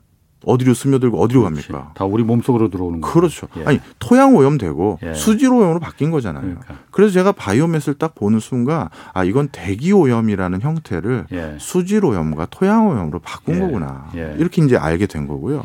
어디로 0.45 0.75
스며들고 0.75 1.21
어디로 1.21 1.43
그렇지. 1.43 1.69
갑니까? 1.69 1.93
다 1.95 2.05
우리 2.05 2.23
몸속으로 2.23 2.71
들어오는 2.71 3.01
거죠. 3.01 3.13
그렇죠. 3.13 3.47
예. 3.59 3.65
아니 3.65 3.81
토양 3.99 4.35
오염되고 4.35 4.99
예. 5.03 5.15
수질 5.15 5.51
오염으로 5.51 5.81
바뀐 5.81 6.11
거잖아요. 6.11 6.43
그러니까. 6.43 6.75
그래서 6.91 7.13
제가 7.13 7.33
바이오맷을 7.33 7.95
딱 7.95 8.15
보는 8.15 8.41
순간 8.41 8.89
아 9.13 9.25
이건 9.25 9.49
대기 9.53 9.93
오염이라는 9.93 10.61
형태를 10.63 11.27
예. 11.33 11.57
수질 11.59 12.05
오염과 12.05 12.47
토양 12.51 12.89
오염으로 12.89 13.19
바꾼 13.21 13.57
예. 13.57 13.61
거구나. 13.61 14.09
예. 14.17 14.35
이렇게 14.39 14.65
이제 14.65 14.77
알게 14.77 15.07
된 15.07 15.27
거고요. 15.27 15.63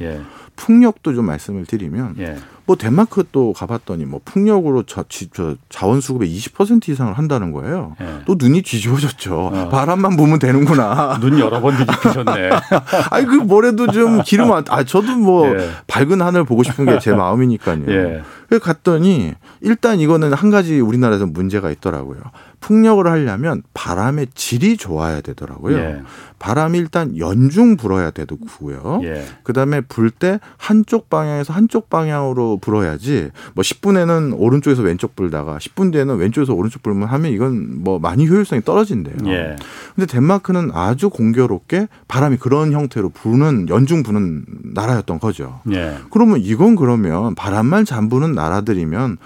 예. 0.59 0.63
풍력도 0.65 1.13
좀 1.13 1.25
말씀을 1.25 1.65
드리면 1.65 2.15
예. 2.19 2.37
뭐 2.67 2.75
덴마크 2.75 3.23
또 3.31 3.53
가봤더니 3.53 4.05
뭐 4.05 4.21
풍력으로 4.25 4.83
저, 4.83 5.03
저 5.33 5.55
자원 5.69 6.01
수급의 6.01 6.35
20% 6.35 6.89
이상을 6.89 7.13
한다는 7.13 7.51
거예요. 7.51 7.95
예. 8.01 8.21
또 8.25 8.35
눈이 8.39 8.63
뒤집어졌죠. 8.63 9.51
어. 9.53 9.69
바람만 9.69 10.15
부으면 10.17 10.39
되는구나. 10.39 11.19
눈 11.21 11.37
여러 11.39 11.61
번 11.61 11.77
뒤집히셨네. 11.77 12.49
아니 13.11 13.25
그 13.25 13.35
뭐래도 13.35 13.91
좀 13.91 14.21
기름 14.23 14.51
안, 14.51 14.63
아 14.69 14.83
저도 14.83 15.15
뭐 15.15 15.47
예. 15.55 15.69
밝은 15.87 16.21
하늘 16.21 16.43
보고 16.43 16.63
싶은 16.63 16.85
게 16.85 16.97
제 16.99 17.11
마음이니까요. 17.13 18.23
예. 18.55 18.59
그 18.59 18.65
갔더니 18.65 19.33
일단 19.61 19.99
이거는 19.99 20.33
한 20.33 20.49
가지 20.49 20.79
우리나라에서 20.79 21.25
문제가 21.25 21.71
있더라고요. 21.71 22.19
풍력을 22.61 23.05
하려면 23.05 23.61
바람의 23.73 24.27
질이 24.33 24.77
좋아야 24.77 25.21
되더라고요. 25.21 25.77
예. 25.77 26.01
바람이 26.39 26.77
일단 26.77 27.17
연중 27.17 27.77
불어야 27.77 28.11
되고요. 28.11 29.01
예. 29.03 29.25
그다음에 29.43 29.81
불 29.81 30.15
때 30.15 30.39
한쪽 30.57 31.09
방향에서 31.09 31.51
한쪽 31.51 31.89
방향으로 31.89 32.57
불어야지 32.61 33.31
뭐 33.53 33.63
10분에는 33.63 34.35
오른쪽에서 34.37 34.81
왼쪽 34.81 35.15
불다가 35.15 35.57
10분 35.57 35.91
뒤에는 35.91 36.15
왼쪽에서 36.15 36.53
오른쪽 36.53 36.83
불면 36.83 37.09
하면 37.09 37.31
이건 37.31 37.83
뭐 37.83 37.99
많이 37.99 38.27
효율성이 38.27 38.61
떨어진대요. 38.63 39.15
예. 39.27 39.55
근데 39.93 40.05
덴마크는 40.05 40.71
아주 40.73 41.09
공교롭게 41.09 41.87
바람이 42.07 42.37
그런 42.37 42.71
형태로 42.71 43.09
부는 43.09 43.67
연중 43.69 44.03
부는 44.03 44.45
나라였던 44.73 45.19
거죠. 45.19 45.59
예. 45.71 45.97
그러면 46.11 46.39
이건 46.39 46.75
그러면 46.75 47.35
바람만 47.35 47.85
잠 47.85 48.07
부는 48.09 48.33
나라 48.33 48.44
들이면 48.61 49.17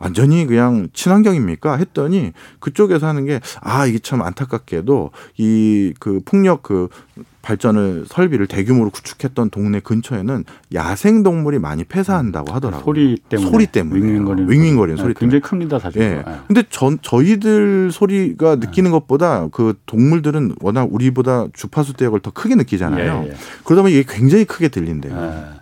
완전히 0.00 0.46
그냥 0.46 0.88
친환경입니까? 0.92 1.76
했더니 1.76 2.32
그쪽에서 2.60 3.08
하는 3.08 3.24
게 3.26 3.40
아 3.60 3.84
이게 3.86 3.98
참 3.98 4.22
안타깝게도 4.22 5.10
이그 5.36 6.20
풍력 6.24 6.62
그 6.62 6.88
발전을 7.42 8.04
설비를 8.06 8.46
대규모로 8.46 8.90
구축했던 8.90 9.50
동네 9.50 9.80
근처에는 9.80 10.44
야생 10.74 11.22
동물이 11.22 11.58
많이 11.58 11.82
폐사한다고 11.82 12.52
하더라고요. 12.52 12.84
소리 12.84 13.16
때문에 13.28 13.50
소리 13.50 13.66
때문에 13.66 14.00
윙윙거리는, 14.00 14.50
윙윙거리는 14.50 14.96
소리 14.98 15.14
네, 15.14 15.18
굉장히 15.20 15.40
큽니다 15.40 15.78
사실. 15.78 16.02
예. 16.02 16.08
네. 16.08 16.24
근데 16.46 16.62
전 16.70 16.98
저희들 17.00 17.90
소리가 17.90 18.56
느끼는 18.56 18.90
것보다 18.90 19.48
그 19.50 19.74
동물들은 19.86 20.56
워낙 20.60 20.88
우리보다 20.92 21.46
주파수 21.54 21.94
대역을 21.94 22.20
더 22.20 22.30
크게 22.30 22.54
느끼잖아요. 22.54 23.22
예, 23.24 23.30
예. 23.30 23.34
그러다 23.64 23.82
보니 23.82 23.94
이게 23.94 24.04
굉장히 24.06 24.44
크게 24.44 24.68
들린대요. 24.68 25.16
예. 25.16 25.58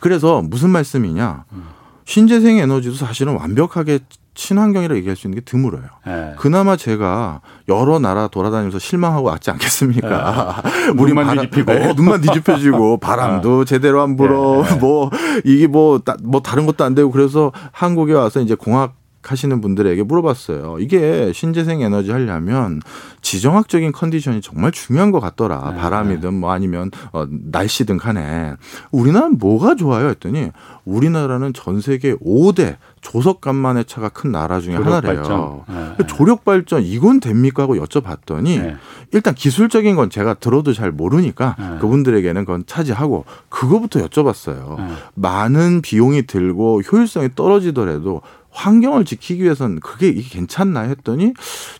그래서 0.00 0.40
무슨 0.42 0.70
말씀이냐? 0.70 1.44
음. 1.52 1.77
신재생 2.08 2.56
에너지도 2.56 2.94
사실은 2.94 3.34
완벽하게 3.34 3.98
친환경이라 4.34 4.94
고 4.94 4.96
얘기할 4.96 5.14
수 5.14 5.26
있는 5.26 5.40
게 5.40 5.44
드물어요. 5.44 5.82
네. 6.06 6.32
그나마 6.38 6.74
제가 6.74 7.42
여러 7.68 7.98
나라 7.98 8.28
돌아다니면서 8.28 8.78
실망하고 8.78 9.26
왔지 9.26 9.50
않겠습니까? 9.50 10.62
네. 10.64 10.88
우리 10.96 11.08
눈만 11.08 11.26
바람, 11.26 11.44
뒤집히고 11.44 11.72
네, 11.74 11.92
눈만 11.92 12.20
뒤집혀지고 12.22 12.96
바람도 13.00 13.66
제대로 13.66 14.00
안 14.00 14.16
불어. 14.16 14.62
네. 14.62 14.76
뭐 14.80 15.10
이게 15.44 15.66
뭐뭐 15.66 16.00
뭐 16.22 16.40
다른 16.40 16.64
것도 16.64 16.82
안 16.82 16.94
되고 16.94 17.10
그래서 17.10 17.52
한국에 17.72 18.14
와서 18.14 18.40
이제 18.40 18.54
공학 18.54 18.94
하시는 19.22 19.60
분들에게 19.60 20.02
물어봤어요. 20.02 20.78
이게 20.80 21.32
신재생 21.34 21.80
에너지 21.80 22.10
하려면 22.10 22.80
지정학적인 23.20 23.92
컨디션이 23.92 24.40
정말 24.40 24.72
중요한 24.72 25.10
것 25.10 25.20
같더라. 25.20 25.72
네. 25.72 25.80
바람이든 25.80 26.34
뭐 26.34 26.52
아니면 26.52 26.90
어, 27.12 27.26
날씨든 27.28 27.98
간에 27.98 28.54
우리나라는 28.90 29.38
뭐가 29.38 29.74
좋아요 29.74 30.08
했더니 30.08 30.50
우리나라는 30.84 31.52
전 31.52 31.80
세계 31.80 32.14
5대 32.14 32.76
조석 33.00 33.40
간만의 33.40 33.84
차가 33.84 34.08
큰 34.08 34.32
나라 34.32 34.60
중에 34.60 34.76
하나래요. 34.76 35.64
네. 35.68 36.06
조력 36.06 36.44
발전 36.44 36.82
이건 36.82 37.20
됩니까 37.20 37.64
하고 37.64 37.76
여쭤봤더니 37.76 38.62
네. 38.62 38.76
일단 39.12 39.34
기술적인 39.34 39.96
건 39.96 40.10
제가 40.10 40.34
들어도 40.34 40.72
잘 40.72 40.90
모르니까 40.90 41.56
네. 41.58 41.78
그분들에게는 41.80 42.44
그건 42.44 42.64
차지하고 42.66 43.24
그거부터 43.48 44.00
여쭤봤어요. 44.06 44.76
네. 44.78 44.88
많은 45.14 45.82
비용이 45.82 46.26
들고 46.26 46.82
효율성이 46.82 47.30
떨어지더라도 47.34 48.22
환경을 48.58 49.04
지키기 49.04 49.44
위해서는 49.44 49.78
그게 49.78 50.08
이게 50.08 50.22
괜찮나 50.22 50.80
했더니 50.80 51.32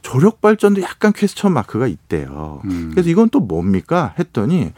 조력 0.03 0.41
발전도 0.41 0.81
약간 0.83 1.13
퀘스천 1.13 1.53
마크가 1.53 1.89
있대요. 1.89 2.63
음. 2.67 2.91
그래서 2.93 3.11
이건 3.11 3.31
또 3.31 3.41
뭡니까 3.41 4.15
했더니 4.19 4.73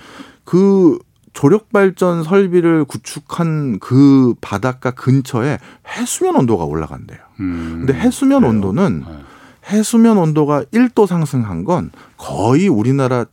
그 0.45 0.99
조력 1.35 1.71
발전 1.71 2.25
설비를 2.25 2.85
구축한 2.87 3.79
그 3.81 4.35
바닷가 4.41 4.91
근처에 4.93 5.59
해수면 5.87 6.37
온도가 6.37 6.65
올라간대요. 6.65 7.19
음. 7.41 7.85
근데 7.85 7.93
해수면 7.93 8.41
그래요. 8.41 8.51
온도는 8.55 9.05
네. 9.07 9.15
해수면 9.71 10.17
온도가 10.17 10.65
1도 10.73 11.07
상승한 11.07 11.65
건 11.65 11.91
거의 12.17 12.67
우리나라 12.67 13.27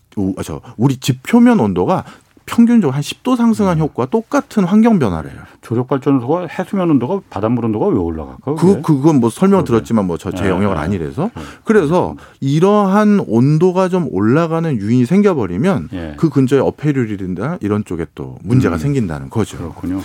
저 0.43 0.61
우리 0.75 0.97
집 0.97 1.23
표면 1.23 1.61
온도가 1.61 2.03
평균적으로 2.47 2.95
한 2.95 3.01
10도 3.01 3.35
상승한 3.35 3.77
음. 3.77 3.83
효과와 3.83 4.07
똑같은 4.07 4.63
환경 4.63 4.97
변화래요. 4.97 5.35
조력 5.61 5.87
발전소가 5.87 6.47
해수면 6.47 6.89
온도가 6.89 7.21
바닷물 7.29 7.65
온도가 7.65 7.87
왜 7.87 7.97
올라갈까? 7.97 8.55
그 8.55 8.81
그건 8.81 9.19
뭐 9.19 9.29
설명 9.29 9.63
들었지만 9.63 10.05
뭐 10.05 10.17
저제 10.17 10.43
네. 10.43 10.49
영역은 10.49 10.77
아니래서 10.77 11.29
그래서 11.65 12.15
이러한 12.39 13.19
온도가 13.27 13.89
좀 13.89 14.07
올라가는 14.09 14.75
유인이 14.75 15.05
생겨버리면 15.05 15.89
예. 15.93 16.13
그 16.17 16.29
근처에 16.29 16.59
어패류이나 16.59 17.57
이런 17.61 17.83
쪽에 17.85 18.07
또 18.15 18.37
문제가 18.43 18.77
음. 18.77 18.79
생긴다는 18.79 19.29
거죠. 19.29 19.57
그렇군요. 19.57 20.01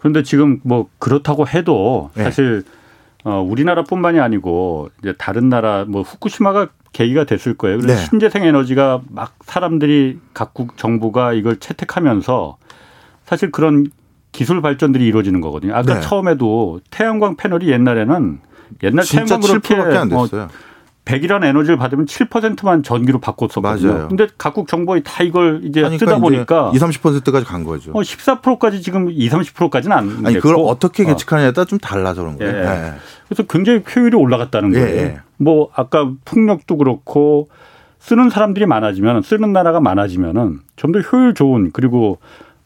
그런데 0.00 0.22
지금 0.22 0.60
뭐 0.62 0.88
그렇다고 0.98 1.48
해도 1.48 2.10
네. 2.14 2.24
사실 2.24 2.64
네. 2.66 3.30
어, 3.30 3.40
우리나라뿐만이 3.42 4.20
아니고 4.20 4.90
이제 5.00 5.14
다른 5.18 5.48
나라 5.48 5.84
뭐 5.88 6.02
후쿠시마가 6.02 6.68
계기가 6.92 7.24
됐을 7.24 7.54
거예요. 7.54 7.78
그래서 7.78 8.00
네. 8.00 8.06
신재생 8.06 8.44
에너지가 8.44 9.02
막 9.08 9.34
사람들이 9.44 10.18
각국 10.34 10.76
정부가 10.76 11.32
이걸 11.32 11.56
채택하면서 11.58 12.56
사실 13.24 13.50
그런 13.50 13.86
기술 14.32 14.60
발전들이 14.60 15.06
이루어지는 15.06 15.40
거거든요. 15.40 15.74
아까 15.74 15.94
네. 15.94 16.00
처음에도 16.00 16.80
태양광 16.90 17.36
패널이 17.36 17.68
옛날에는 17.70 18.40
옛날 18.82 19.04
태양광 19.04 19.40
그렇게 19.40 19.74
안 19.74 20.08
됐어요. 20.08 20.42
어, 20.42 20.48
100이라는 21.04 21.44
에너지를 21.44 21.76
받으면 21.76 22.06
7%만 22.06 22.82
전기로 22.82 23.20
바꿨었거든요. 23.20 23.92
맞아요. 23.92 24.08
근데 24.08 24.26
각국 24.38 24.68
정부가 24.68 25.00
다 25.02 25.22
이걸 25.24 25.60
이제 25.64 25.80
그러니까 25.80 25.98
쓰다 25.98 26.18
보니까 26.18 26.70
2, 26.74 26.78
30%까지 26.78 27.44
간 27.46 27.64
거죠. 27.64 27.90
어, 27.92 28.00
14%까지 28.00 28.82
지금 28.82 29.08
2, 29.10 29.28
30%까지는 29.28 29.96
안 29.96 30.26
아니 30.26 30.36
그걸 30.36 30.56
어떻게 30.58 31.04
계측하냐에 31.04 31.52
따라 31.52 31.64
좀 31.64 31.78
달라서 31.78 32.22
그런 32.22 32.38
거예요. 32.38 32.56
예. 32.56 32.62
네. 32.62 32.92
그래서 33.28 33.42
굉장히 33.44 33.82
효율이 33.94 34.16
올라갔다는 34.16 34.74
예, 34.74 34.78
거예요. 34.80 34.96
예. 35.00 35.20
뭐 35.38 35.70
아까 35.74 36.10
풍력도 36.24 36.76
그렇고 36.76 37.48
쓰는 37.98 38.30
사람들이 38.30 38.66
많아지면 38.66 39.22
쓰는 39.22 39.52
나라가 39.52 39.80
많아지면은 39.80 40.60
좀 40.76 40.92
더 40.92 41.00
효율 41.00 41.34
좋은 41.34 41.70
그리고 41.72 42.18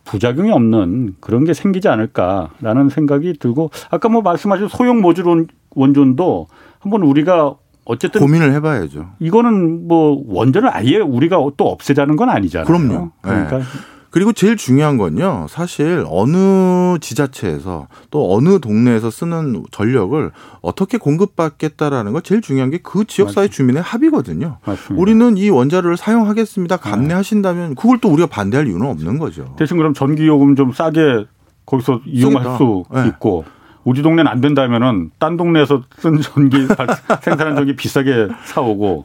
부작용이 0.04 0.50
없는 0.52 1.16
그런 1.20 1.44
게 1.44 1.54
생기지 1.54 1.88
않을까라는 1.88 2.90
생각이 2.90 3.38
들고 3.38 3.70
아까 3.90 4.08
뭐 4.08 4.22
말씀하신 4.22 4.68
소형 4.68 5.00
모듈 5.00 5.46
원전도 5.74 6.46
한번 6.80 7.02
우리가 7.02 7.54
어쨌든 7.84 8.20
고민을 8.20 8.52
해봐야죠. 8.54 9.10
이거는 9.18 9.86
뭐 9.88 10.22
원전을 10.26 10.74
아예 10.74 10.98
우리가 10.98 11.36
또 11.56 11.68
없애자는 11.68 12.16
건 12.16 12.30
아니잖아요. 12.30 12.66
그럼요. 12.66 13.10
그러니까 13.20 13.58
네. 13.58 13.64
그리고 14.10 14.32
제일 14.32 14.56
중요한 14.56 14.96
건요. 14.96 15.46
사실 15.48 16.04
어느 16.08 16.98
지자체에서 17.00 17.88
또 18.12 18.32
어느 18.32 18.60
동네에서 18.60 19.10
쓰는 19.10 19.64
전력을 19.72 20.30
어떻게 20.62 20.98
공급받겠다라는 20.98 22.12
거 22.12 22.20
제일 22.20 22.40
중요한 22.40 22.70
게 22.70 22.78
그 22.80 23.04
지역사회 23.06 23.48
주민의 23.48 23.82
합의거든요. 23.82 24.58
맞습니다. 24.64 25.02
우리는 25.02 25.36
이 25.36 25.50
원자를 25.50 25.96
사용하겠습니다. 25.96 26.76
감내하신다면 26.76 27.74
그걸 27.74 27.98
또 27.98 28.08
우리가 28.10 28.28
반대할 28.28 28.68
이유는 28.68 28.86
없는 28.86 29.18
거죠. 29.18 29.52
대신 29.58 29.76
그럼 29.78 29.94
전기요금 29.94 30.54
좀 30.54 30.72
싸게 30.72 31.26
거기서 31.66 32.02
이용할 32.06 32.56
수 32.56 32.84
네. 32.94 33.08
있고 33.08 33.44
우리 33.84 34.02
동네는 34.02 34.30
안 34.30 34.40
된다면은 34.40 35.10
딴 35.18 35.36
동네에서 35.36 35.82
쓴 35.98 36.20
전기 36.20 36.66
생산한 37.22 37.56
전기 37.56 37.76
비싸게 37.76 38.28
사오고 38.44 39.04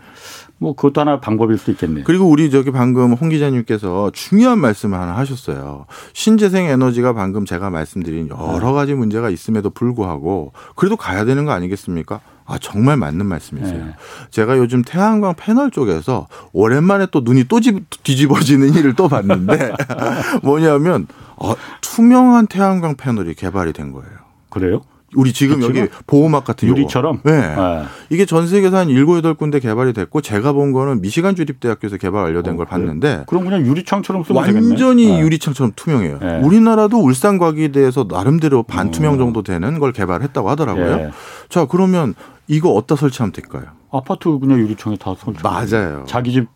뭐 0.59 0.75
그것도 0.75 1.01
하나 1.01 1.19
방법일 1.19 1.57
수 1.57 1.71
있겠네요. 1.71 2.03
그리고 2.05 2.25
우리 2.25 2.51
저기 2.51 2.71
방금 2.71 3.13
홍 3.13 3.29
기자님께서 3.29 4.11
중요한 4.13 4.59
말씀을 4.59 4.99
하나 4.99 5.15
하셨어요. 5.17 5.85
신재생 6.13 6.65
에너지가 6.65 7.13
방금 7.13 7.45
제가 7.45 7.69
말씀드린 7.69 8.29
여러 8.29 8.73
가지 8.73 8.93
문제가 8.93 9.29
있음에도 9.29 9.69
불구하고 9.69 10.51
그래도 10.75 10.97
가야 10.97 11.23
되는 11.23 11.45
거 11.45 11.51
아니겠습니까? 11.51 12.19
아, 12.45 12.57
정말 12.59 12.97
맞는 12.97 13.27
말씀이세요. 13.27 13.85
네. 13.85 13.93
제가 14.31 14.57
요즘 14.57 14.81
태양광 14.81 15.35
패널 15.35 15.69
쪽에서 15.69 16.27
오랜만에 16.51 17.05
또 17.11 17.21
눈이 17.21 17.45
또 17.47 17.59
뒤집어지는 18.03 18.73
일을 18.73 18.95
또 18.95 19.07
봤는데 19.07 19.71
뭐냐면 20.41 21.07
어, 21.37 21.53
투명한 21.81 22.47
태양광 22.47 22.95
패널이 22.95 23.35
개발이 23.35 23.71
된 23.71 23.91
거예요. 23.91 24.28
그래요? 24.49 24.81
우리 25.15 25.33
지금 25.33 25.63
여기 25.63 25.87
보호막 26.05 26.43
같은 26.43 26.67
유리처럼 26.69 27.21
네. 27.23 27.31
네. 27.31 27.83
이게 28.11 28.25
전 28.27 28.47
세계에서 28.47 28.77
한 28.77 28.89
일곱 28.89 29.17
여덟 29.17 29.33
군데 29.33 29.59
개발이 29.59 29.93
됐고 29.93 30.21
제가 30.21 30.51
본 30.53 30.71
거는 30.71 31.01
미시간 31.01 31.35
주립대학교에서 31.35 31.97
개발 31.97 32.25
완료된 32.25 32.53
어, 32.53 32.57
걸 32.57 32.65
봤는데 32.67 33.23
그럼 33.25 33.45
그냥 33.45 33.65
유리창처럼 33.65 34.23
쓰면 34.23 34.39
완전히 34.43 35.05
되겠네. 35.05 35.21
유리창처럼 35.21 35.71
투명해요. 35.75 36.19
네. 36.19 36.39
우리나라도 36.41 36.99
울산과기대에서 36.99 38.05
나름대로 38.09 38.61
반투명 38.61 39.13
음. 39.13 39.17
정도 39.17 39.41
되는 39.41 39.79
걸 39.79 39.93
개발했다고 39.93 40.47
하더라고요. 40.47 40.95
네. 40.97 41.09
자, 41.49 41.65
그러면 41.65 42.13
이거 42.47 42.69
어디다 42.73 42.95
설치하면 42.95 43.31
될까요? 43.31 43.63
아파트 43.91 44.29
그냥 44.37 44.59
유리창에 44.59 44.95
다 44.97 45.15
설치. 45.17 45.41
맞아요. 45.41 46.03
자기 46.07 46.31
집 46.33 46.47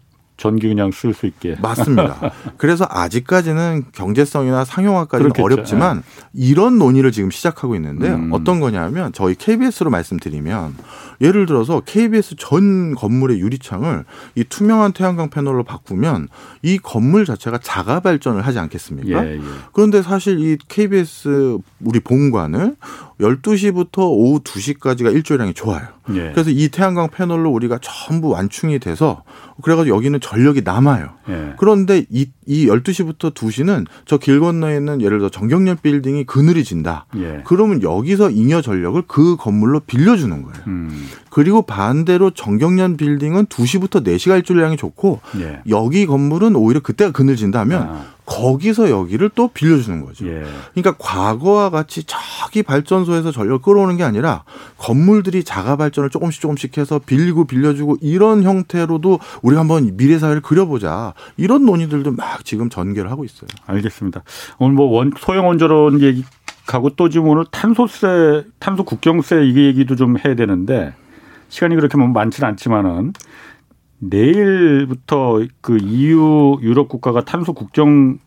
전기 0.44 0.68
그냥 0.68 0.92
쓸 0.92 1.14
수 1.14 1.26
있게. 1.26 1.56
맞습니다. 1.62 2.20
그래서 2.58 2.86
아직까지는 2.90 3.86
경제성이나 3.94 4.66
상용화까지는 4.66 5.32
그렇겠죠. 5.32 5.46
어렵지만 5.46 6.04
네. 6.06 6.32
이런 6.34 6.78
논의를 6.78 7.14
지금 7.14 7.32
시작하고 7.32 7.76
있는데 7.76 8.10
음. 8.10 8.34
어떤 8.34 8.60
거냐면 8.60 9.14
저희 9.14 9.36
KBS로 9.36 9.90
말씀드리면 9.90 10.76
예를 11.22 11.46
들어서 11.46 11.80
KBS 11.80 12.36
전 12.38 12.94
건물의 12.94 13.40
유리창을 13.40 14.04
이 14.36 14.44
투명한 14.44 14.92
태양광 14.92 15.30
패널로 15.30 15.64
바꾸면 15.64 16.28
이 16.62 16.78
건물 16.78 17.24
자체가 17.24 17.60
자가 17.60 18.02
발전을 18.02 18.42
하지 18.42 18.60
않겠습니까? 18.60 19.26
예, 19.26 19.36
예. 19.36 19.40
그런데 19.72 20.02
사실 20.02 20.42
이 20.42 20.58
KBS 20.68 21.58
우리 21.80 22.02
본관을 22.02 22.76
12시부터 23.20 24.00
오후 24.00 24.40
2시까지가 24.42 25.14
일조량이 25.14 25.54
좋아요. 25.54 25.88
예. 26.10 26.32
그래서 26.34 26.50
이 26.50 26.68
태양광 26.70 27.10
패널로 27.10 27.50
우리가 27.52 27.80
전부 27.82 28.30
완충이 28.30 28.80
돼서 28.80 29.24
그래가지고 29.62 29.96
여기는 29.96 30.20
전력이 30.20 30.62
남아요. 30.64 31.10
예. 31.30 31.54
그런데 31.58 32.06
이, 32.10 32.28
이 32.46 32.68
12시부터 32.68 33.34
2시는 33.34 33.86
저 34.06 34.18
길 34.18 34.40
건너에 34.40 34.76
있는 34.78 35.02
예를 35.02 35.20
들어 35.20 35.30
정경련 35.30 35.78
빌딩이 35.82 36.26
그늘이 36.26 36.64
진다. 36.64 37.06
예. 37.18 37.42
그러면 37.46 37.82
여기서 37.84 38.32
잉여 38.32 38.62
전력을 38.62 39.02
그 39.08 39.36
건물로 39.38 39.82
빌려주는 39.82 40.42
거예요. 40.42 40.58
음. 40.68 41.08
그리고 41.30 41.62
반대로 41.62 42.32
정경련 42.32 42.98
빌딩은 42.98 43.46
2시부터 43.48 44.06
4시가 44.06 44.38
일조량이 44.38 44.78
좋고 44.78 45.22
예. 45.40 45.62
여기 45.70 46.06
건물은 46.06 46.56
오히려 46.56 46.80
그때가 46.82 47.12
그늘 47.12 47.36
진다면 47.36 47.82
아. 47.84 48.06
거기서 48.26 48.90
여기를 48.90 49.30
또 49.36 49.50
빌려주는 49.50 50.06
거죠. 50.06 50.26
예. 50.28 50.44
그러니까 50.74 50.96
과거와 50.98 51.70
같이 51.70 52.04
저기 52.06 52.64
발전소에서 52.64 53.32
전력 53.32 53.62
끌어오는 53.64 53.98
게 53.98 54.04
아니라 54.04 54.44
건물들이 54.78 55.44
자가 55.44 55.76
발전을 55.76 56.10
조금씩 56.10 56.42
조금씩 56.42 56.78
해서 56.78 57.00
빌리고 57.00 57.46
빌려주고 57.46 57.98
이런 58.02 58.44
형태로도 58.44 59.20
우리가 59.42 59.62
한번 59.62 59.98
미래 59.98 60.20
사회를 60.20 60.42
그려보자 60.42 61.14
이런 61.38 61.66
논의들도 61.66 62.12
막 62.14 62.46
지금 62.46 62.70
전개를 62.70 63.12
하고 63.12 63.26
있어요. 63.26 63.48
알겠습니다. 63.66 64.24
오늘 64.58 64.76
뭐 64.76 64.86
원, 64.88 65.12
소형 65.18 65.48
원자론 65.48 66.02
얘기 66.02 66.24
하고 66.68 66.92
또 66.92 67.10
지금 67.10 67.28
오늘 67.28 67.46
탄소세, 67.52 68.46
탄소 68.60 68.84
국경세 68.84 69.44
이 69.44 69.66
얘기도 69.66 69.96
좀 69.96 70.18
해야 70.18 70.36
되는데 70.36 70.94
시간이 71.50 71.76
그렇게 71.76 71.98
뭐 71.98 72.08
많지는 72.08 72.50
않지만은 72.50 73.14
내일부터 74.10 75.42
그 75.62 75.78
EU 75.78 76.60
유럽 76.62 76.90
국가가 76.90 77.24
탄소 77.24 77.54
국경 77.54 78.20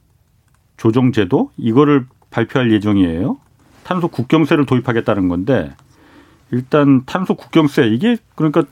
조정 0.77 1.13
제도 1.13 1.51
이거를 1.57 2.07
발표할 2.31 2.73
예정이에요. 2.73 3.39
탄소 3.85 4.09
국경세를 4.09 4.67
도입하겠다는 4.67 5.29
건데 5.29 5.73
일단 6.51 7.05
탄소 7.07 7.35
국경세 7.35 7.87
이게 7.87 8.17
그러니까 8.35 8.65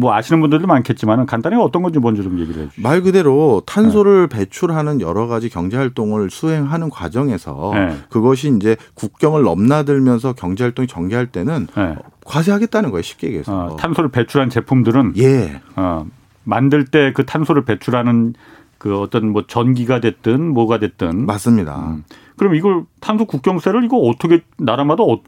뭐 0.00 0.14
아시는 0.14 0.40
분들도 0.40 0.68
많겠지만 0.68 1.26
간단히 1.26 1.56
어떤 1.56 1.82
건지 1.82 1.98
먼저 1.98 2.22
좀 2.22 2.38
얘기를 2.38 2.62
해주시죠. 2.62 2.80
말 2.80 3.02
그대로 3.02 3.62
탄소를 3.66 4.28
네. 4.28 4.38
배출하는 4.38 5.00
여러 5.00 5.26
가지 5.26 5.48
경제 5.48 5.76
활동을 5.76 6.30
수행하는 6.30 6.88
과정에서 6.88 7.72
네. 7.74 7.96
그것이 8.08 8.52
이제 8.54 8.76
국경을 8.94 9.42
넘나들면서 9.42 10.34
경제 10.34 10.62
활동이 10.62 10.86
전개할 10.86 11.26
때는 11.26 11.66
네. 11.76 11.96
과세하겠다는 12.24 12.90
거예요. 12.92 13.02
쉽게 13.02 13.26
얘기해서. 13.26 13.72
어, 13.72 13.76
탄소를 13.76 14.10
배출한 14.10 14.50
제품들은 14.50 15.14
예. 15.16 15.60
어, 15.74 16.06
만들 16.44 16.84
때 16.84 17.12
그 17.12 17.26
탄소를 17.26 17.64
배출하는 17.64 18.34
그 18.78 19.00
어떤 19.00 19.30
뭐 19.32 19.44
전기가 19.48 19.98
됐든 20.00 20.52
뭐가 20.54 20.78
됐든 20.78 21.26
맞습니다. 21.26 21.76
음. 21.76 22.04
그럼 22.36 22.54
이걸 22.54 22.84
탄소 23.00 23.24
국경세를 23.24 23.82
이거 23.82 23.96
어떻게 23.96 24.42
나라마다 24.58 25.02
어, 25.02 25.18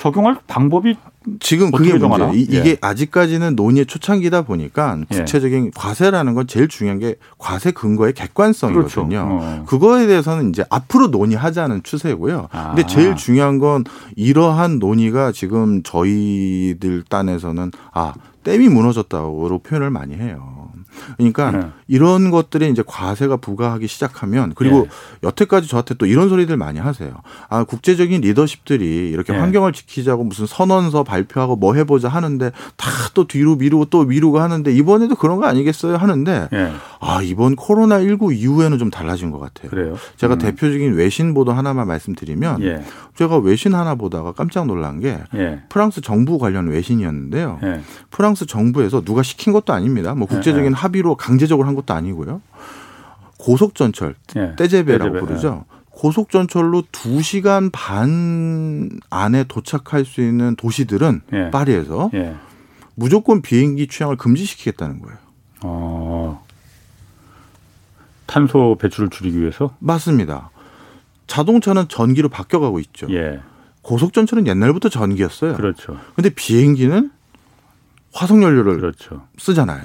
적용할 0.00 0.38
방법이 0.46 0.96
지금 1.40 1.70
그게 1.70 1.92
문제. 1.92 2.30
이, 2.32 2.46
게 2.46 2.70
예. 2.70 2.76
아직까지는 2.80 3.54
논의의 3.54 3.84
초창기다 3.84 4.42
보니까 4.42 4.98
예. 5.12 5.18
구체적인 5.18 5.66
예. 5.66 5.70
과세라는 5.74 6.34
건 6.34 6.46
제일 6.46 6.68
중요한 6.68 6.98
게 6.98 7.16
과세 7.36 7.70
근거의 7.70 8.14
객관성이거든요. 8.14 9.08
그렇죠. 9.08 9.28
어. 9.28 9.64
그거에 9.66 10.06
대해서는 10.06 10.48
이제 10.48 10.64
앞으로 10.70 11.08
논의하자는 11.08 11.82
추세고요. 11.82 12.48
아. 12.50 12.68
근데 12.74 12.86
제일 12.86 13.14
중요한 13.14 13.58
건 13.58 13.84
이러한 14.16 14.78
논의가 14.78 15.32
지금 15.32 15.82
저희들 15.82 17.04
딴에서는 17.10 17.70
아 17.92 18.14
댐이 18.42 18.68
무너졌다고 18.68 19.58
표현을 19.58 19.90
많이 19.90 20.14
해요. 20.14 20.59
그러니까 21.16 21.50
네. 21.50 21.66
이런 21.88 22.30
것들이 22.30 22.70
이제 22.70 22.82
과세가 22.86 23.38
부과하기 23.38 23.86
시작하면 23.86 24.52
그리고 24.54 24.82
네. 24.82 24.88
여태까지 25.24 25.68
저한테 25.68 25.94
또 25.94 26.06
이런 26.06 26.28
소리들 26.28 26.56
많이 26.56 26.78
하세요. 26.78 27.14
아 27.48 27.64
국제적인 27.64 28.20
리더십들이 28.20 29.10
이렇게 29.10 29.32
네. 29.32 29.38
환경을 29.38 29.72
지키자고 29.72 30.24
무슨 30.24 30.46
선언서 30.46 31.04
발표하고 31.04 31.56
뭐 31.56 31.74
해보자 31.74 32.08
하는데 32.08 32.52
다 32.76 32.90
또 33.14 33.26
뒤로 33.26 33.56
미루고 33.56 33.86
또 33.86 34.04
미루고 34.04 34.40
하는데 34.40 34.72
이번에도 34.72 35.14
그런 35.14 35.38
거 35.38 35.46
아니겠어요 35.46 35.96
하는데 35.96 36.48
네. 36.50 36.72
아 37.00 37.22
이번 37.22 37.56
코로나 37.56 38.00
19 38.00 38.32
이후에는 38.32 38.78
좀 38.78 38.90
달라진 38.90 39.30
것 39.30 39.38
같아요. 39.38 39.70
그래요? 39.70 39.96
제가 40.16 40.34
음. 40.34 40.38
대표적인 40.38 40.94
외신 40.94 41.34
보도 41.34 41.52
하나만 41.52 41.86
말씀드리면 41.86 42.62
예. 42.62 42.82
제가 43.16 43.38
외신 43.38 43.74
하나 43.74 43.94
보다가 43.94 44.32
깜짝 44.32 44.66
놀란 44.66 45.00
게 45.00 45.18
예. 45.34 45.62
프랑스 45.68 46.00
정부 46.00 46.38
관련 46.38 46.68
외신이었는데요. 46.68 47.58
예. 47.62 47.80
프랑스 48.10 48.46
정부에서 48.46 49.02
누가 49.02 49.22
시킨 49.22 49.52
것도 49.52 49.72
아닙니다. 49.72 50.14
뭐 50.14 50.26
국제적인 50.26 50.66
예. 50.66 50.74
합의 50.74 50.99
로 51.02 51.16
강제적으로 51.16 51.66
한 51.66 51.74
것도 51.74 51.94
아니고요. 51.94 52.40
고속전철 53.38 54.14
예. 54.36 54.54
떼제베라고 54.56 55.12
떼제베. 55.12 55.26
부르죠. 55.26 55.64
예. 55.66 55.80
고속전철로 55.90 56.82
2시간 56.92 57.70
반 57.72 58.90
안에 59.10 59.44
도착할 59.44 60.04
수 60.04 60.20
있는 60.20 60.56
도시들은 60.56 61.22
예. 61.32 61.50
파리에서 61.50 62.10
예. 62.14 62.36
무조건 62.94 63.42
비행기 63.42 63.86
취향을 63.88 64.16
금지시키겠다는 64.16 65.00
거예요. 65.00 65.18
어. 65.62 66.44
탄소 68.26 68.76
배출을 68.80 69.10
줄이기 69.10 69.40
위해서? 69.40 69.74
맞습니다. 69.78 70.50
자동차는 71.26 71.88
전기로 71.88 72.28
바뀌어가고 72.28 72.78
있죠. 72.80 73.06
예. 73.10 73.40
고속전철은 73.82 74.46
옛날부터 74.46 74.88
전기였어요. 74.88 75.54
그렇죠. 75.54 75.98
근데 76.14 76.30
비행기는 76.30 77.10
화석 78.12 78.42
연료를 78.42 78.78
그렇죠. 78.80 79.22
쓰잖아요. 79.38 79.82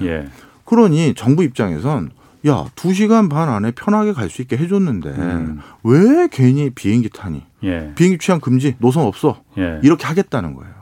예. 0.66 0.68
그러니 0.68 1.14
정부 1.14 1.42
입장에선 1.44 2.10
야, 2.48 2.64
두 2.76 2.92
시간 2.92 3.28
반 3.28 3.48
안에 3.48 3.72
편하게 3.72 4.12
갈 4.12 4.28
수 4.30 4.42
있게 4.42 4.56
해줬는데 4.56 5.08
음. 5.10 5.60
왜 5.82 6.28
괜히 6.30 6.70
비행기 6.70 7.08
타니? 7.08 7.42
예. 7.64 7.92
비행기 7.96 8.18
취향 8.18 8.40
금지, 8.40 8.76
노선 8.78 9.04
없어. 9.04 9.40
예. 9.58 9.80
이렇게 9.82 10.06
하겠다는 10.06 10.54
거예요. 10.54 10.72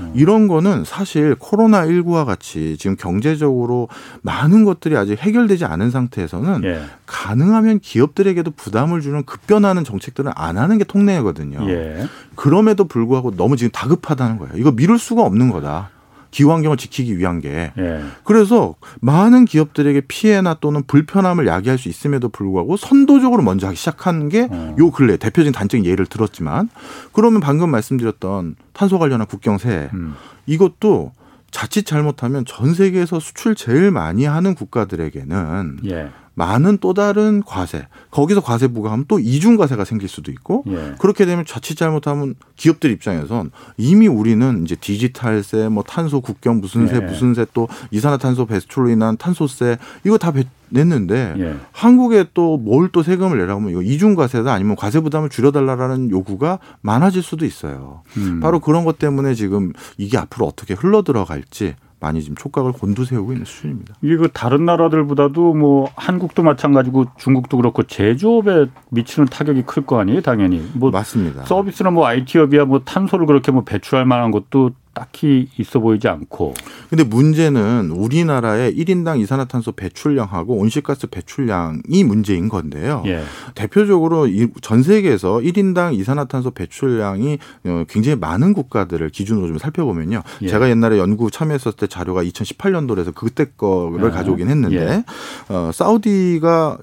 음. 0.00 0.12
이런 0.16 0.48
거는 0.48 0.84
사실 0.84 1.34
코로나19와 1.36 2.26
같이 2.26 2.76
지금 2.78 2.96
경제적으로 2.96 3.88
많은 4.22 4.64
것들이 4.64 4.96
아직 4.96 5.18
해결되지 5.20 5.64
않은 5.64 5.90
상태에서는 5.90 6.64
예. 6.64 6.82
가능하면 7.06 7.78
기업들에게도 7.78 8.50
부담을 8.50 9.00
주는 9.00 9.22
급변하는 9.24 9.84
정책들은 9.84 10.32
안 10.34 10.58
하는 10.58 10.78
게 10.78 10.84
통례거든요. 10.84 11.70
예. 11.70 12.06
그럼에도 12.34 12.84
불구하고 12.84 13.36
너무 13.36 13.56
지금 13.56 13.70
다급하다는 13.70 14.38
거예요. 14.38 14.54
이거 14.56 14.72
미룰 14.72 14.98
수가 14.98 15.22
없는 15.22 15.50
거다. 15.50 15.90
기후 16.34 16.50
환경을 16.50 16.76
지키기 16.76 17.16
위한 17.16 17.40
게 17.40 17.72
예. 17.78 18.00
그래서 18.24 18.74
많은 19.00 19.44
기업들에게 19.44 20.00
피해나 20.08 20.54
또는 20.54 20.82
불편함을 20.84 21.46
야기할 21.46 21.78
수 21.78 21.88
있음에도 21.88 22.28
불구하고 22.28 22.76
선도적으로 22.76 23.44
먼저 23.44 23.68
하기 23.68 23.76
시작한 23.76 24.28
게요 24.28 24.48
어. 24.50 24.90
근래 24.92 25.16
대표적인 25.16 25.52
단적인 25.52 25.86
예를 25.86 26.06
들었지만 26.06 26.70
그러면 27.12 27.40
방금 27.40 27.70
말씀드렸던 27.70 28.56
탄소 28.72 28.98
관련한 28.98 29.28
국경세 29.28 29.90
음. 29.94 30.16
이것도 30.46 31.12
자칫 31.52 31.86
잘못하면 31.86 32.44
전 32.44 32.74
세계에서 32.74 33.20
수출 33.20 33.54
제일 33.54 33.92
많이 33.92 34.24
하는 34.24 34.56
국가들에게는 34.56 35.78
예. 35.86 36.10
많은 36.34 36.78
또 36.78 36.94
다른 36.94 37.42
과세 37.44 37.86
거기서 38.10 38.40
과세 38.42 38.66
부과하면 38.68 39.04
또 39.08 39.18
이중 39.18 39.56
과세가 39.56 39.84
생길 39.84 40.08
수도 40.08 40.30
있고 40.32 40.64
예. 40.68 40.94
그렇게 40.98 41.26
되면 41.26 41.44
자칫 41.46 41.76
잘못하면 41.76 42.34
기업들 42.56 42.90
입장에선 42.90 43.50
이미 43.76 44.08
우리는 44.08 44.62
이제 44.64 44.74
디지털세 44.76 45.68
뭐 45.68 45.82
탄소 45.84 46.20
국경 46.20 46.60
무슨 46.60 46.86
세 46.88 46.96
예. 46.96 47.00
무슨 47.00 47.34
세 47.34 47.44
또 47.54 47.68
이산화탄소 47.90 48.46
배출로 48.46 48.88
인한 48.88 49.16
탄소세 49.16 49.76
이거 50.04 50.18
다 50.18 50.32
냈는데 50.70 51.34
예. 51.38 51.56
한국에 51.72 52.26
또 52.34 52.56
뭘 52.58 52.88
또 52.92 53.02
세금을 53.02 53.38
내라고 53.38 53.60
하면 53.60 53.70
이거 53.70 53.82
이중 53.82 54.14
과세다 54.14 54.52
아니면 54.52 54.74
과세 54.76 54.98
부담을 55.00 55.28
줄여달라라는 55.28 56.10
요구가 56.10 56.58
많아질 56.80 57.22
수도 57.22 57.44
있어요. 57.44 58.02
음. 58.16 58.40
바로 58.40 58.58
그런 58.60 58.84
것 58.84 58.98
때문에 58.98 59.34
지금 59.34 59.72
이게 59.98 60.18
앞으로 60.18 60.46
어떻게 60.46 60.74
흘러 60.74 61.02
들어갈지 61.02 61.76
많이 62.04 62.20
지금 62.22 62.36
촉각을 62.36 62.72
곤두세우고 62.72 63.32
있는 63.32 63.46
수준입니다. 63.46 63.94
이게 64.02 64.16
그 64.16 64.28
다른 64.32 64.66
나라들보다도 64.66 65.54
뭐 65.54 65.88
한국도 65.96 66.42
마찬가지고 66.42 67.06
중국도 67.16 67.56
그렇고 67.56 67.82
제조업에 67.82 68.66
미치는 68.90 69.26
타격이 69.28 69.62
클 69.62 69.84
거 69.84 69.98
아니에요, 70.00 70.20
당연히. 70.22 70.62
뭐 70.74 70.90
맞습니다. 70.90 71.44
서비스나 71.44 71.90
뭐 71.90 72.06
IT업이야 72.06 72.64
뭐 72.66 72.80
탄소를 72.84 73.26
그렇게 73.26 73.52
뭐 73.52 73.64
배출할 73.64 74.04
만한 74.06 74.30
것도 74.30 74.70
딱히 74.94 75.48
있어 75.58 75.80
보이지 75.80 76.08
않고. 76.08 76.54
근데 76.88 77.04
문제는 77.04 77.90
우리나라의 77.90 78.74
1인당 78.74 79.20
이산화탄소 79.20 79.72
배출량하고 79.72 80.54
온실가스 80.54 81.08
배출량이 81.08 82.04
문제인 82.04 82.48
건데요. 82.48 83.02
예. 83.06 83.22
대표적으로 83.54 84.26
전 84.62 84.82
세계에서 84.82 85.38
1인당 85.38 85.94
이산화탄소 85.94 86.52
배출량이 86.52 87.38
어, 87.64 87.84
굉장히 87.88 88.16
많은 88.16 88.52
국가들을 88.52 89.10
기준으로 89.10 89.48
좀 89.48 89.58
살펴보면요. 89.58 90.22
예. 90.42 90.48
제가 90.48 90.70
옛날에 90.70 90.98
연구 90.98 91.30
참여했었을 91.30 91.76
때 91.76 91.86
자료가 91.86 92.22
2018년도라서 92.24 93.14
그때 93.14 93.46
거를 93.56 94.06
예. 94.06 94.10
가져오긴 94.10 94.48
했는데 94.48 94.76
예. 94.76 95.04
어, 95.52 95.70
사우디가 95.72 96.78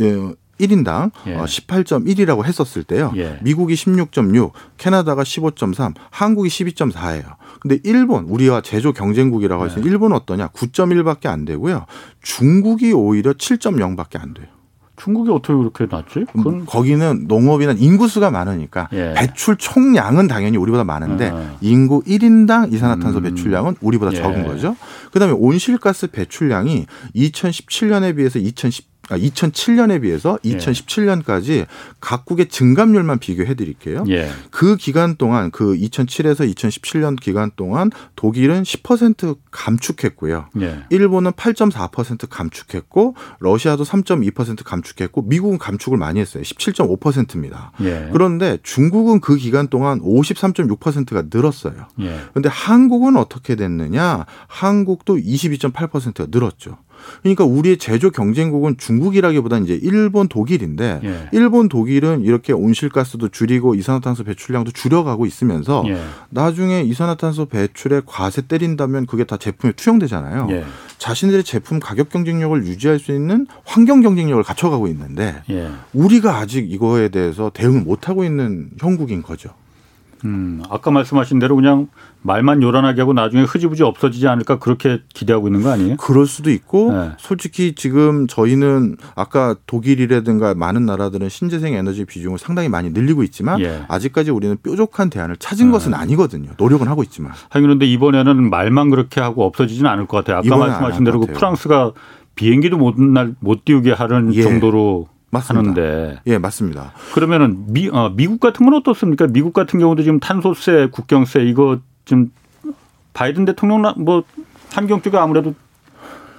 예, 0.00 0.34
1인당 0.60 1.10
예. 1.26 1.36
18.1이라고 1.36 2.40
어, 2.40 2.42
했었을 2.44 2.84
때요. 2.84 3.12
예. 3.16 3.38
미국이 3.42 3.74
16.6, 3.74 4.50
캐나다가 4.78 5.22
15.3, 5.22 5.94
한국이 6.10 6.48
12.4예요. 6.48 7.36
근데 7.60 7.78
일본 7.84 8.24
우리와 8.24 8.60
제조 8.60 8.92
경쟁국이라고 8.92 9.62
할 9.62 9.70
수 9.70 9.78
있는 9.78 9.88
네. 9.88 9.92
일본은 9.92 10.16
어떠냐? 10.16 10.48
9.1밖에 10.48 11.26
안 11.26 11.44
되고요. 11.44 11.86
중국이 12.22 12.92
오히려 12.92 13.32
7.0밖에 13.32 14.20
안 14.20 14.34
돼요. 14.34 14.46
중국이 14.96 15.28
어떻게 15.32 15.54
그렇게 15.54 15.86
낮지? 15.90 16.24
그건 16.32 16.66
거기는 16.66 17.24
농업이나 17.26 17.72
인구수가 17.72 18.30
많으니까 18.30 18.88
예. 18.92 19.12
배출 19.16 19.56
총량은 19.56 20.28
당연히 20.28 20.56
우리보다 20.56 20.84
많은데 20.84 21.30
아. 21.34 21.56
인구 21.60 22.00
1인당 22.04 22.72
이산화탄소 22.72 23.18
음. 23.18 23.22
배출량은 23.24 23.76
우리보다 23.80 24.12
예. 24.12 24.16
적은 24.18 24.46
거죠. 24.46 24.76
그다음에 25.12 25.34
온실가스 25.36 26.08
배출량이 26.12 26.86
2017년에 27.16 28.16
비해서 28.16 28.38
2010 28.38 28.93
2007년에 29.08 29.96
아, 29.96 30.00
비해서 30.00 30.38
2017년까지 30.44 31.50
예. 31.50 31.66
각국의 32.00 32.48
증감률만 32.48 33.18
비교해 33.18 33.54
드릴게요. 33.54 34.04
예. 34.08 34.30
그 34.50 34.76
기간 34.76 35.16
동안 35.16 35.50
그 35.50 35.74
2007에서 35.74 36.52
2017년 36.54 37.20
기간 37.20 37.50
동안 37.56 37.90
독일은 38.16 38.62
10% 38.62 39.36
감축했고요. 39.50 40.46
예. 40.60 40.84
일본은 40.90 41.32
8.4% 41.32 42.28
감축했고 42.28 43.14
러시아도 43.40 43.84
3.2% 43.84 44.64
감축했고 44.64 45.22
미국은 45.22 45.58
감축을 45.58 45.98
많이 45.98 46.20
했어요. 46.20 46.42
17.5%입니다. 46.42 47.72
예. 47.82 48.08
그런데 48.12 48.58
중국은 48.62 49.20
그 49.20 49.36
기간 49.36 49.68
동안 49.68 50.00
53.6%가 50.00 51.24
늘었어요. 51.32 51.86
그런데 51.96 52.48
예. 52.48 52.48
한국은 52.48 53.16
어떻게 53.16 53.54
됐느냐? 53.56 54.26
한국도 54.46 55.16
22.8%가 55.16 56.26
늘었죠. 56.30 56.78
그러니까 57.22 57.44
우리의 57.44 57.78
제조 57.78 58.10
경쟁국은 58.10 58.76
중국이라기보다는 58.78 59.64
이제 59.64 59.78
일본, 59.82 60.28
독일인데 60.28 61.00
예. 61.04 61.28
일본, 61.32 61.68
독일은 61.68 62.22
이렇게 62.22 62.52
온실가스도 62.52 63.28
줄이고 63.28 63.74
이산화탄소 63.74 64.24
배출량도 64.24 64.72
줄여가고 64.72 65.26
있으면서 65.26 65.84
예. 65.86 65.98
나중에 66.30 66.82
이산화탄소 66.82 67.46
배출에 67.46 68.02
과세 68.06 68.42
때린다면 68.42 69.06
그게 69.06 69.24
다 69.24 69.36
제품에 69.36 69.72
투영되잖아요. 69.72 70.48
예. 70.50 70.64
자신들의 70.98 71.44
제품 71.44 71.80
가격 71.80 72.08
경쟁력을 72.08 72.64
유지할 72.64 72.98
수 72.98 73.12
있는 73.12 73.46
환경 73.64 74.00
경쟁력을 74.00 74.42
갖춰가고 74.42 74.86
있는데 74.88 75.42
예. 75.50 75.68
우리가 75.92 76.36
아직 76.36 76.70
이거에 76.70 77.08
대해서 77.08 77.50
대응을 77.52 77.82
못 77.82 78.08
하고 78.08 78.24
있는 78.24 78.70
형국인 78.78 79.22
거죠. 79.22 79.50
음, 80.24 80.62
아까 80.70 80.90
말씀하신 80.90 81.38
대로 81.38 81.56
그냥 81.56 81.88
말만 82.24 82.62
요란하게 82.62 83.02
하고 83.02 83.12
나중에 83.12 83.42
흐지부지 83.42 83.82
없어지지 83.82 84.26
않을까 84.28 84.58
그렇게 84.58 85.02
기대하고 85.12 85.48
있는 85.48 85.62
거 85.62 85.70
아니에요? 85.70 85.96
그럴 85.98 86.26
수도 86.26 86.50
있고 86.50 86.90
네. 86.90 87.10
솔직히 87.18 87.74
지금 87.74 88.26
저희는 88.26 88.96
아까 89.14 89.54
독일이라든가 89.66 90.54
많은 90.54 90.86
나라들은 90.86 91.28
신재생 91.28 91.74
에너지 91.74 92.06
비중을 92.06 92.38
상당히 92.38 92.70
많이 92.70 92.88
늘리고 92.90 93.22
있지만 93.24 93.60
예. 93.60 93.82
아직까지 93.88 94.30
우리는 94.30 94.56
뾰족한 94.62 95.10
대안을 95.10 95.36
찾은 95.36 95.66
네. 95.66 95.72
것은 95.72 95.92
아니거든요. 95.92 96.52
노력은 96.56 96.88
하고 96.88 97.02
있지만. 97.02 97.32
하긴 97.50 97.62
그런데 97.62 97.84
이번에는 97.84 98.48
말만 98.48 98.88
그렇게 98.88 99.20
하고 99.20 99.44
없어지지는 99.44 99.90
않을 99.90 100.06
것 100.06 100.16
같아요. 100.16 100.38
아까 100.38 100.56
말씀하신 100.56 101.04
대로 101.04 101.20
그 101.20 101.26
프랑스가 101.26 101.92
비행기도 102.36 102.78
못, 102.78 102.98
날, 102.98 103.34
못 103.40 103.66
띄우게 103.66 103.92
하는 103.92 104.34
예. 104.34 104.42
정도로 104.42 105.08
맞습니다. 105.30 105.82
하는데. 105.82 106.20
예, 106.26 106.38
맞습니다. 106.38 106.92
그러면은 107.12 107.66
미, 107.68 107.90
어, 107.92 108.12
미국 108.16 108.40
같은 108.40 108.64
건 108.64 108.74
어떻습니까? 108.76 109.26
미국 109.26 109.52
같은 109.52 109.78
경우도 109.78 110.02
지금 110.02 110.20
탄소세, 110.20 110.88
국경세 110.90 111.42
이거 111.42 111.80
지금 112.04 112.32
바이든 113.12 113.44
대통령 113.44 113.82
뭐 113.96 114.24
환경 114.70 115.00
쪽에 115.02 115.16
아무래도 115.16 115.54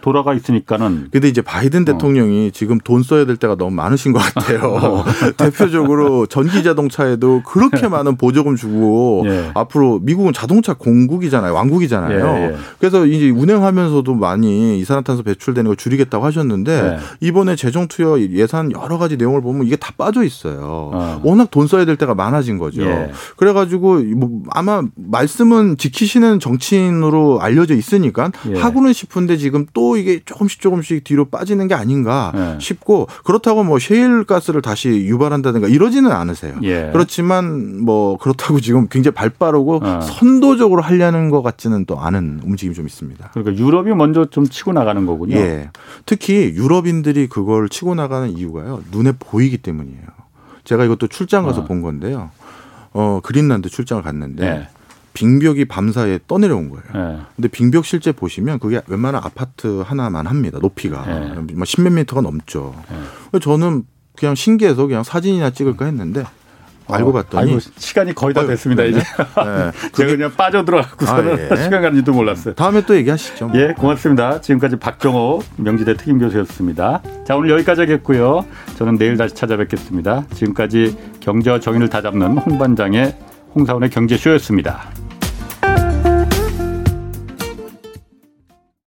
돌아가 0.05 0.35
있으니까는. 0.35 1.07
근데 1.09 1.27
이제 1.27 1.41
바이든 1.41 1.81
어. 1.81 1.85
대통령이 1.85 2.51
지금 2.51 2.77
돈 2.77 3.01
써야 3.01 3.25
될 3.25 3.37
때가 3.37 3.55
너무 3.55 3.71
많으신 3.71 4.13
것 4.13 4.19
같아요. 4.19 4.59
어. 4.69 5.05
대표적으로 5.35 6.27
전기 6.27 6.61
자동차에도 6.61 7.41
그렇게 7.43 7.87
많은 7.87 8.15
보조금 8.15 8.55
주고 8.55 9.23
예. 9.25 9.49
앞으로 9.55 9.97
미국은 10.03 10.31
자동차 10.31 10.75
공국이잖아요. 10.75 11.55
왕국이잖아요. 11.55 12.37
예, 12.37 12.43
예. 12.51 12.55
그래서 12.77 13.07
이제 13.07 13.31
운행하면서도 13.31 14.13
많이 14.13 14.77
이산화탄소 14.77 15.23
배출되는 15.23 15.69
걸 15.69 15.75
줄이겠다고 15.75 16.23
하셨는데 16.23 16.71
예. 16.71 17.27
이번에 17.27 17.55
재정 17.55 17.87
투여 17.87 18.19
예산 18.29 18.71
여러 18.73 18.99
가지 18.99 19.17
내용을 19.17 19.41
보면 19.41 19.65
이게 19.65 19.75
다 19.75 19.91
빠져 19.97 20.23
있어요. 20.23 20.91
어. 20.93 21.19
워낙 21.23 21.49
돈 21.49 21.65
써야 21.65 21.83
될 21.85 21.95
때가 21.95 22.13
많아진 22.13 22.59
거죠. 22.59 22.83
예. 22.83 23.11
그래가지고 23.37 24.03
뭐 24.15 24.43
아마 24.51 24.83
말씀은 24.93 25.77
지키시는 25.77 26.39
정치인으로 26.39 27.41
알려져 27.41 27.73
있으니까 27.73 28.31
예. 28.51 28.59
하고는 28.59 28.93
싶은데 28.93 29.37
지금 29.37 29.65
또 29.73 29.94
이게 29.97 30.19
조금씩 30.23 30.61
조금씩 30.61 31.03
뒤로 31.03 31.25
빠지는 31.25 31.67
게 31.67 31.73
아닌가 31.73 32.31
예. 32.35 32.59
싶고 32.59 33.07
그렇다고 33.23 33.63
뭐 33.63 33.79
셰일 33.79 34.23
가스를 34.25 34.61
다시 34.61 34.89
유발한다든가 34.89 35.67
이러지는 35.67 36.11
않으세요. 36.11 36.55
예. 36.63 36.89
그렇지만 36.91 37.83
뭐 37.83 38.17
그렇다고 38.17 38.59
지금 38.59 38.87
굉장히 38.87 39.15
발빠르고 39.15 39.81
어. 39.83 40.01
선도적으로 40.01 40.81
하려는 40.81 41.29
것 41.29 41.41
같지는 41.41 41.85
또 41.85 41.99
않은 41.99 42.41
움직임이 42.43 42.73
좀 42.75 42.85
있습니다. 42.85 43.31
그러니까 43.33 43.63
유럽이 43.63 43.93
먼저 43.95 44.25
좀 44.25 44.47
치고 44.47 44.73
나가는 44.73 45.05
거군요. 45.05 45.35
예. 45.37 45.69
특히 46.05 46.53
유럽인들이 46.55 47.27
그걸 47.27 47.69
치고 47.69 47.95
나가는 47.95 48.29
이유가요. 48.29 48.83
눈에 48.91 49.13
보이기 49.19 49.57
때문이에요. 49.57 50.05
제가 50.63 50.85
이것도 50.85 51.07
출장 51.07 51.45
가서 51.45 51.61
어. 51.61 51.65
본 51.65 51.81
건데요. 51.81 52.31
어, 52.93 53.19
그린란드 53.21 53.69
출장을 53.69 54.01
갔는데 54.03 54.49
네. 54.49 54.67
빙벽이 55.15 55.65
밤사이에 55.65 56.19
떠내려온 56.27 56.69
거예요. 56.69 56.83
네. 56.93 57.21
근데 57.35 57.47
빙벽 57.47 57.85
실제 57.85 58.11
보시면 58.11 58.59
그게 58.59 58.81
웬만한 58.85 59.23
아파트 59.23 59.81
하나만 59.83 60.27
합니다. 60.27 60.59
높이가. 60.61 61.03
네. 61.05 61.53
뭐 61.53 61.65
십몇 61.65 61.93
미터가 61.93 62.21
넘죠. 62.21 62.75
네. 63.31 63.39
저는 63.39 63.83
그냥 64.15 64.35
신기해서 64.35 64.85
그냥 64.85 65.03
사진이나 65.03 65.49
찍을까 65.49 65.85
했는데 65.85 66.23
알고 66.87 67.09
어, 67.09 67.13
봤더니 67.13 67.53
아이고, 67.53 67.59
시간이 67.77 68.13
거의 68.13 68.33
다 68.33 68.45
됐습니다 68.45 68.83
네. 68.83 68.89
이제 68.89 68.99
네. 68.99 69.71
제가 69.93 70.11
그냥 70.11 70.31
빠져들어가고서는 70.37 71.33
아, 71.33 71.57
예. 71.57 71.63
시간 71.63 71.81
가는지도 71.81 72.13
몰랐어요. 72.13 72.53
다음에 72.53 72.85
또 72.85 72.95
얘기하시죠. 72.95 73.47
뭐. 73.47 73.59
예, 73.59 73.73
고맙습니다. 73.73 74.41
지금까지 74.41 74.75
박정호 74.75 75.41
명지대 75.57 75.95
특임 75.97 76.19
교수였습니다. 76.19 77.01
자 77.25 77.35
오늘 77.35 77.49
여기까지 77.51 77.81
하겠고요. 77.81 78.45
저는 78.77 78.97
내일 78.97 79.17
다시 79.17 79.33
찾아뵙겠습니다. 79.33 80.25
지금까지 80.33 80.95
경제와 81.21 81.59
정의를 81.59 81.89
다잡는 81.89 82.37
홍 82.37 82.59
반장의 82.59 83.15
홍사원의 83.55 83.89
경제쇼였습니다. 83.89 84.89